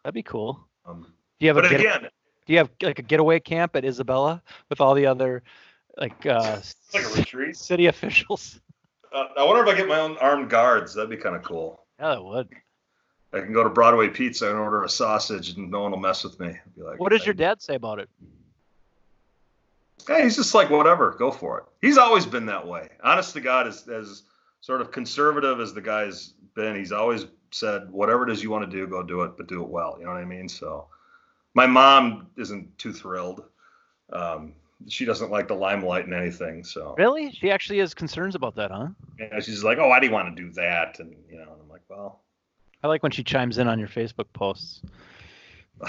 [0.04, 0.68] that'd be cool.
[0.84, 1.02] Um,
[1.38, 2.08] Do you have a but get, again,
[2.46, 5.42] Do you have like a getaway camp at Isabella with all the other
[5.96, 6.60] like uh,
[6.94, 7.56] like a retreat.
[7.56, 8.60] city officials?
[9.12, 10.94] Uh, I wonder if I get my own armed guards.
[10.94, 11.84] That'd be kind of cool.
[11.98, 12.48] Yeah, that would.
[13.32, 16.22] I can go to Broadway Pizza and order a sausage, and no one will mess
[16.22, 16.48] with me.
[16.48, 18.08] I'd be like, What does your dad say about it?
[20.06, 21.64] Hey, he's just like whatever, go for it.
[21.80, 22.88] He's always been that way.
[23.02, 24.22] Honest to God, as as
[24.60, 28.68] sort of conservative as the guy's been, he's always said whatever it is you want
[28.68, 29.96] to do, go do it, but do it well.
[29.98, 30.48] You know what I mean?
[30.48, 30.86] So,
[31.54, 33.44] my mom isn't too thrilled.
[34.12, 34.54] Um,
[34.88, 36.64] she doesn't like the limelight and anything.
[36.64, 37.30] So, Really?
[37.30, 38.88] She actually has concerns about that, huh?
[39.18, 41.68] yeah, she's like, "Oh, I you want to do that?" And you know, and I'm
[41.68, 42.21] like, "Well,
[42.82, 44.82] I like when she chimes in on your Facebook posts.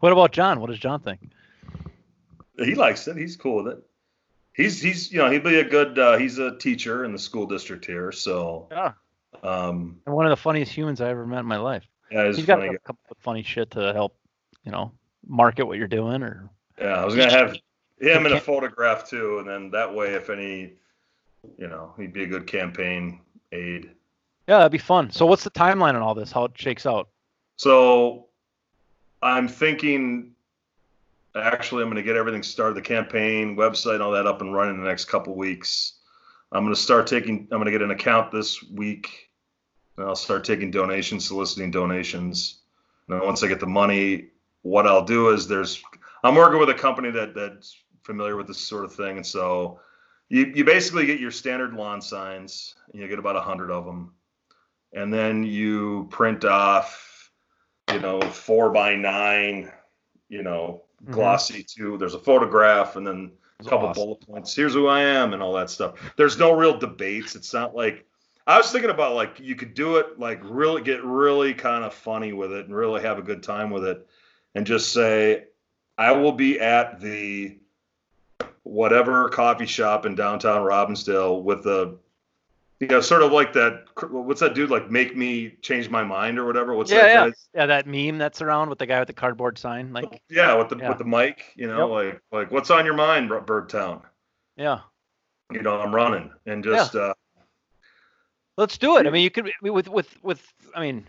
[0.00, 0.60] what about John?
[0.60, 1.30] What does John think?
[2.58, 3.16] he likes it.
[3.16, 3.82] He's cool with it.
[4.52, 5.98] He's he's you know he'd be a good.
[5.98, 8.92] Uh, he's a teacher in the school district here, so Yeah.
[9.42, 11.84] um, And one of the funniest humans I ever met in my life.
[12.10, 12.74] yeah, he's got funny.
[12.74, 14.16] a couple of funny shit to help,
[14.62, 14.92] you know,
[15.26, 16.48] market what you're doing or
[16.78, 17.56] Yeah, I was gonna have
[17.98, 20.74] him in a photograph too, and then that way, if any,
[21.58, 23.90] you know, he'd be a good campaign aid.
[24.46, 25.10] Yeah, that'd be fun.
[25.10, 26.30] So what's the timeline on all this?
[26.30, 27.08] How it shakes out?
[27.56, 28.26] So,
[29.22, 30.32] I'm thinking.
[31.36, 34.76] Actually, I'm going to get everything started, the campaign website, all that up and running
[34.76, 35.94] in the next couple weeks.
[36.52, 37.48] I'm going to start taking.
[37.50, 39.30] I'm going to get an account this week,
[39.96, 42.60] and I'll start taking donations, soliciting donations.
[43.08, 44.28] And once I get the money,
[44.62, 45.82] what I'll do is there's.
[46.22, 49.80] I'm working with a company that that's familiar with this sort of thing, and so
[50.28, 53.84] you you basically get your standard lawn signs, and you get about a hundred of
[53.84, 54.12] them,
[54.94, 57.30] and then you print off,
[57.92, 59.70] you know, four by nine,
[60.28, 61.12] you know, Mm-hmm.
[61.12, 61.98] glossy too.
[61.98, 64.02] There's a photograph, and then a couple Awesome.
[64.04, 64.54] bullet points.
[64.54, 65.94] Here's who I am, and all that stuff.
[66.16, 67.34] There's no real debates.
[67.34, 68.06] It's not like
[68.46, 71.92] I was thinking about like you could do it like really get really kind of
[71.92, 74.06] funny with it and really have a good time with it,
[74.54, 75.44] and just say,
[75.98, 77.58] I will be at the
[78.62, 81.98] whatever coffee shop in downtown Robbinsdale with the
[82.80, 86.38] you know sort of like that what's that dude like make me change my mind
[86.38, 87.66] or whatever what's yeah, that yeah, guy's- yeah.
[87.66, 90.76] That meme that's around with the guy with the cardboard sign, like, yeah with the
[90.76, 90.88] Yeah.
[90.88, 94.02] with the mic you know like like what's on your mind birdtown
[94.56, 94.80] yeah.
[95.52, 97.14] you know i'm running and just uh
[98.56, 99.06] Let's do it.
[99.08, 100.52] I mean, you could with with with.
[100.76, 101.08] I mean,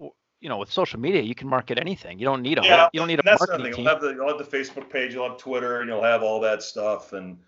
[0.00, 2.18] you know, with social media, you can market anything.
[2.18, 3.74] You don't need a whole- Yeah, you don't need a that's marketing thing.
[3.74, 3.84] team.
[3.84, 6.40] You'll have the you'll have the Facebook page, you'll have Twitter, and you'll have all
[6.40, 7.12] that stuff.
[7.12, 7.38] And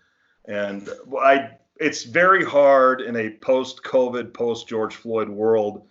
[0.45, 0.89] and
[1.21, 5.87] I, it's very hard in a post-COVID, post-George Floyd world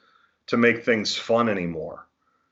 [0.49, 2.07] to make things fun anymore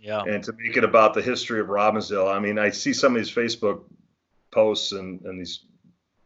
[0.05, 0.23] yeah.
[0.23, 2.33] and to make it about the history of Robbinsdale.
[2.33, 3.83] I mean, I see some of these Facebook
[4.51, 5.61] posts and and these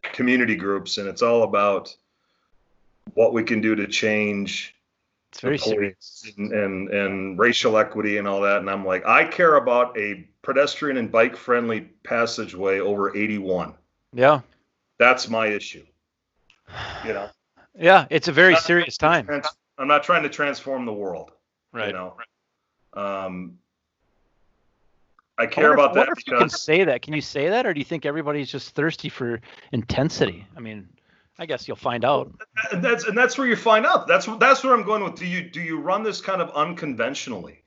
[0.03, 1.95] community groups, and it's all about
[3.13, 4.75] what we can do to change
[5.31, 6.31] It's very serious.
[6.37, 8.57] and, and and racial equity and all that.
[8.57, 13.73] And I'm like, I care about a pedestrian and bike friendly passageway over 81.
[14.13, 14.41] Yeah.
[14.97, 15.85] That's my issue.
[17.05, 17.29] You know,
[17.77, 18.05] Yeah.
[18.09, 19.25] It's a very serious time.
[19.25, 19.47] Trans-
[19.77, 21.31] I'm not trying to transform the world.
[21.71, 21.87] Right.
[21.87, 22.17] You know,
[22.93, 23.57] um,
[25.37, 27.01] I I care wonder about I that wonder if you can say that.
[27.01, 29.39] Can you say that, or do you think everybody's just thirsty for
[29.71, 30.45] intensity?
[30.57, 30.89] I mean,
[31.37, 32.29] I guess you'll find out.
[32.71, 34.07] and that's and that's where you find out.
[34.07, 35.15] That's that's where I'm going with.
[35.15, 37.63] Do you do you run this kind of unconventionally?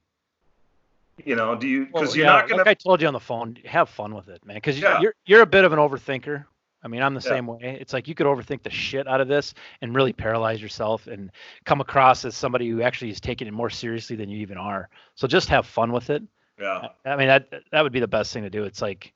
[1.24, 3.14] You know, do you because Well, you're yeah, not gonna like I told you on
[3.14, 4.56] the phone, have fun with it, man.
[4.56, 5.00] Because Yeah.
[5.00, 6.44] you're you're a bit of an overthinker.
[6.84, 7.28] I mean, I'm the Yeah.
[7.28, 7.78] same way.
[7.80, 11.30] It's like you could overthink the shit out of this and really paralyze yourself and
[11.64, 14.88] come across as somebody who actually is taking it more seriously than you even are.
[15.14, 16.22] So just have fun with it.
[16.58, 16.88] yeah.
[17.04, 18.64] I mean, that that would be the best thing to do.
[18.64, 19.12] It's like,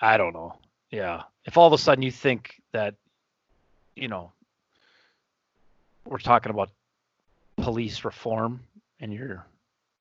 [0.00, 0.56] I don't know.
[0.90, 1.22] Yeah.
[1.44, 2.94] If all of a sudden you think that,
[3.96, 4.32] you know,
[6.06, 6.70] we're talking about
[7.56, 8.60] police reform
[9.00, 9.46] and you're,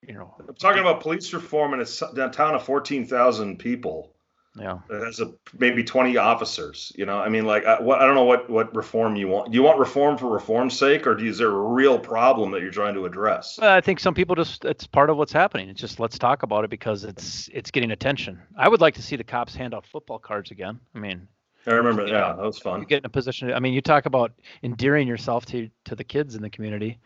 [0.02, 4.13] you know, I'm talking about police reform in a s- a town of 14,000 people.
[4.56, 4.80] Yeah.
[4.90, 6.92] It has a, maybe 20 officers.
[6.96, 9.52] You know, I mean, like, I, what, I don't know what, what reform you want.
[9.52, 12.72] Do you want reform for reform's sake, or is there a real problem that you're
[12.72, 13.58] trying to address?
[13.60, 15.70] Well, I think some people just it's part of what's happening.
[15.70, 18.40] It's just let's talk about it because it's it's getting attention.
[18.56, 20.80] I would like to see the cops hand out football cards again.
[20.94, 21.28] I mean,
[21.66, 22.82] I remember, yeah, that was fun.
[22.82, 23.52] you get in a position.
[23.52, 27.00] I mean, you talk about endearing yourself to to the kids in the community.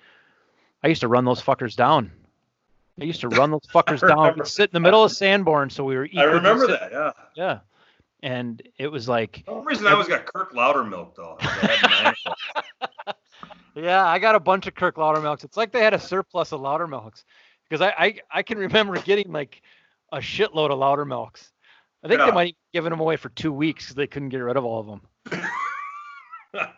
[0.83, 2.11] I used to run those fuckers down.
[2.99, 4.43] I used to run those fuckers down.
[4.45, 6.07] sit in the middle of Sanborn, so we were.
[6.17, 7.11] I remember that, yeah.
[7.35, 7.59] Yeah,
[8.23, 11.37] and it was like, The only reason I always got Kirk Lowdermilk, though.
[11.39, 12.15] is I had an
[13.05, 13.13] ankle.
[13.75, 15.43] yeah, I got a bunch of Kirk Lowdermilks.
[15.43, 17.23] It's like they had a surplus of Lowdermilks
[17.69, 19.61] because I, I I can remember getting like
[20.11, 21.49] a shitload of Lowdermilks.
[22.03, 22.27] I think Yeah.
[22.27, 24.63] they might have given them away for two weeks because they couldn't get rid of
[24.65, 25.01] all of them.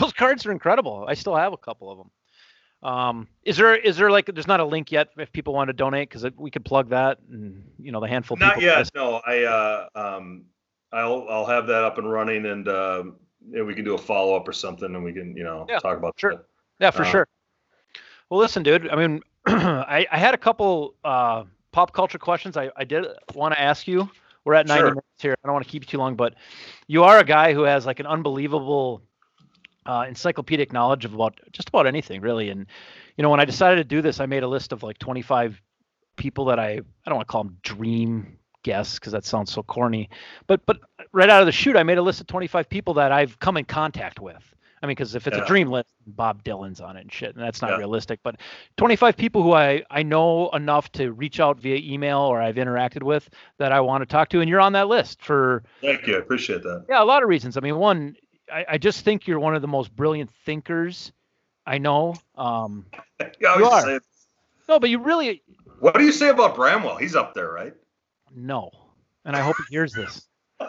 [0.00, 1.04] Those cards are incredible.
[1.08, 2.10] I still have a couple of them.
[2.82, 5.72] Um, is there is there like there's not a link yet if people want to
[5.72, 8.36] donate because we could plug that and you know the handful.
[8.36, 8.88] of Not yet.
[8.94, 10.44] No, I uh, um,
[10.92, 13.04] I'll I'll have that up and running, and uh,
[13.50, 15.78] yeah, we can do a follow up or something, and we can you know Yeah,
[15.80, 16.32] talk about sure.
[16.32, 16.44] that.
[16.78, 17.28] Yeah, for Uh, sure.
[18.30, 18.88] Well, listen, dude.
[18.90, 23.54] I mean, I, I had a couple uh, pop culture questions I, I did want
[23.54, 24.08] to ask you.
[24.44, 24.90] We're at 90 Sure.
[24.90, 25.34] minutes here.
[25.42, 26.34] I don't want to keep you too long, but
[26.86, 29.02] you are a guy who has like an unbelievable
[29.88, 32.50] uh, encyclopedic knowledge of about just about anything, really.
[32.50, 32.66] And
[33.16, 35.60] you know, when I decided to do this, I made a list of like 25
[36.16, 39.62] people that I I don't want to call them dream guests because that sounds so
[39.62, 40.10] corny,
[40.46, 40.78] but but
[41.12, 43.56] right out of the chute, I made a list of 25 people that I've come
[43.56, 44.54] in contact with.
[44.80, 45.42] I mean, because if it's Yeah.
[45.42, 47.78] a dream list, Bob Dylan's on it and shit, and that's not Yeah.
[47.78, 48.20] realistic.
[48.22, 48.36] But
[48.76, 53.02] 25 people who I I know enough to reach out via email or I've interacted
[53.02, 53.28] with
[53.58, 56.14] that I want to talk to, and you're on that list for Thank you.
[56.16, 56.84] I appreciate that.
[56.88, 57.56] yeah a lot of reasons.
[57.56, 58.16] I mean, one,
[58.52, 61.12] I, I just think you're one of the most brilliant thinkers
[61.66, 62.14] I know.
[62.36, 62.86] Um,
[63.40, 64.00] You are.
[64.68, 65.42] no, but you really
[65.80, 66.96] what do you say about Bramwell?
[66.96, 67.74] He's up there, right?
[68.34, 68.70] no,
[69.24, 70.26] and I hope he hears this.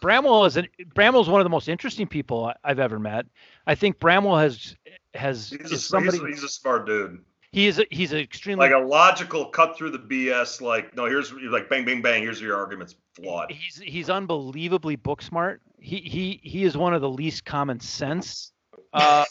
[0.00, 3.26] Bramwell is an Bramwell's one of the most interesting people I've ever met.
[3.66, 4.76] I think Bramwell has
[5.14, 7.22] has He's a, somebody he's, he's a smart dude.
[7.54, 10.60] He is a, he's an extremely Like a logical cut through the BS.
[10.60, 12.20] Like, no, here's like bang, bang, bang.
[12.20, 13.52] Here's your arguments flawed.
[13.52, 15.62] he's he's unbelievably book smart.
[15.78, 18.52] He he he is one of the least common sense
[18.92, 19.24] uh,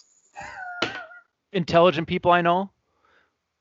[1.52, 2.72] intelligent people I know.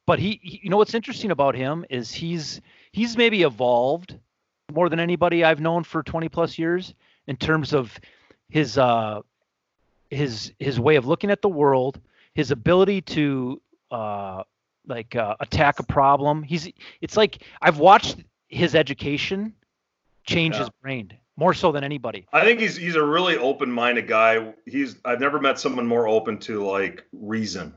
[0.07, 2.61] But he, he you know what's interesting about him is he's
[2.93, 4.17] he's maybe evolved
[4.73, 6.95] more than anybody I've known for 20 plus years
[7.27, 7.99] in terms of
[8.49, 9.23] his uh
[10.09, 12.01] his his way of looking at the world,
[12.35, 13.61] his ability to
[13.91, 14.45] uh
[14.87, 16.43] like uh, attack a problem.
[16.43, 18.17] He's it's like I've watched
[18.49, 19.55] his education
[20.25, 20.61] change Yeah.
[20.61, 22.27] his brain more so than anybody.
[22.33, 24.53] I think he's he's a really open minded guy.
[24.67, 27.75] He's I've never met someone more open to like reason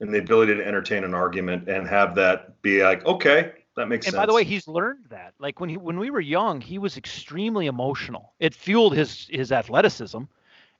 [0.00, 4.04] and the ability to entertain an argument and have that be like, okay, that makes
[4.04, 4.14] sense.
[4.14, 4.22] And sense.
[4.22, 5.34] by the way, he's learned that.
[5.38, 8.32] Like when he when we were young, he was extremely emotional.
[8.40, 10.22] It fueled his his athleticism.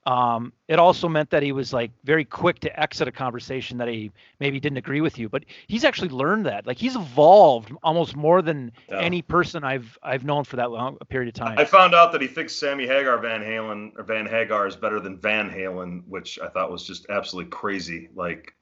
[0.05, 3.87] Um, it also meant that he was like very quick to exit a conversation that
[3.87, 4.11] he
[4.41, 5.29] maybe didn't agree with you.
[5.29, 6.67] But he's actually learned that.
[6.67, 8.99] Like he's evolved almost more than Yeah.
[8.99, 11.57] any person I've I've known for that long a period of time.
[11.57, 14.99] I found out that he thinks Sammy Hagar Van Halen or Van Hagar is better
[14.99, 18.09] than Van Halen, which I thought was just absolutely crazy.
[18.15, 18.55] Like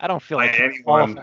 [0.00, 1.20] I don't feel like anyone-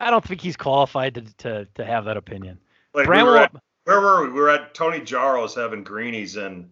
[0.00, 2.58] I don't think he's qualified to to, to have that opinion.
[2.92, 3.52] like we were at,
[3.84, 4.32] where were we?
[4.32, 6.70] We were at Tony Jaros' having greenies and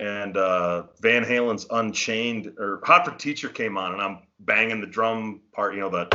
[0.00, 4.86] and uh, Van Halen's Unchained or Hot for Teacher came on, and I'm banging the
[4.86, 6.06] drum part, you know, the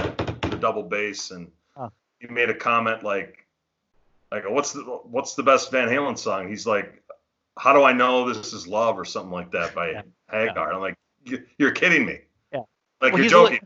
[0.50, 1.90] the double bass, and Huh.
[2.20, 3.46] he made a comment like,
[4.32, 6.48] like what's the what's the best Van Halen song?
[6.50, 7.02] He's like,
[7.58, 10.02] how do I know this is love or something like that by Yeah.
[10.30, 10.74] Hagar?
[10.74, 12.20] I'm like, "You- you're kidding me.
[12.54, 12.60] Yeah.
[13.02, 13.60] Like Well, you're joking.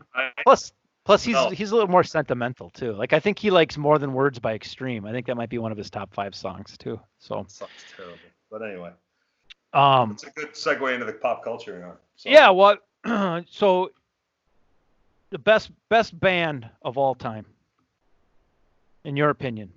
[0.44, 0.72] Plus,
[1.04, 1.48] plus he's No.
[1.50, 2.92] he's a little more sentimental too.
[2.92, 5.06] Like I think he likes more than words by Extreme.
[5.06, 7.00] I think that might be one of his top five songs too.
[7.18, 8.18] So, Sounds terrible.
[8.50, 8.92] But anyway,
[9.74, 11.74] um, it's a good segue into the pop culture.
[11.74, 12.30] You know, so.
[12.30, 12.50] yeah.
[12.50, 12.86] What?
[13.50, 13.90] so,
[15.30, 17.46] the best best band of all time,
[19.04, 19.72] in your opinion?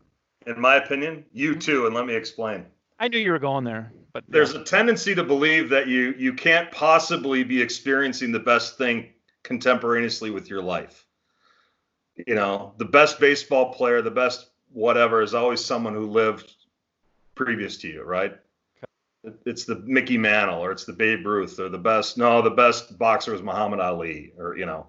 [0.48, 1.60] in my opinion, you Mm-hmm.
[1.60, 2.66] too, and let me explain.
[3.00, 6.34] I knew you were going there, but There's a tendency to believe that you you
[6.34, 9.10] can't possibly be experiencing the best thing
[9.44, 11.06] contemporaneously with your life.
[12.26, 16.52] You know, the best baseball player, the best whatever is always someone who lived
[17.36, 18.36] previous to you, right?
[19.46, 22.18] It's the Mickey Mantle or it's the Babe Ruth or the best.
[22.18, 24.88] No, the best boxer was Muhammad Ali or you know,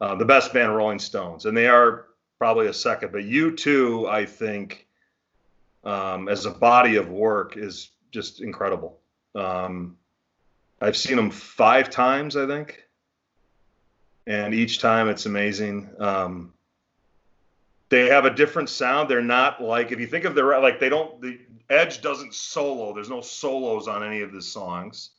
[0.00, 2.06] uh, the best band Rolling Stones, and they are
[2.38, 3.12] probably a second.
[3.12, 4.86] But U2, I think,
[5.84, 9.00] um, as a body of work is just incredible.
[9.34, 9.96] Um,
[10.80, 12.82] I've seen them five times, I think,
[14.26, 15.90] and each time it's amazing.
[15.98, 16.52] Um,
[17.88, 19.08] they have a different sound.
[19.08, 21.38] They're not like if you think of their like they don't the
[21.68, 22.94] Edge doesn't solo.
[22.94, 25.10] There's no solos on any of the songs.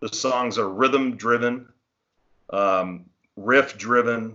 [0.00, 1.68] The songs are rhythm driven,
[2.50, 3.04] um,
[3.36, 4.34] riff driven,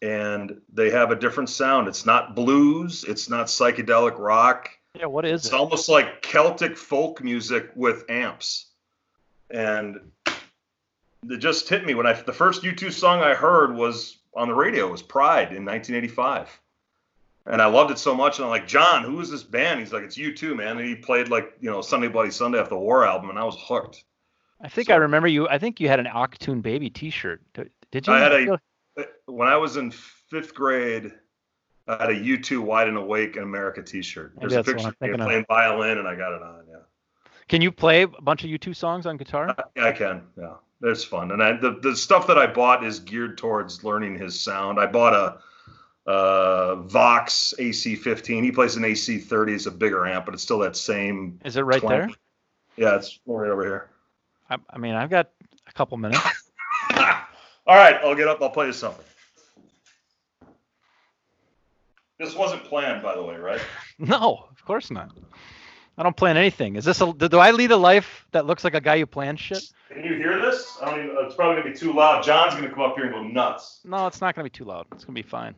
[0.00, 1.86] and they have a different sound.
[1.86, 3.04] It's not blues.
[3.04, 4.70] It's not psychedelic rock.
[4.94, 5.06] yeah.
[5.06, 5.48] What is It's it?
[5.48, 8.66] It's almost like Celtic folk music with amps.
[9.50, 10.00] And
[11.28, 14.54] it just hit me when I the first U2 song I heard was on the
[14.54, 16.60] radio was Pride in 1985.
[17.46, 18.38] And I loved it so much.
[18.38, 19.80] And I'm like, John, who is this band?
[19.80, 20.78] He's like, it's U2, man.
[20.78, 23.44] And he played like, you know, Sunday Bloody Sunday off the War album, and I
[23.44, 24.04] was hooked.
[24.60, 25.48] I think so- I remember you.
[25.48, 27.42] I think you had an Achtung Baby T-shirt.
[27.92, 28.12] Did you?
[28.12, 28.52] I had a
[28.98, 31.12] uh, when I was in fifth grade,
[31.86, 34.32] I had a U2 Wide and Awake in America T-shirt.
[34.40, 35.26] There's a that's the one picture of me thinking of.
[35.26, 36.62] playing violin, and I got it on.
[36.68, 36.76] Yeah,
[37.48, 39.54] Can you play a bunch of U2 songs on guitar?
[39.76, 40.22] yeah, I can.
[40.36, 40.54] Yeah.
[40.82, 44.38] It's fun, and I, the the stuff that I bought is geared towards learning his
[44.38, 44.78] sound.
[44.78, 48.44] I bought a uh, Vox AC15.
[48.44, 49.54] He plays an AC30.
[49.54, 51.40] It's a bigger amp, but it's still that same.
[51.44, 51.98] Is it right twang.
[51.98, 52.10] there?
[52.76, 53.88] Yeah, it's right over here.
[54.50, 55.30] I, I mean, I've got
[55.66, 56.20] a couple minutes.
[56.96, 58.40] All right, I'll get up.
[58.42, 59.04] I'll play you something.
[62.18, 63.60] This wasn't planned, by the way, right?
[63.98, 65.16] No, of course not.
[65.98, 66.76] I don't plan anything.
[66.76, 67.12] Is this a?
[67.12, 69.62] Do I lead a life that looks like a guy who plans shit?
[69.88, 70.76] Can you hear this?
[70.82, 71.10] I don't.
[71.24, 72.22] It's probably gonna be too loud.
[72.22, 73.80] John's gonna come up here and go nuts.
[73.84, 74.86] No, it's not going to be too loud.
[74.92, 75.54] It's going to be fine.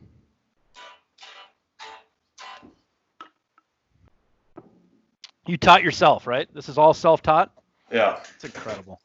[5.47, 6.47] You taught yourself, right?
[6.53, 7.51] This is all self-taught.
[7.91, 8.19] Yeah.
[8.35, 9.01] It's incredible.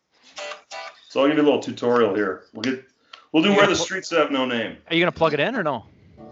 [1.09, 2.45] So I'll give you a little tutorial here.
[2.53, 2.85] We'll get.
[3.33, 4.77] We'll do where the streets have no name.
[4.89, 5.87] Are you going to plug it in or no?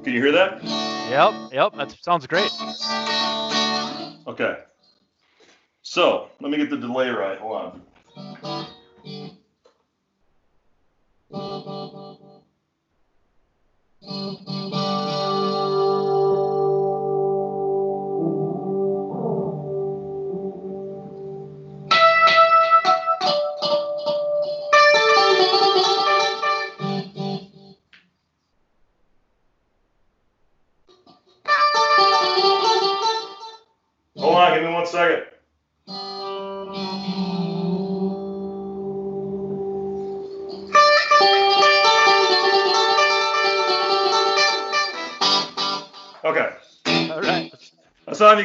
[0.04, 0.62] Can you hear that?
[0.62, 1.74] Yep, yep.
[1.76, 2.50] That sounds great.
[4.26, 4.58] Okay.
[5.82, 7.38] So let me get the delay right.
[7.38, 8.72] Hold on.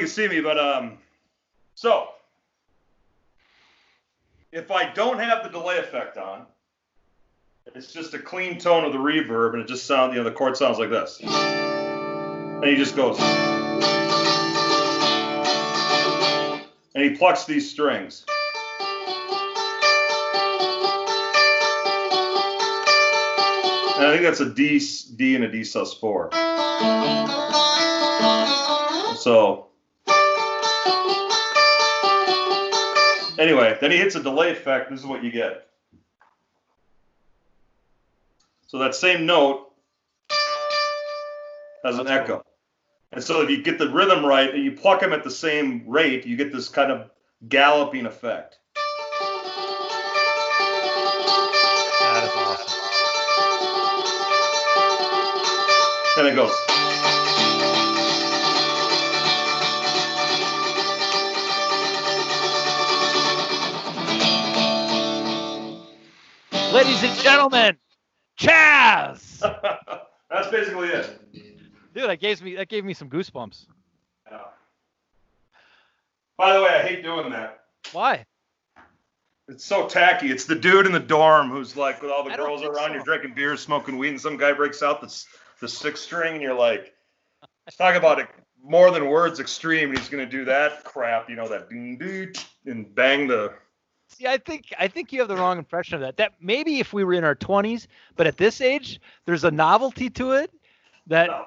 [0.07, 0.97] Can see me, but um,
[1.75, 2.07] so
[4.53, 6.45] if I don't have the delay effect on,
[7.75, 10.31] it's just a clean tone of the reverb, and it just sounds, you know, the
[10.31, 13.19] chord sounds like this, and he just goes,
[16.95, 18.23] and he plucks these strings.
[23.97, 24.79] And I think that's a D,
[25.17, 26.29] D and a D sus four.
[29.17, 29.67] So
[33.37, 34.89] anyway, then he hits a delay effect.
[34.89, 35.67] This is what you get.
[38.67, 39.71] So that same note
[41.83, 42.43] has an echo.
[43.13, 45.83] And so if you get the rhythm right and you pluck them at the same
[45.87, 47.09] rate, you get this kind of
[47.47, 48.57] galloping effect.
[52.01, 52.73] That is awesome.
[56.17, 56.86] And it goes.
[66.77, 67.77] Ladies and gentlemen,
[68.39, 69.39] Chaz.
[70.29, 71.19] That's basically it.
[71.95, 73.65] Dude, that gave me that gave me some goosebumps.
[74.29, 74.41] Yeah.
[76.37, 77.61] By the way, I hate doing that.
[77.93, 78.27] Why?
[79.47, 80.29] It's so tacky.
[80.29, 82.89] It's the dude in the dorm who's like, with all the I girls think around,
[82.89, 82.93] so.
[82.93, 85.25] you're drinking beer, smoking weed, and some guy breaks out the, s-
[85.59, 86.93] the six string, and you're like,
[87.75, 88.27] talk about it
[88.63, 91.97] more than words extreme, and he's going to do that crap, you know, that ding,
[91.97, 92.33] ding,
[92.67, 93.51] and bang the.
[94.09, 96.17] See, I think I think you have the wrong impression of that.
[96.17, 100.09] That maybe if we were in our 20s, but at this age, there's a novelty
[100.11, 100.51] to it
[101.07, 101.45] that No,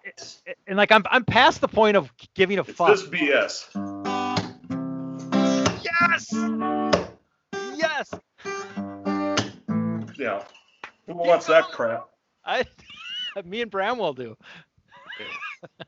[0.66, 2.88] and like I'm I'm past the point of giving a it's fuck.
[2.90, 3.66] this BS.
[5.82, 6.32] Yes.
[7.76, 8.14] Yes.
[10.18, 10.44] Yeah.
[11.06, 12.08] Who wants that crap?
[12.44, 12.64] I
[13.44, 14.36] me and Bramwell do.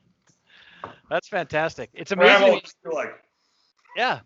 [1.10, 1.90] That's fantastic.
[1.92, 2.60] It's amazing.
[2.82, 3.14] You're like,
[3.96, 4.20] Yeah.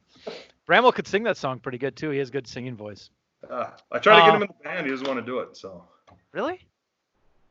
[0.66, 2.10] Bramwell could sing that song pretty good too.
[2.10, 3.10] He has good singing voice.
[3.48, 4.86] uh, I tried to get Uh, him in the band.
[4.86, 5.84] He doesn't want to do it, so
[6.32, 6.66] Really?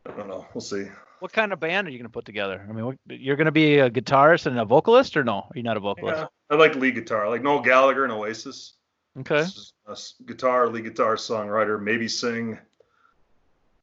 [0.05, 0.45] I don't know.
[0.53, 0.85] We'll see.
[1.19, 2.63] What kind of band are you going to put together?
[2.69, 5.39] I mean, what, you're going to be a guitarist and a vocalist, or no?
[5.39, 6.19] Are you not a vocalist?
[6.19, 8.73] Yeah, I like lead guitar, like Noel Gallagher and Oasis.
[9.19, 9.37] Okay.
[9.43, 12.59] Just a s- guitar, lead guitar, songwriter, maybe sing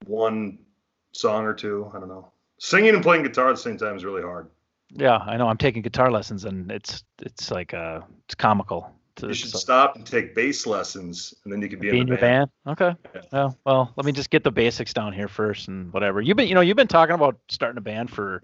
[0.07, 0.59] one
[1.13, 1.91] song or two.
[1.95, 2.31] I don't know.
[2.59, 4.49] Singing and playing guitar at the same time is really hard.
[4.91, 5.49] Yeah, I know.
[5.49, 8.93] I'm taking guitar lessons, and it's it's like uh, it's comical.
[9.17, 11.97] To, You should so- stop and take bass lessons, and then you can be, be
[11.99, 12.51] in in the your band.
[12.65, 12.81] band.
[12.81, 13.11] Okay.
[13.15, 13.21] Yeah.
[13.33, 16.21] Well, well, let me just get the basics down here first, and whatever.
[16.23, 18.43] You've been, you know, you've been talking about starting a band for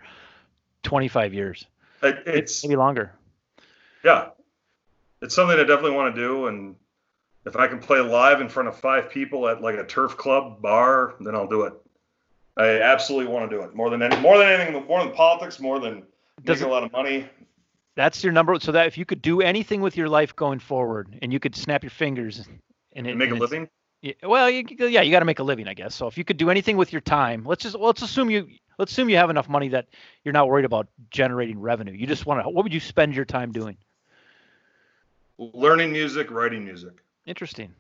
[0.82, 1.66] 25 years,
[2.02, 3.12] It- it's maybe longer.
[4.04, 4.28] yeah,
[5.22, 6.76] it's something I definitely want to do, and
[7.46, 10.60] if I can play live in front of five people at like a turf club
[10.60, 11.72] bar, then I'll do it.
[12.58, 15.58] I absolutely want to do it more than any, more than anything, more than politics,
[15.60, 16.02] more than
[16.44, 17.26] Does making a lot of money.
[17.98, 18.56] That's your number.
[18.60, 21.56] So that if you could do anything with your life going forward, and you could
[21.56, 22.46] snap your fingers
[22.94, 23.68] and, it, And make a and it's- living.
[24.02, 25.92] Yeah, well, you, yeah, you got to make a living, I guess.
[25.96, 28.46] So if you could do anything with your time, let's just let's assume you
[28.78, 29.88] let's assume you have enough money that
[30.22, 31.92] you're not worried about generating revenue.
[31.92, 32.48] You just want to.
[32.48, 33.76] What would you spend your time doing?
[35.38, 37.02] learning music, writing music.
[37.26, 37.74] Interesting.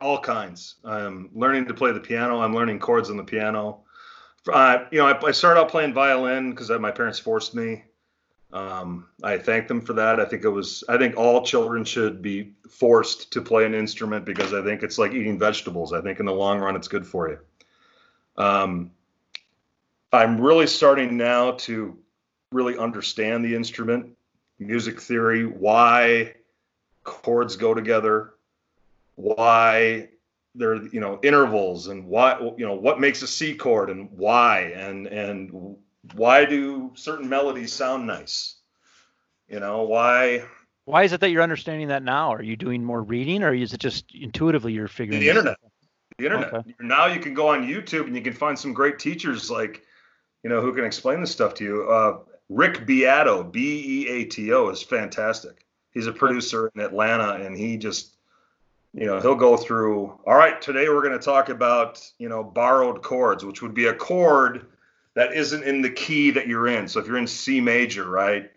[0.00, 0.74] All kinds.
[0.84, 2.40] I'm learning to play the piano.
[2.40, 3.82] I'm learning chords on the piano.
[4.52, 7.84] Uh, you know, I, I started out playing violin because my parents forced me.
[8.54, 10.20] Um, I thank them for that.
[10.20, 10.84] I think it was.
[10.88, 14.96] I think all children should be forced to play an instrument because I think it's
[14.96, 15.92] like eating vegetables.
[15.92, 17.38] I think in the long run, it's good for you.
[18.36, 18.92] Um,
[20.12, 21.98] I'm really starting now to
[22.52, 24.16] really understand the instrument,
[24.60, 26.34] music theory, why
[27.02, 28.34] chords go together,
[29.16, 30.10] why
[30.54, 34.72] there you know intervals and why you know what makes a C chord and why
[34.76, 35.76] and and
[36.14, 38.56] why do certain melodies sound nice?
[39.48, 40.44] You know, why
[40.84, 42.32] Why is it that you're understanding that now?
[42.32, 45.52] Are you doing more reading or is it just intuitively you're figuring the internet?
[45.52, 45.72] out?
[46.18, 46.54] The internet.
[46.54, 46.74] Okay.
[46.80, 49.82] Now you can go on YouTube and you can find some great teachers like,
[50.42, 51.90] you know, who can explain this stuff to you.
[51.90, 52.18] Uh,
[52.50, 55.64] Rick Beato, B E A T O, is fantastic.
[55.92, 58.16] He's a producer in Atlanta, and he just,
[58.92, 60.18] you know, he'll go through.
[60.26, 63.86] All right, today we're going to talk about, you know, borrowed chords, which would be
[63.86, 64.66] a chord
[65.14, 66.88] that isn't in the key that you're in.
[66.88, 68.50] So if you're in C major, right,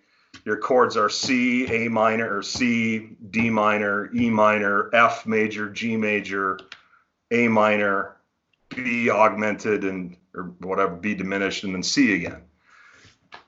[0.46, 5.98] your chords are C, A minor, or C, D minor, E minor, F major, G
[5.98, 6.60] major,
[7.32, 8.18] A minor,
[8.70, 12.44] B augmented, and or whatever, B diminished, and then C again.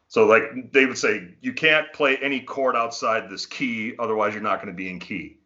[0.07, 4.41] So like they would say, you can't play any chord outside this key, otherwise you're
[4.41, 5.38] not going to be in key.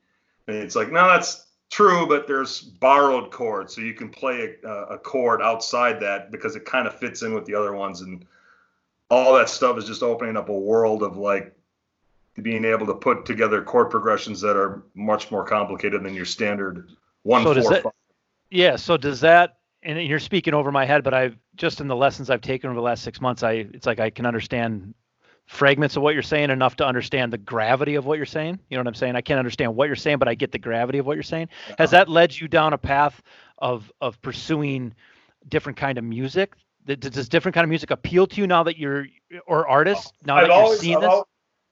[0.48, 1.43] And it's like, no, that's
[1.74, 6.56] true, but there's borrowed chords, so you can play a, a chord outside that because
[6.56, 8.26] it kind of fits in with the other ones, and
[9.10, 11.54] all that stuff is just opening up a world of like
[12.42, 16.90] being able to put together chord progressions that are much more complicated than your standard
[17.24, 17.94] one So does four that- five.
[18.50, 21.96] Yeah, so does that and you're speaking over my head, but I've just in the
[21.96, 24.94] lessons I've taken over the last six months, I it's like I can understand
[25.46, 28.60] fragments of what you're saying enough to understand the gravity of what you're saying.
[28.70, 29.16] You know what I'm saying?
[29.16, 31.50] I can't understand what you're saying, but I get the gravity of what you're saying.
[31.78, 33.22] Has that led you down a path
[33.58, 34.94] of of pursuing
[35.48, 36.54] different kind of music?
[36.86, 39.08] Does different kind of music appeal to you now that you're
[39.46, 41.10] or artists oh, now I've that you're seeing I've this?
[41.10, 41.28] al-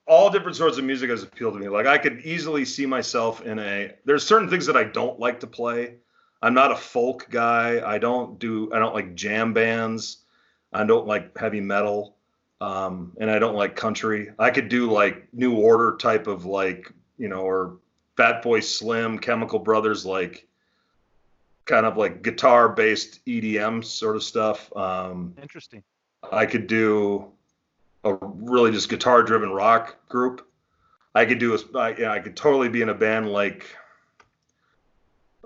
[0.08, 1.70] all different sorts of music has appealed to me.
[1.70, 3.94] Like I could easily see myself in a.
[4.06, 5.96] There's certain things that I don't like to play.
[6.42, 7.82] I'm not a folk guy.
[7.86, 8.72] I don't do.
[8.74, 10.18] I don't like jam bands.
[10.74, 12.18] I don't like heavy metal,
[12.62, 14.30] um, and I don't like country.
[14.40, 17.78] I could do like New Order type of like you know, or
[18.18, 20.48] Fatboy Slim, Chemical Brothers, like
[21.66, 24.76] kind of like guitar based EDM sort of stuff.
[24.76, 25.84] Um, Interesting.
[26.32, 27.32] I could do
[28.04, 30.48] a really just guitar driven rock group.
[31.14, 33.66] I could do a, I, yeah, I could totally be in a band like,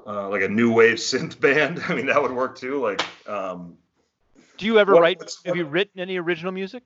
[0.05, 1.81] uh, like a new wave synth band.
[1.87, 2.81] I mean, that would work too.
[2.81, 3.77] Like, um,
[4.57, 5.31] Do you ever What- write?
[5.45, 6.83] Have you written any original music?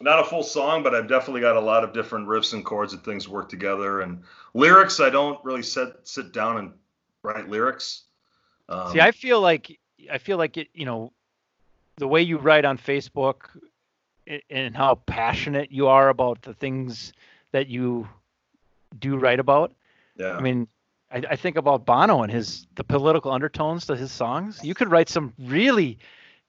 [0.00, 2.92] Not a full song, but I've definitely got a lot of different riffs and chords
[2.92, 4.00] and things work together.
[4.00, 4.22] And
[4.54, 6.72] lyrics, I don't really sit sit down and
[7.22, 8.02] write lyrics.
[8.68, 9.78] Um, See, I feel like
[10.10, 10.68] I feel like it.
[10.74, 11.12] You know,
[11.96, 13.44] the way you write on Facebook
[14.50, 17.12] and how passionate you are about the things
[17.52, 18.08] that you
[18.98, 19.72] do write about.
[20.16, 20.36] yeah.
[20.36, 20.68] I mean,
[21.10, 24.60] I, I think about Bono and his the political undertones to his songs.
[24.62, 25.98] You could write some really,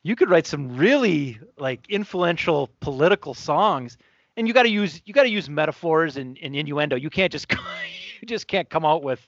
[0.03, 3.97] you could write some really like influential political songs,
[4.37, 6.95] and you got to use you got to use metaphors and, and innuendo.
[6.95, 7.51] You can't just
[8.21, 9.25] you just can't come out with,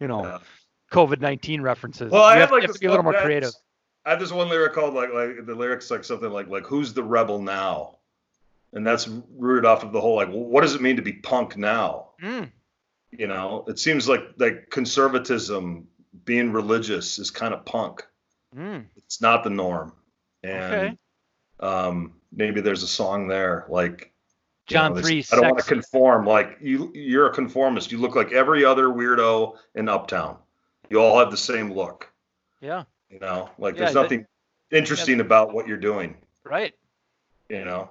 [0.00, 0.38] you know, Yeah.
[0.92, 2.10] COVID nineteen references.
[2.10, 3.52] Well, I you have have, like have this to be a little more creative.
[4.06, 6.92] I have this one lyric called like like the lyrics like something like like who's
[6.92, 7.98] the rebel now,
[8.72, 11.56] and that's rooted off of the whole like what does it mean to be punk
[11.56, 12.10] now?
[12.22, 12.50] Mm,
[13.12, 15.88] You know, it seems like like conservatism,
[16.24, 18.06] being religious is kind of punk.
[18.56, 18.84] mm.
[18.96, 19.92] It's not the norm,
[20.44, 20.98] and Okay.
[21.60, 24.12] um, maybe there's a song there like.
[24.68, 25.24] you John know, three.
[25.32, 26.26] I don't want to conform.
[26.26, 27.92] Like you, you're a conformist.
[27.92, 30.36] You look like every other weirdo in Uptown.
[30.90, 32.10] You all have the same look.
[32.60, 32.84] Yeah.
[33.10, 34.26] You know, like Yeah, there's that- nothing
[34.70, 36.16] interesting about what you're doing.
[36.44, 36.74] Right.
[37.48, 37.90] You know,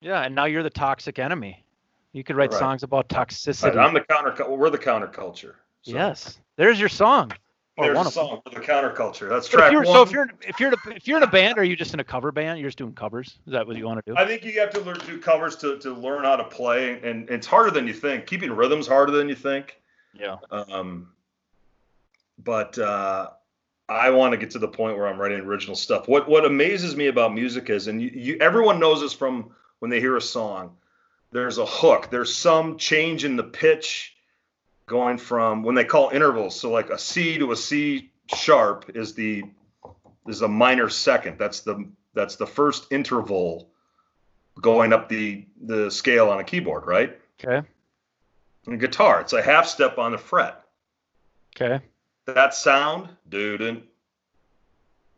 [0.00, 1.64] Yeah, and now you're the toxic enemy.
[2.12, 2.58] You could write Right.
[2.58, 3.76] songs about toxicity.
[3.76, 4.34] I'm the counter.
[4.48, 5.54] We're the counterculture.
[5.82, 6.38] So yes.
[6.56, 7.32] There's your song.
[7.78, 8.26] Or there's one a of them.
[8.26, 8.42] song.
[8.44, 9.28] We're the counterculture.
[9.28, 9.94] That's But track if you're, one.
[9.94, 12.04] so if you're if you're if you're in a band, are you just in a
[12.04, 12.58] cover band?
[12.58, 13.28] You're just doing covers.
[13.46, 14.18] Is that what you want to do?
[14.18, 17.00] I think you have to learn to do covers to to learn how to play,
[17.02, 18.26] and it's harder than you think.
[18.26, 19.80] Keeping rhythm's harder than you think.
[20.12, 20.36] yeah.
[20.50, 21.10] Um,
[22.44, 23.30] but uh,
[23.88, 26.08] I want to get to the point where I'm writing original stuff.
[26.08, 29.90] What what amazes me about music is, and you, you everyone knows this from when
[29.90, 30.76] they hear a song.
[31.30, 32.08] There's a hook.
[32.10, 34.16] There's some change in the pitch
[34.88, 36.58] going from when they call intervals.
[36.58, 39.44] So like a C to a C sharp is the
[40.26, 41.38] is a minor second.
[41.38, 43.70] That's the that's the first interval
[44.60, 47.18] going up the the scale on a keyboard, right?
[47.44, 47.66] Okay.
[48.66, 50.62] In guitar, it's a half step on the fret.
[51.56, 51.82] Okay.
[52.26, 53.60] that sound, dude.
[53.62, 53.82] and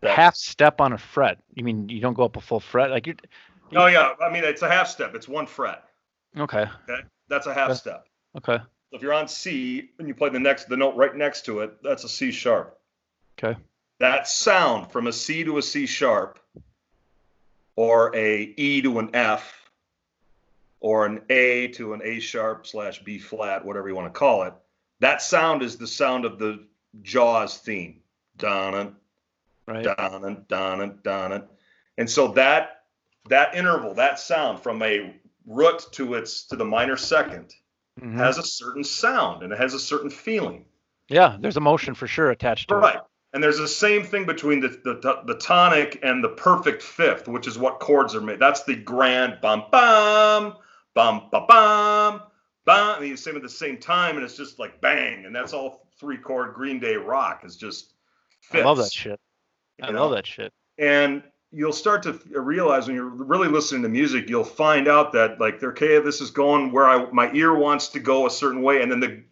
[0.03, 1.39] half step on a fret.
[1.55, 2.91] You mean you don't go up a full fret?
[2.91, 3.17] Like you're.
[3.75, 5.15] Oh yeah, I mean it's a half step.
[5.15, 5.85] It's one fret.
[6.37, 6.67] Okay.
[6.89, 7.79] Okay, that's a half Okay.
[7.79, 8.07] step.
[8.37, 8.59] Okay.
[8.93, 11.83] If you're on C and you play the next the note right next to it,
[11.83, 12.79] that's a C sharp.
[13.39, 13.59] Okay.
[13.99, 16.39] That sound from a C to a C sharp,
[17.77, 19.71] or a E to an F,
[20.81, 24.43] or an A to an A sharp slash B flat, whatever you want to call
[24.45, 24.55] it.
[25.01, 26.67] That sound is the sound of the
[27.03, 28.01] Jaws theme.
[28.37, 28.97] Dun
[29.67, 29.85] Right.
[29.85, 31.49] dun dun dun
[31.97, 32.85] and so that
[33.29, 35.15] that interval that sound from a
[35.47, 37.55] root to its to the minor second
[37.99, 38.17] Mhm.
[38.17, 40.65] has a certain sound and it has a certain feeling
[41.09, 42.99] Yeah, there's emotion for sure attached to right it.
[42.99, 43.05] Right.
[43.33, 47.47] And there's the same thing between the, the the tonic and the perfect fifth which
[47.47, 50.57] is what chords are made that's the grand bum bum
[50.95, 52.23] bum bum bum
[52.65, 55.53] bum and you sing at the same time and it's just like bang and that's
[55.53, 57.95] all three chord green day rock is just
[58.53, 59.21] I love that shit.
[59.83, 60.53] I you love that shit.
[60.79, 61.23] and
[61.53, 65.59] you'll start to realize when you're really listening to music you'll find out that like
[65.59, 68.83] they're okay this is going where i my ear wants to go a certain way
[68.83, 69.23] and then the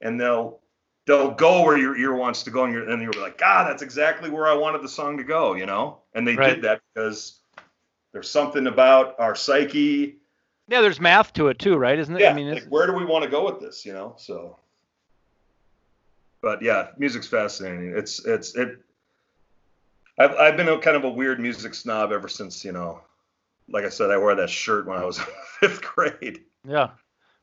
[0.00, 0.58] and they'll
[1.06, 3.82] they'll go where your ear wants to go and you're and you're like god that's
[3.82, 6.54] exactly where i wanted the song to go you know and they Right.
[6.54, 7.38] did that because
[8.12, 10.16] there's something about our psyche
[10.68, 11.98] Yeah, there's math to it too, right?
[11.98, 12.20] Isn't it?
[12.20, 14.58] yeah I mean, like where do we want to go with this you know so
[16.40, 18.78] but yeah music's fascinating it's it's it
[20.18, 23.00] I've, I've been a kind of a weird music snob ever since you know
[23.68, 25.18] like i said i wore that shirt when i was
[25.60, 26.90] fifth grade yeah.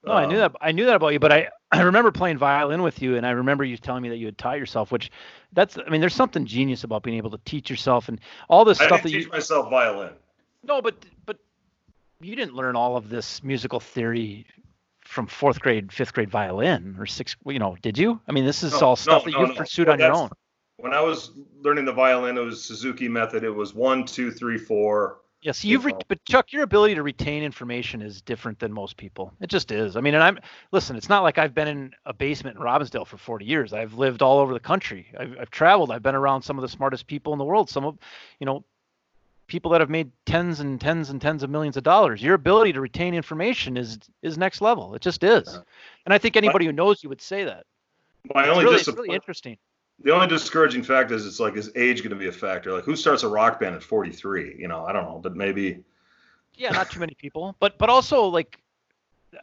[0.05, 0.55] No, I knew Um, that.
[0.61, 3.31] I knew that about you, but I, I remember playing violin with you, and I
[3.31, 4.93] remember you telling me that you had taught yourself.
[4.93, 5.11] Which,
[5.51, 8.79] that's, I mean, there's something genius about being able to teach yourself and all this
[8.79, 9.31] i stuff that teach you.
[9.31, 10.13] myself violin
[10.63, 11.37] No, but but
[12.21, 14.45] you didn't learn all of this musical theory
[15.01, 17.35] from fourth grade, fifth grade violin or sixth.
[17.45, 18.21] You know, did you?
[18.25, 20.13] I mean, this is No, all stuff no, that no, you've pursued Well, on your
[20.13, 20.29] own.
[20.79, 21.31] When i was
[21.61, 25.85] learning the violin it was suzuki method it was one two three four Yes, you've
[25.85, 29.31] re- but Chuck, your ability to retain information is different than most people.
[29.39, 29.95] It just is.
[29.95, 30.37] I mean, and I'm
[30.73, 30.97] listen.
[30.97, 33.71] It's not like I've been in a basement in Robbinsdale for 40 years.
[33.71, 35.07] I've lived all over the country.
[35.17, 35.91] I've, I've traveled.
[35.91, 37.69] I've been around some of the smartest people in the world.
[37.69, 37.97] Some of,
[38.41, 38.65] you know,
[39.47, 42.21] people that have made tens and tens and tens of millions of dollars.
[42.21, 44.93] Your ability to retain information is is next level.
[44.93, 45.57] It just is.
[46.05, 47.65] And I think anybody who knows you would say that.
[48.35, 49.57] my It's only really, it's really interesting.
[50.01, 52.73] The only discouraging fact is it's like is age going to be a factor?
[52.73, 55.83] Like who starts a rock band at 43 you know i don't know but maybe.
[56.55, 58.59] Yeah, not too many people, but but also like,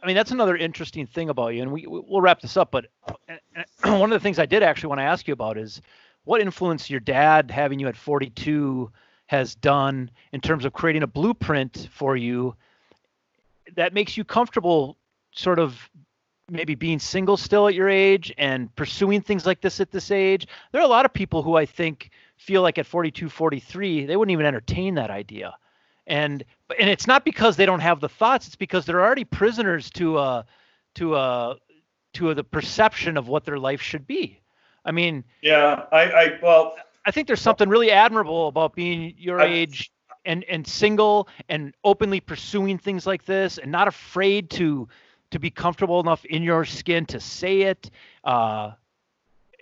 [0.03, 2.69] I mean, that's another interesting thing about you, and we we'll wrap this up.
[2.69, 2.87] But
[3.83, 5.81] one of the things I did actually want to ask you about is
[6.25, 8.91] what influence your dad having you at 42
[9.27, 12.55] has done in terms of creating a blueprint for you
[13.75, 14.97] that makes you comfortable,
[15.31, 15.89] sort of
[16.49, 20.47] maybe being single still at your age and pursuing things like this at this age.
[20.71, 24.15] There are a lot of people who I think feel like at 42, 43, they
[24.15, 25.55] wouldn't even entertain that idea
[26.07, 26.43] and
[26.79, 30.17] and it's not because they don't have the thoughts it's because they're already prisoners to
[30.17, 30.45] a
[30.95, 31.55] to a
[32.13, 34.41] to the perception of what their life should be
[34.85, 36.75] i mean yeah i i well
[37.05, 39.91] i think there's something really admirable about being your I- age
[40.25, 44.87] and and single and openly pursuing things like this and not afraid to
[45.31, 47.89] to be comfortable enough in your skin to say it
[48.23, 48.71] uh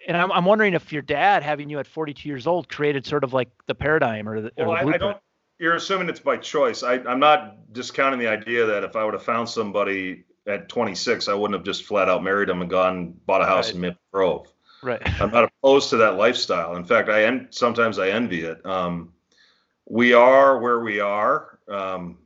[0.07, 3.23] and I'm, I'm wondering if your dad having you at 42 years old created sort
[3.23, 5.17] of like the paradigm or the, or well, the I, I don't
[5.57, 9.13] you're assuming it's by choice I, i'm not discounting the idea that if i would
[9.13, 12.95] have found somebody at 26 i wouldn't have just flat out married them and gone
[12.97, 13.75] and bought a house Right.
[13.75, 14.47] in Maple Grove.
[14.83, 16.75] right I'm not opposed to that lifestyle.
[16.75, 18.63] In fact, I en- sometimes I envy it.
[18.65, 19.13] Um,
[19.87, 21.59] we are where we are.
[21.67, 22.19] Um,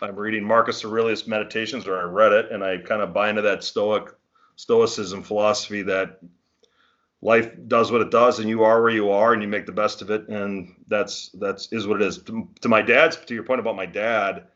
[0.00, 3.42] I'm reading Marcus Aurelius Meditations, or I read it, and I kind of buy into
[3.42, 4.14] that Stoic
[4.56, 6.20] Stoicism philosophy that
[7.20, 9.72] life does what it does, and you are where you are, and you make the
[9.72, 12.18] best of it, and that's that's is what it is.
[12.24, 14.46] To, to my dad's, to your point about my dad,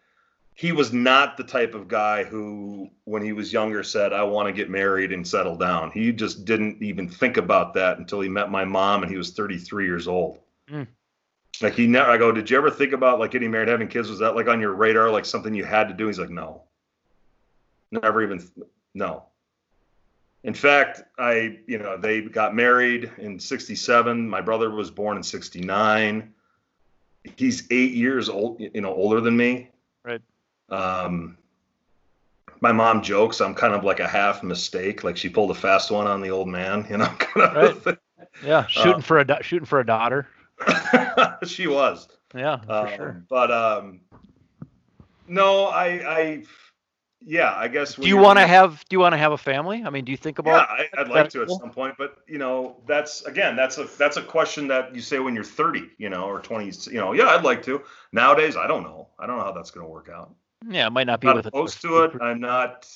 [0.55, 4.49] he was not the type of guy who, when he was younger, said, I want
[4.49, 5.91] to get married and settle down.
[5.91, 9.31] He just didn't even think about that until he met my mom and he was
[9.31, 10.39] 33 years old.
[10.71, 10.87] Mm.
[11.61, 14.09] Like he never, I go, did you ever think about like getting married, having kids?
[14.09, 16.07] Was that like on your radar, like something you had to do?
[16.07, 16.63] He's like, no,
[17.91, 18.43] never even,
[18.95, 19.25] no.
[20.45, 24.29] In fact, I, you know, they got married in 67.
[24.29, 26.33] My brother was born in 69.
[27.37, 29.71] He's eight years old, you know, older than me.
[30.05, 30.21] Right.
[30.69, 31.37] Um,
[32.61, 35.91] my mom jokes I'm kind of like a half mistake, like she pulled a fast
[35.91, 37.87] one on the old man, you know, kind of.
[37.87, 37.99] Right.
[38.45, 40.27] Yeah, shooting for a da- shooting for a daughter.
[41.47, 42.09] she was.
[42.35, 43.25] Yeah, for Um, sure.
[43.29, 44.01] But um,
[45.29, 46.43] no, I, I,
[47.21, 47.95] yeah, I guess.
[47.95, 48.85] Do you want to have?
[48.89, 49.83] Do you want to have a family?
[49.85, 50.69] I mean, do you think about?
[50.79, 53.85] Yeah, I, would like to at some point, but you know, that's again, that's a
[53.99, 56.91] that's a question that you say when you're 30, you know, or 20.
[56.91, 57.83] You know, yeah, I'd like to.
[58.13, 59.09] Nowadays, I don't know.
[59.19, 60.35] I don't know how that's going to work out.
[60.69, 62.13] Yeah, it might not be I'm with opposed to it.
[62.21, 62.89] I'm not.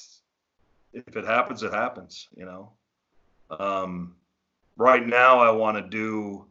[0.93, 2.29] If it happens, it happens.
[2.37, 2.73] You know.
[3.51, 4.17] Um,
[4.77, 6.47] right now, I want to do.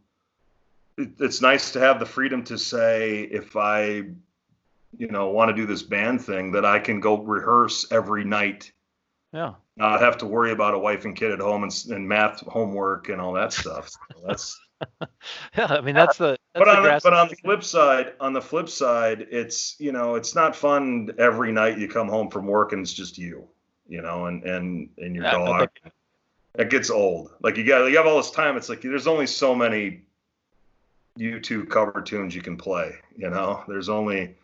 [0.97, 4.03] It, it's nice to have the freedom to say if I
[4.97, 8.71] you know, want to do this band thing, that I can go rehearse every night.
[9.33, 9.53] Yeah.
[9.75, 13.09] Not have to worry about a wife and kid at home and, and math homework
[13.09, 13.89] and all that stuff.
[13.89, 14.59] So that's.
[15.57, 16.37] yeah, I mean that's the.
[16.53, 19.75] That's but on the, the, but on the flip side, on the flip side, it's
[19.79, 23.17] you know it's not fun every night you come home from work and it's just
[23.17, 23.47] you,
[23.87, 25.69] you know, and and and your yeah, dog.
[26.57, 27.31] It gets old.
[27.41, 28.55] Like you got you have all this time.
[28.55, 30.03] It's like there's only so many
[31.17, 32.95] YouTube cover tunes you can play.
[33.17, 34.35] You know, there's only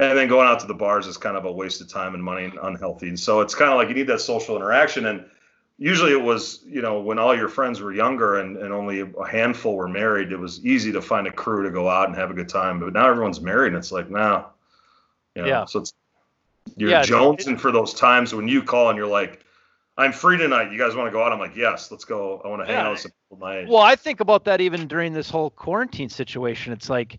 [0.00, 2.22] and then going out to the bars is kind of a waste of time and
[2.22, 3.08] money and unhealthy.
[3.08, 5.06] And so it's kind of like you need that social interaction.
[5.06, 5.24] And
[5.76, 9.26] usually it was, you know, when all your friends were younger and, and only a
[9.26, 12.30] handful were married, it was easy to find a crew to go out and have
[12.30, 12.78] a good time.
[12.78, 14.44] But now everyone's married and it's like, nah.
[15.34, 15.64] You know, yeah.
[15.64, 15.92] So it's
[16.76, 19.44] you're yeah, jonesing for those times when you call and you're like,
[19.98, 20.70] I'm free tonight.
[20.70, 21.32] You guys want to go out?
[21.32, 22.40] I'm like, yes, let's go.
[22.44, 22.86] I want to hang yeah.
[22.86, 23.68] out with some people my age.
[23.68, 26.72] Well, I think about that even during this whole quarantine situation.
[26.72, 27.18] It's like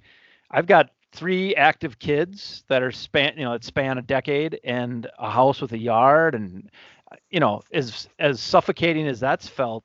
[0.49, 5.07] I've got three active kids that are span you know that span a decade and
[5.17, 6.69] a house with a yard and
[7.29, 9.83] you know as as suffocating as that's felt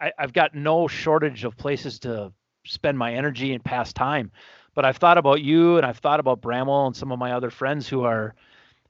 [0.00, 2.32] I, i've got no shortage of places to
[2.66, 4.32] spend my energy and pass time
[4.74, 7.50] but i've thought about you and i've thought about bramwell and some of my other
[7.50, 8.34] friends who are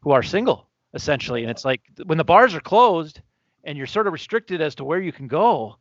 [0.00, 3.20] who are single essentially and it's like when the bars are closed
[3.64, 5.76] and you're sort of restricted as to where you can go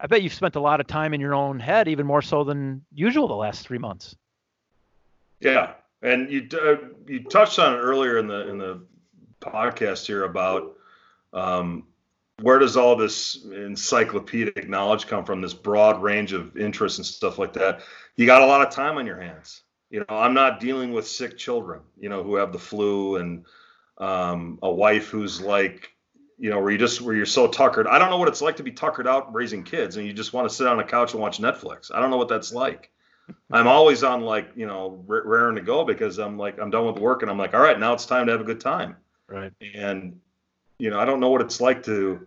[0.00, 2.44] i bet you've spent a lot of time in your own head even more so
[2.44, 4.16] than usual the last three months
[5.44, 6.76] yeah, and you uh,
[7.06, 8.80] you touched on it earlier in the in the
[9.40, 10.76] podcast here about
[11.32, 11.84] um,
[12.40, 15.40] where does all this encyclopedic knowledge come from?
[15.40, 17.82] This broad range of interests and stuff like that.
[18.16, 19.62] You got a lot of time on your hands.
[19.90, 21.82] You know, I'm not dealing with sick children.
[21.98, 23.44] You know, who have the flu and
[23.98, 25.93] um, a wife who's like,
[26.38, 27.86] you know, where you just where you're so tuckered.
[27.86, 30.32] I don't know what it's like to be tuckered out raising kids, and you just
[30.32, 31.90] want to sit on a couch and watch Netflix.
[31.94, 32.90] I don't know what that's like.
[33.50, 36.98] I'm always on like you know raring to go because I'm like I'm done with
[36.98, 38.96] work and I'm like all right now it's time to have a good time.
[39.26, 39.52] Right.
[39.74, 40.20] And
[40.78, 42.26] you know I don't know what it's like to.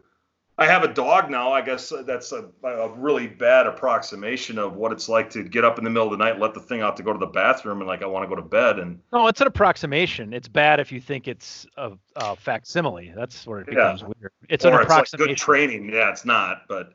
[0.59, 1.51] I have a dog now.
[1.51, 5.77] I guess that's a, a really bad approximation of what it's like to get up
[5.77, 7.79] in the middle of the night, let the thing out to go to the bathroom,
[7.79, 8.79] and like I want to go to bed.
[8.79, 10.33] And no, it's an approximation.
[10.33, 13.13] It's bad if you think it's a, a facsimile.
[13.15, 14.07] That's where it becomes yeah.
[14.07, 14.31] weird.
[14.49, 15.03] It's or an approximation.
[15.03, 15.93] It's like good training.
[15.93, 16.93] Yeah, it's not, but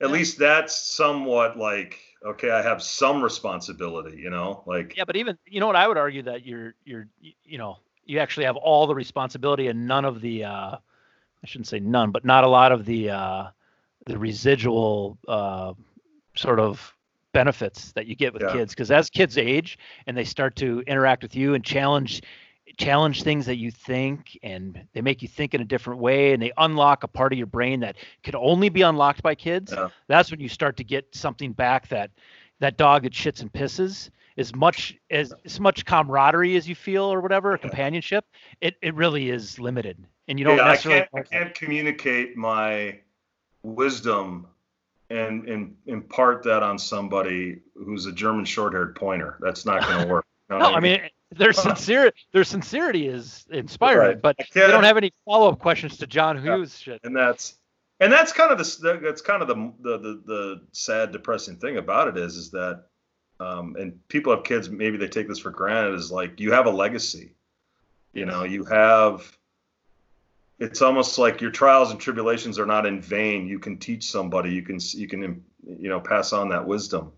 [0.00, 0.14] at yeah.
[0.14, 5.36] least that's somewhat like okay, I have some responsibility, you know, like yeah, but even
[5.46, 8.86] you know what I would argue that you're you're you know you actually have all
[8.86, 10.76] the responsibility and none of the uh,
[11.42, 13.46] I shouldn't say none, but not a lot of the uh,
[14.06, 15.74] the residual uh,
[16.34, 16.94] sort of
[17.32, 18.52] benefits that you get with yeah.
[18.52, 22.22] kids because as kids age and they start to interact with you and challenge
[22.76, 26.42] challenge things that you think and they make you think in a different way and
[26.42, 29.88] they unlock a part of your brain that could only be unlocked by kids yeah.
[30.08, 32.10] that's when you start to get something back that
[32.60, 37.04] that dog that shits and pisses as much as as much camaraderie as you feel
[37.04, 38.24] or whatever companionship
[38.60, 42.36] it, it really is limited and you don't yeah, necessarily I can't, I can't communicate
[42.36, 43.00] my
[43.62, 44.46] wisdom
[45.10, 49.36] and, and impart that on somebody who's a German short-haired pointer.
[49.40, 50.26] That's not going to work.
[50.48, 54.22] no, I mean, their sincere their sincerity is inspiring, right.
[54.22, 56.94] but they don't have any follow up questions to John Hughes yeah.
[56.94, 57.00] shit.
[57.04, 57.56] And that's
[58.00, 61.76] and that's kind of the that's kind of the, the the the, sad, depressing thing
[61.76, 62.84] about it is is that
[63.40, 66.66] um, and people have kids maybe they take this for granted is like you have
[66.66, 67.34] a legacy,
[68.12, 69.36] you know, you have.
[70.62, 73.46] It's almost like your trials and tribulations are not in vain.
[73.46, 74.52] You can teach somebody.
[74.52, 77.12] You can you can you know pass on that wisdom.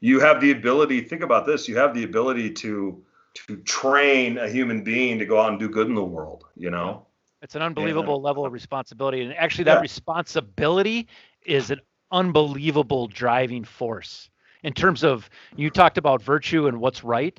[0.00, 1.02] You have the ability.
[1.02, 1.68] Think about this.
[1.68, 3.02] You have the ability to
[3.46, 6.70] to train a human being to go out and do good in the world you
[6.70, 7.06] know
[7.42, 9.80] it's an unbelievable and, uh, level of responsibility and actually that yeah.
[9.80, 11.06] responsibility
[11.44, 14.30] is an unbelievable driving force
[14.62, 17.38] in terms of you talked about virtue and what's right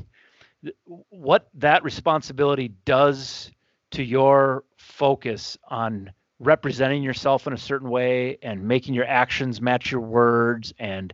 [1.10, 3.52] what that responsibility does
[3.92, 9.92] to your focus on representing yourself in a certain way and making your actions match
[9.92, 11.14] your words and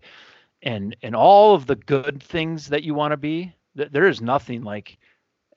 [0.61, 4.63] and and all of the good things that you want to be there is nothing
[4.63, 4.97] like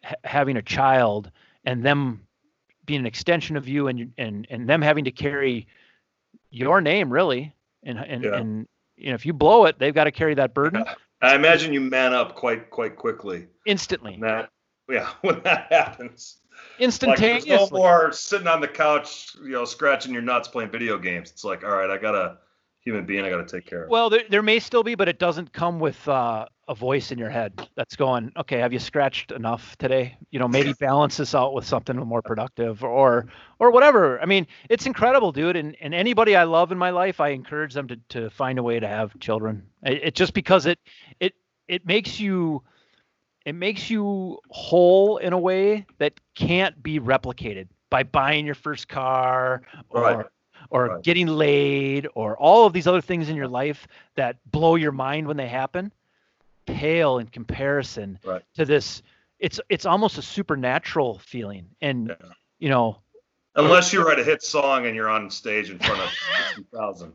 [0.03, 1.31] ha- having a child
[1.65, 2.27] and them
[2.87, 5.67] being an extension of you and and and them having to carry
[6.51, 8.37] your name really and and yeah.
[8.37, 8.67] and
[8.97, 10.85] you know if you blow it they've got to carry that burden.
[11.21, 13.49] I imagine you man up quite quite quickly.
[13.67, 14.13] Instantly.
[14.13, 14.51] When that
[14.89, 16.39] yeah when that happens
[16.79, 17.51] Like, instantaneously.
[17.51, 21.31] no more sitting on the couch, you know, scratching your nuts playing video games.
[21.31, 22.39] It's like, all right, I got a
[22.81, 23.91] human being I got to take care of.
[23.91, 27.19] Well, there, there may still be, but it doesn't come with uh, a voice in
[27.19, 30.17] your head that's going, okay, have you scratched enough today?
[30.31, 33.27] You know, maybe balance this out with something more productive or
[33.59, 34.21] or whatever.
[34.21, 35.57] I mean, it's incredible, dude.
[35.57, 38.63] And and anybody I love in my life, I encourage them to to find a
[38.63, 39.67] way to have children.
[39.83, 40.79] It, it just because it
[41.21, 41.35] it
[41.67, 42.63] it makes you
[43.49, 48.89] it makes you whole in a way that can't be replicated by buying your first
[48.89, 50.27] car or Right.
[50.71, 51.03] or Right.
[51.03, 55.27] getting laid or all of these other things in your life that blow your mind
[55.27, 55.91] when they happen
[56.67, 58.43] pale in comparison Right.
[58.57, 59.03] to this
[59.39, 62.33] it's it's almost a supernatural feeling and Yeah.
[62.59, 62.99] you know
[63.55, 66.11] Unless you write a hit song and you're on stage in front of
[66.49, 67.15] 60,000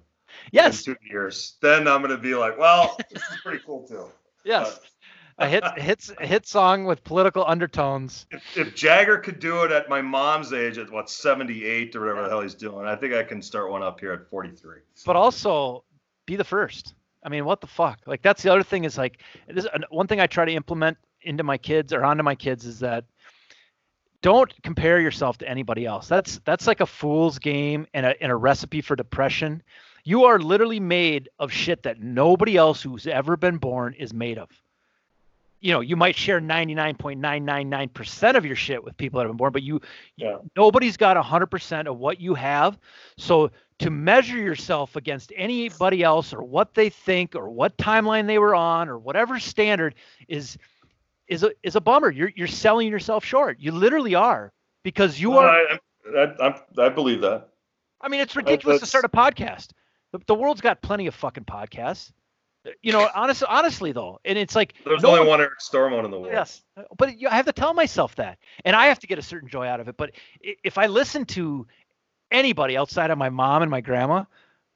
[0.51, 3.87] yes in two years, then I'm going to be like, well, this is pretty cool
[3.87, 4.07] too.
[4.43, 4.89] yes hit
[5.37, 9.89] a hit a hit song with political undertones If, if Jagger could do it at
[9.89, 13.23] my mom's age at what 78 or whatever the hell he's doing, I think I
[13.23, 14.79] can start one up here at 43.
[15.05, 15.83] but also
[16.25, 16.93] be the first.
[17.23, 17.99] I mean, what the fuck?
[18.05, 21.43] Like that's the other thing is like this one thing I try to implement into
[21.43, 23.05] my kids or onto my kids is that
[24.21, 26.07] don't compare yourself to anybody else.
[26.07, 29.63] That's that's like a fool's game and a and a recipe for depression.
[30.05, 34.37] You are literally made of shit that nobody else who's ever been born is made
[34.37, 34.49] of.
[35.63, 39.53] You know, you might share 99.999% of your shit with people that have been born,
[39.53, 39.79] but you
[40.17, 40.37] Yeah.
[40.57, 42.77] nobody's got 100% of what you have.
[43.17, 43.49] So
[43.79, 48.53] to measure yourself against anybody else or what they think or what timeline they were
[48.53, 49.95] on or whatever standard
[50.27, 50.57] is
[51.29, 52.11] is a is a bummer.
[52.11, 53.57] You're you're selling yourself short.
[53.59, 54.51] You literally are
[54.83, 55.49] because you are.
[55.49, 55.79] I,
[56.17, 57.49] I, I, I believe that.
[58.01, 59.69] I mean, it's ridiculous to start a podcast.
[60.11, 62.11] The, the world's got plenty of fucking podcasts.
[62.81, 66.11] You know, honestly, honestly though, and it's like There's no only one- Eric Stormont in
[66.11, 66.31] the world.
[66.33, 66.63] Yes,
[66.97, 69.49] but you, I have to tell myself that, and I have to get a certain
[69.49, 69.97] joy out of it.
[69.97, 70.11] But
[70.41, 71.67] if I listen to
[72.31, 74.23] anybody outside of my mom and my grandma,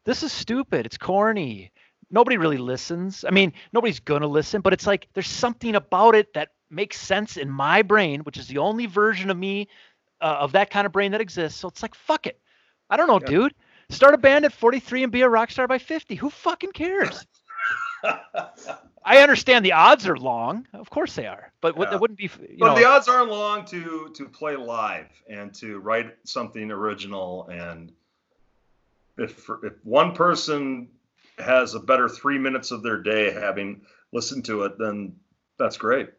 [0.05, 0.85] this is stupid.
[0.85, 1.71] It's corny.
[2.11, 3.23] Nobody really listens.
[3.25, 7.37] I mean, nobody's gonna listen, but it's like there's something about it that makes sense
[7.37, 9.67] in my brain, which is the only version of me
[10.19, 11.59] uh, of that kind of brain that exists.
[11.59, 12.39] So it's like, fuck it.
[12.89, 13.27] I don't know, Yeah.
[13.27, 13.53] dude.
[13.89, 16.15] Start a band at 43 and be a rock star by 50.
[16.15, 17.25] Who fucking cares?
[19.05, 20.67] I understand the odds are long.
[20.73, 21.85] Of course they are, but Yeah.
[21.91, 22.25] that wouldn't be.
[22.49, 26.71] You but know, the odds aren't long to to play live and to write something
[26.71, 27.47] original.
[27.47, 27.91] And
[29.17, 30.89] if if one person
[31.37, 35.15] has a better three minutes of their day having listened to it, then
[35.57, 36.09] that's great.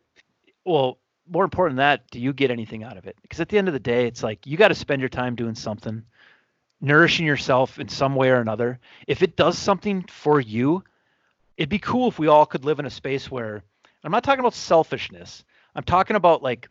[0.65, 0.99] well,
[1.31, 3.17] more important than that, do you get anything out of it?
[3.21, 5.35] Because at the end of the day, it's like you got to spend your time
[5.35, 6.03] doing something,
[6.81, 8.79] nourishing yourself in some way or another.
[9.07, 10.83] If it does something for you,
[11.59, 13.63] it'd be cool if we all could live in a space where
[14.05, 15.45] I'm not talking about selfishness.
[15.75, 16.69] I'm talking about like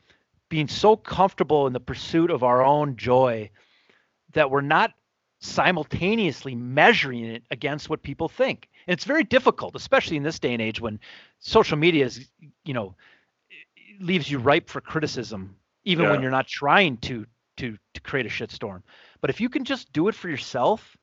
[0.49, 3.51] being so comfortable in the pursuit of our own joy
[4.33, 4.93] that we're not
[5.39, 8.69] simultaneously measuring it against what people think.
[8.87, 10.99] And it's very difficult, especially in this day and age when
[11.39, 12.27] social media is,
[12.63, 12.95] you know,
[13.99, 17.25] leaves you ripe for criticism, even when you're not trying to
[17.57, 18.83] to to create a shitstorm.
[19.19, 20.95] But if you can just do it for yourself,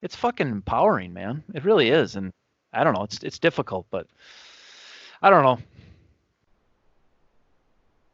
[0.00, 1.44] it's fucking empowering, man.
[1.54, 2.16] It really is.
[2.16, 2.32] And
[2.76, 4.06] I don't know, it's it's difficult, but
[5.22, 5.58] I don't know.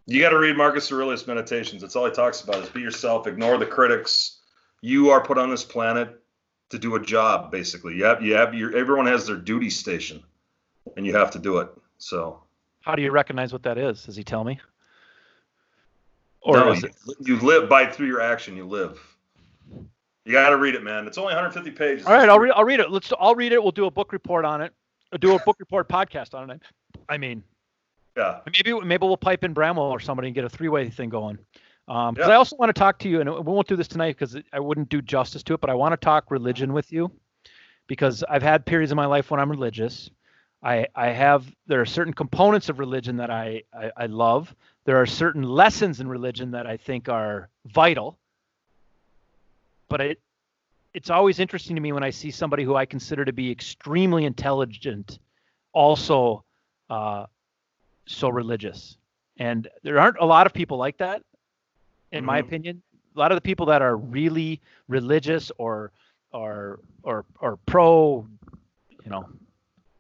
[0.07, 1.81] You got to read Marcus Aurelius Meditations.
[1.83, 4.41] That's all he talks about is be yourself, ignore the critics.
[4.81, 6.21] You are put on this planet
[6.71, 7.97] to do a job, basically.
[7.97, 10.23] You have you have your everyone has their duty station,
[10.97, 11.69] and you have to do it.
[11.99, 12.43] So
[12.81, 14.05] How do you recognize what that is?
[14.05, 14.61] Does he tell me?
[16.41, 18.57] Or no, is you, it, you live by through your action.
[18.57, 19.01] You live.
[20.25, 21.07] You got to read it, man.
[21.07, 22.07] It's only 150 pages.
[22.07, 22.29] all right?
[22.29, 22.53] I'll read.
[22.55, 22.91] I'll read it.
[22.91, 23.13] Let's.
[23.19, 23.63] I'll read it.
[23.63, 24.73] We'll do a book report on it.
[25.21, 26.63] Do a book report podcast on it.
[27.09, 27.43] I mean,
[28.17, 28.41] Yeah.
[28.47, 31.39] maybe maybe we'll pipe in Bramwell or somebody and get a three-way thing going.
[31.89, 32.29] Um, Yeah.
[32.29, 34.61] I also want to talk to you, and we won't do this tonight because I
[34.61, 35.61] wouldn't do justice to it.
[35.61, 37.11] But I want to talk religion with you
[37.89, 40.09] because I've had periods in my life when I'm religious.
[40.63, 44.55] I I have there are certain components of religion that I I, I love.
[44.85, 48.19] There are certain lessons in religion that I think are vital.
[49.93, 50.21] But it
[50.95, 54.25] it's always interesting to me when I see somebody who I consider to be extremely
[54.25, 55.19] intelligent,
[55.75, 56.45] also
[56.89, 57.27] uh,
[58.07, 58.97] so religious.
[59.37, 61.23] And there aren't a lot of people like that,
[62.11, 62.47] in my Mhm.
[62.47, 62.83] opinion.
[63.15, 65.93] A lot of the people that are really religious or
[66.33, 68.27] or or or pro,
[69.05, 69.29] you know,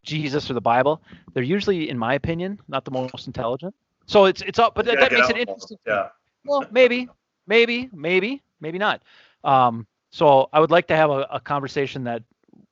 [0.05, 1.03] Jesus or the Bible,
[1.35, 3.75] they're usually, in my opinion, not the most intelligent.
[4.07, 5.77] So it's it's up, but that, that makes it interesting.
[5.87, 6.09] Yeah.
[6.47, 7.11] Well, maybe,
[7.47, 9.03] maybe, maybe, maybe not.
[9.45, 12.23] Um, so I would like to have a, a conversation that,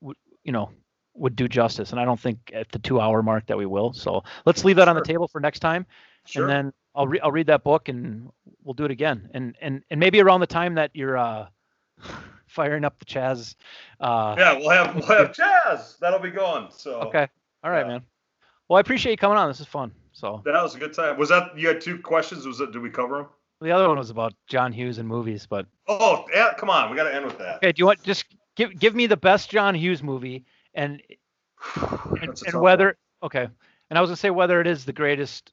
[0.01, 0.71] w- you know,
[1.15, 3.93] would do justice, and I don't think at the two-hour mark that we will.
[3.93, 5.87] So let's leave that on the table for next time.
[6.27, 6.43] Sure.
[6.43, 8.29] and then I'll re- I'll read that book and
[8.63, 9.29] we'll do it again.
[9.33, 11.47] And and and maybe around the time that you're uh,
[12.47, 13.55] firing up the Chaz.
[14.01, 15.99] Uh, yeah, we'll have we'll have Chaz.
[15.99, 16.69] That'll be going.
[16.71, 17.27] So Okay.
[17.65, 17.93] All right, Yeah.
[17.93, 18.03] man.
[18.69, 19.49] Well, I appreciate you coming on.
[19.49, 19.93] This is fun.
[20.13, 21.19] So that was a good time.
[21.19, 22.47] Was that you had two questions?
[22.47, 22.73] Was it?
[22.73, 23.27] Did we cover them?
[23.61, 26.97] The other one was about John Hughes and movies, but Oh, yeah, come on, we
[26.97, 27.57] got to end with that.
[27.57, 27.73] okay.
[27.73, 28.25] Do you want just
[28.57, 31.03] give give me the best John Hughes movie and
[32.23, 33.49] and, and whether okay.
[33.91, 35.53] And I was gonna say whether it is the greatest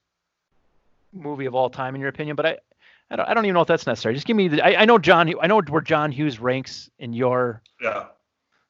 [1.11, 2.57] movie of all time in your opinion, but I.
[3.09, 4.15] I don't, I don't even know if that's necessary.
[4.15, 4.61] Just give me the.
[4.61, 5.33] I, I know John.
[5.41, 7.61] I know where John Hughes ranks in your.
[7.81, 8.07] Yeah,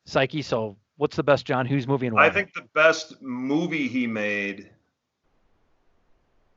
[0.05, 0.43] psyche.
[0.43, 2.27] So, what's the best John Hughes movie and why?
[2.27, 4.69] I think the best movie he made.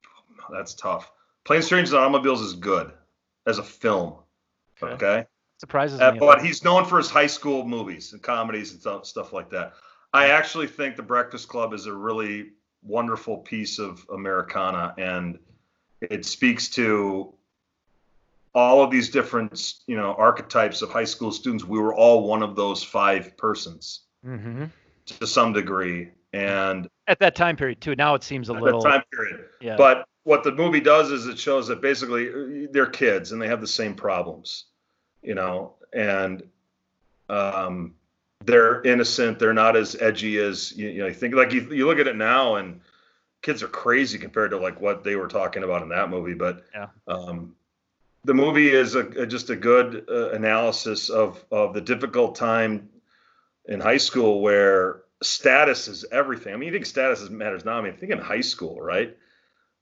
[0.07, 1.11] Oh, that's tough.
[1.45, 2.93] Planes, Trains, and Automobiles is good
[3.47, 4.15] as a film.
[4.83, 4.93] Okay.
[4.95, 5.27] Okay.
[5.59, 6.19] surprises Uh, me.
[6.19, 9.75] but he's known for his high school movies and comedies and stuff, stuff like that.
[10.13, 12.53] I actually think The Breakfast Club is a really
[12.83, 15.39] wonderful piece of Americana, and
[16.01, 17.35] it speaks to
[18.55, 21.65] all of these different, you know, archetypes of high school students.
[21.65, 24.65] We were all one of those five persons hmm
[25.07, 27.95] to some degree, and At that time period too.
[27.97, 28.81] Now it seems a at little.
[28.83, 29.45] that time period.
[29.61, 29.77] yeah.
[29.77, 33.49] But what the movie does is it shows that basically uh, they're kids and they
[33.49, 34.67] have the same problems,
[35.23, 36.43] you know, and
[37.29, 37.95] um,
[38.45, 39.39] they're innocent.
[39.39, 41.07] They're not as edgy as you, you know.
[41.07, 42.81] You think like you, you look at it now and
[43.43, 46.35] kids are crazy compared to like what they were talking about in that movie.
[46.35, 46.89] But Yeah.
[47.09, 47.55] um,
[48.25, 52.91] the movie is a, a- just a good uh, analysis of of the difficult time
[53.67, 56.53] in high school where status is everything.
[56.53, 57.79] I mean, you think status matters now.
[57.79, 59.17] I mean, think in high school, right?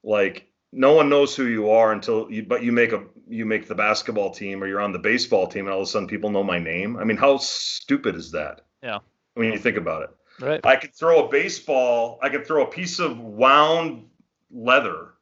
[0.03, 3.69] Like no one knows who you are until you, but you make a you make
[3.69, 6.31] the basketball team or you're on the baseball team, and all of a sudden people
[6.31, 6.97] know my name.
[6.97, 8.63] I mean, how stupid is that?
[8.83, 8.99] Yeah.
[9.35, 10.11] When you think about it,
[10.41, 10.61] right.
[10.65, 12.19] I could throw a baseball.
[12.23, 14.07] I could throw a piece of wound
[14.51, 15.15] leather.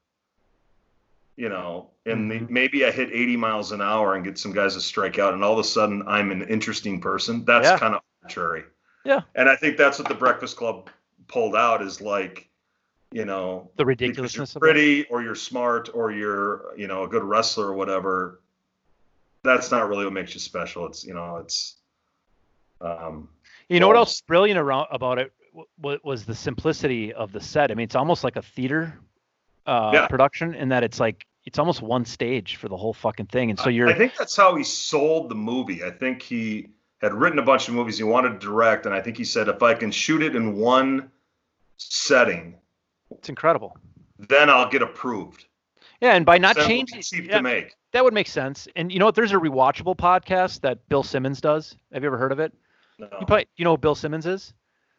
[1.37, 2.49] You know, and the, Mhm.
[2.49, 5.45] maybe I hit 80 miles an hour and get some guys to strike out, and
[5.45, 7.45] all of a sudden I'm an interesting person.
[7.45, 7.79] That's Yeah.
[7.79, 8.65] kind of arbitrary.
[9.05, 9.21] Yeah.
[9.35, 10.89] And I think that's what the Breakfast Club
[11.29, 12.46] pulled out is like,
[13.17, 17.09] you know, The you're ridiculousness of pretty or you're smart or you're, you know, a
[17.09, 18.43] good wrestler or whatever.
[19.43, 20.85] That's not really what makes you special.
[20.85, 21.77] It's, you know, it's,
[22.83, 23.31] um,
[23.71, 25.33] You know what else brilliant around about it
[25.81, 27.71] w- was the simplicity of the set.
[27.71, 29.01] I mean, it's almost like a theater
[29.67, 30.07] uh, Yeah.
[30.09, 33.59] production in that it's like it's almost one stage for the whole fucking thing, and
[33.59, 35.83] so you're I think that's how he sold the movie.
[35.83, 36.69] I think he
[37.01, 39.49] had written a bunch of movies he wanted to direct, and I think he said,
[39.49, 41.11] if I can shoot it in one
[41.79, 42.55] setting,
[43.11, 43.77] it's incredible.
[44.19, 45.47] then I'll get approved.
[46.01, 47.75] Yeah, and by not changing, cheap yeah, to make.
[47.93, 48.69] that would make sense.
[48.77, 49.15] And you know what?
[49.15, 51.77] There's a rewatchable podcast that Bill Simmons does.
[51.93, 52.53] Have you ever heard of it?
[52.99, 53.09] No.
[53.19, 54.53] You probably you know who Bill Simmons is.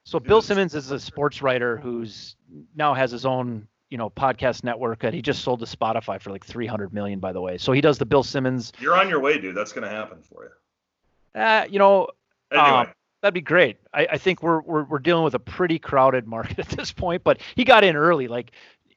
[0.05, 0.41] So Bill.
[0.41, 2.35] Simmons is a sports writer who's
[2.75, 6.31] now has his own you know podcast network that he just sold to Spotify for
[6.31, 7.57] like 300 million by the way.
[7.57, 8.71] So he does the Bill Simmons.
[8.79, 9.55] You're on your way, dude.
[9.55, 11.41] That's going to happen for you.
[11.41, 12.07] Uh, you know
[12.51, 12.87] Anyway, Um,
[13.21, 13.77] that'd be great.
[13.93, 17.23] I, I think we're, we're we're dealing with a pretty crowded market at this point,
[17.23, 18.51] but he got in early, like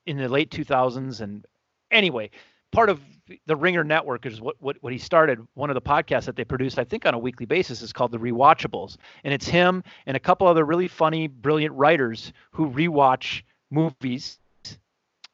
[0.06, 1.20] in the late 2000s.
[1.20, 1.44] And
[1.90, 2.30] anyway,
[2.72, 3.00] part of
[3.46, 5.38] the Ringer Network is what, what what he started.
[5.54, 8.12] One of the podcasts that they produce, I think, on a weekly basis, is called
[8.12, 13.42] the Rewatchables, and it's him and a couple other really funny, brilliant writers who rewatch
[13.70, 14.38] movies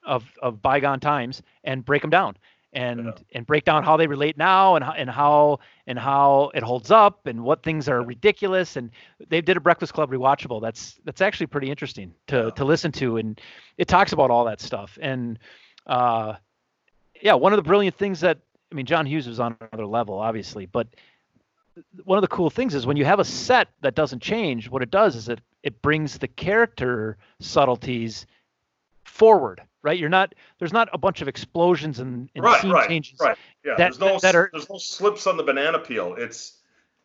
[0.04, 2.36] of of bygone times and break them down.
[2.77, 3.12] And, Yeah.
[3.35, 6.90] and break down how they relate now and how, and how and how it holds
[6.90, 8.77] up and what things are ridiculous.
[8.77, 8.90] And
[9.28, 10.61] they did a breakfast club rewatchable.
[10.61, 12.51] That's that's actually pretty interesting to Yeah.
[12.51, 13.16] to listen to.
[13.16, 13.40] And
[13.78, 14.98] it talks about all that stuff.
[15.01, 15.39] And
[15.86, 16.35] uh
[17.23, 18.39] yeah one of the brilliant things that
[18.70, 20.86] i mean john hughes was on another level obviously but
[22.05, 24.82] one of the cool things is when you have a set that doesn't change what
[24.82, 28.27] it does is it it brings the character subtleties
[29.05, 32.88] forward right you're not there's not a bunch of explosions and, and right, scene right,
[32.88, 33.38] changes right.
[33.64, 36.14] Yeah, that- there's no that are- there's no slips on the banana peel.
[36.18, 36.58] It's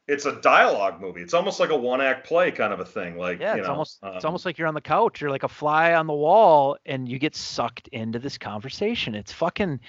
[0.07, 1.21] it's a dialogue movie.
[1.21, 3.17] It's almost like a one act play kind of a thing.
[3.17, 5.21] Like Yeah, it's know, almost it's um, almost like you're on the couch.
[5.21, 9.15] You're like a fly on the wall, and you get sucked into this conversation.
[9.15, 9.79] It's fucking.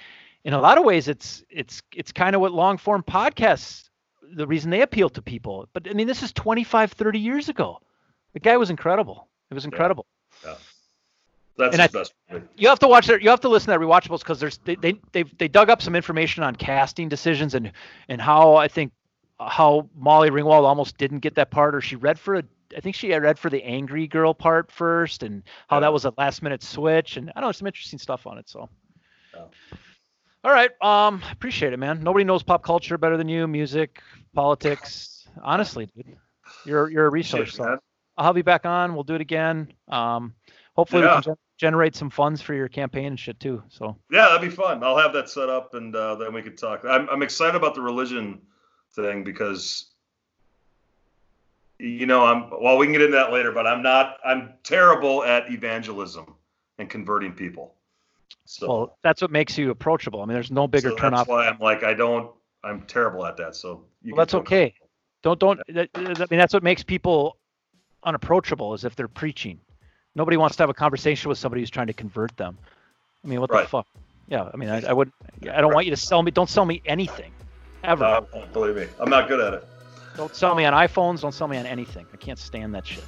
[0.45, 3.89] In a lot of ways, it's it's it's kind of what long form podcasts.
[4.35, 7.79] The reason they appeal to people, but I mean, this is 25, 30 years ago.
[8.33, 9.27] The guy was incredible.
[9.51, 10.05] It was incredible.
[11.57, 12.45] That's and I- best movie.
[12.55, 14.75] You have to watch their, you have to listen to their rewatchables because there's they
[14.75, 17.71] they they they dug up some information on casting decisions and
[18.09, 18.91] and how I think
[19.39, 22.43] how Molly Ringwald almost didn't get that part or she read for a
[22.75, 25.81] I think she read for the angry girl part first and how Yeah.
[25.81, 28.49] that was a last minute switch and I don't know some interesting stuff on it
[28.49, 28.69] so.
[29.35, 29.45] Yeah.
[30.45, 32.03] All right, um, appreciate it, man.
[32.03, 34.01] Nobody knows pop culture better than you, music,
[34.33, 35.25] politics.
[35.41, 36.17] Honestly, dude,
[36.65, 37.55] you're you're a resource.
[37.55, 37.77] So.
[38.17, 38.93] I'll have you back on.
[38.93, 39.71] We'll do it again.
[39.87, 40.33] Um,
[40.75, 43.63] hopefully we can gen- generate some funds for your campaign and shit too.
[43.69, 44.83] So Yeah, that'd be fun.
[44.83, 46.83] I'll have that set up, and uh, then we could talk.
[46.87, 48.41] I'm I'm excited about the religion
[48.95, 49.91] thing because
[51.79, 52.77] you know I'm well.
[52.77, 54.17] We can get into that later, but I'm not.
[54.25, 56.35] I'm terrible at evangelism
[56.77, 57.75] and converting people.
[58.45, 60.21] So well, that's what makes you approachable.
[60.21, 62.31] I mean, there's no bigger so turn that's why I'm like I don't.
[62.63, 63.55] I'm terrible at that.
[63.55, 64.73] So you Well, that's okay.
[65.21, 65.59] Don't don't.
[65.69, 67.37] That, I mean, that's what makes people
[68.03, 69.59] unapproachable is if they're preaching.
[70.15, 72.57] Nobody wants to have a conversation with somebody who's trying to convert them.
[73.23, 73.87] I mean, what the fuck?
[74.27, 75.11] Yeah, I mean, I, I would.
[75.51, 76.31] I don't want you to sell me.
[76.31, 77.31] Don't sell me anything,
[77.83, 78.03] ever.
[78.05, 78.21] Uh,
[78.53, 79.67] believe me, I'm not good at it.
[80.15, 81.21] don't sell me on iPhones.
[81.21, 82.05] Don't sell me on anything.
[82.13, 83.03] I can't stand that shit.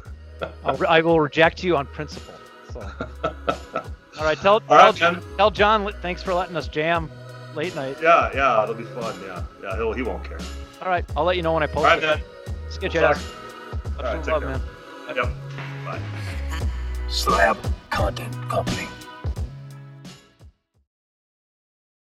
[0.64, 2.34] I'll, I will reject you on principle.
[2.72, 2.80] So,
[3.24, 5.92] all right, tell All tell, right, John, tell John.
[6.02, 7.10] Thanks for letting us jam
[7.54, 7.96] late night.
[8.02, 9.18] Yeah, yeah, it'll be fun.
[9.22, 10.38] Yeah, yeah, he'll he won't care.
[10.82, 12.02] All right, I'll let you know when I All post right, it.
[12.02, 12.20] man.
[12.70, 13.24] Sketch We'll ass.
[13.24, 13.98] talk.
[13.98, 14.50] All right, take love, care.
[14.50, 14.60] man.
[15.16, 15.28] Yep.
[15.84, 16.00] Bye.
[17.10, 17.56] Slab
[17.88, 18.97] Content Company.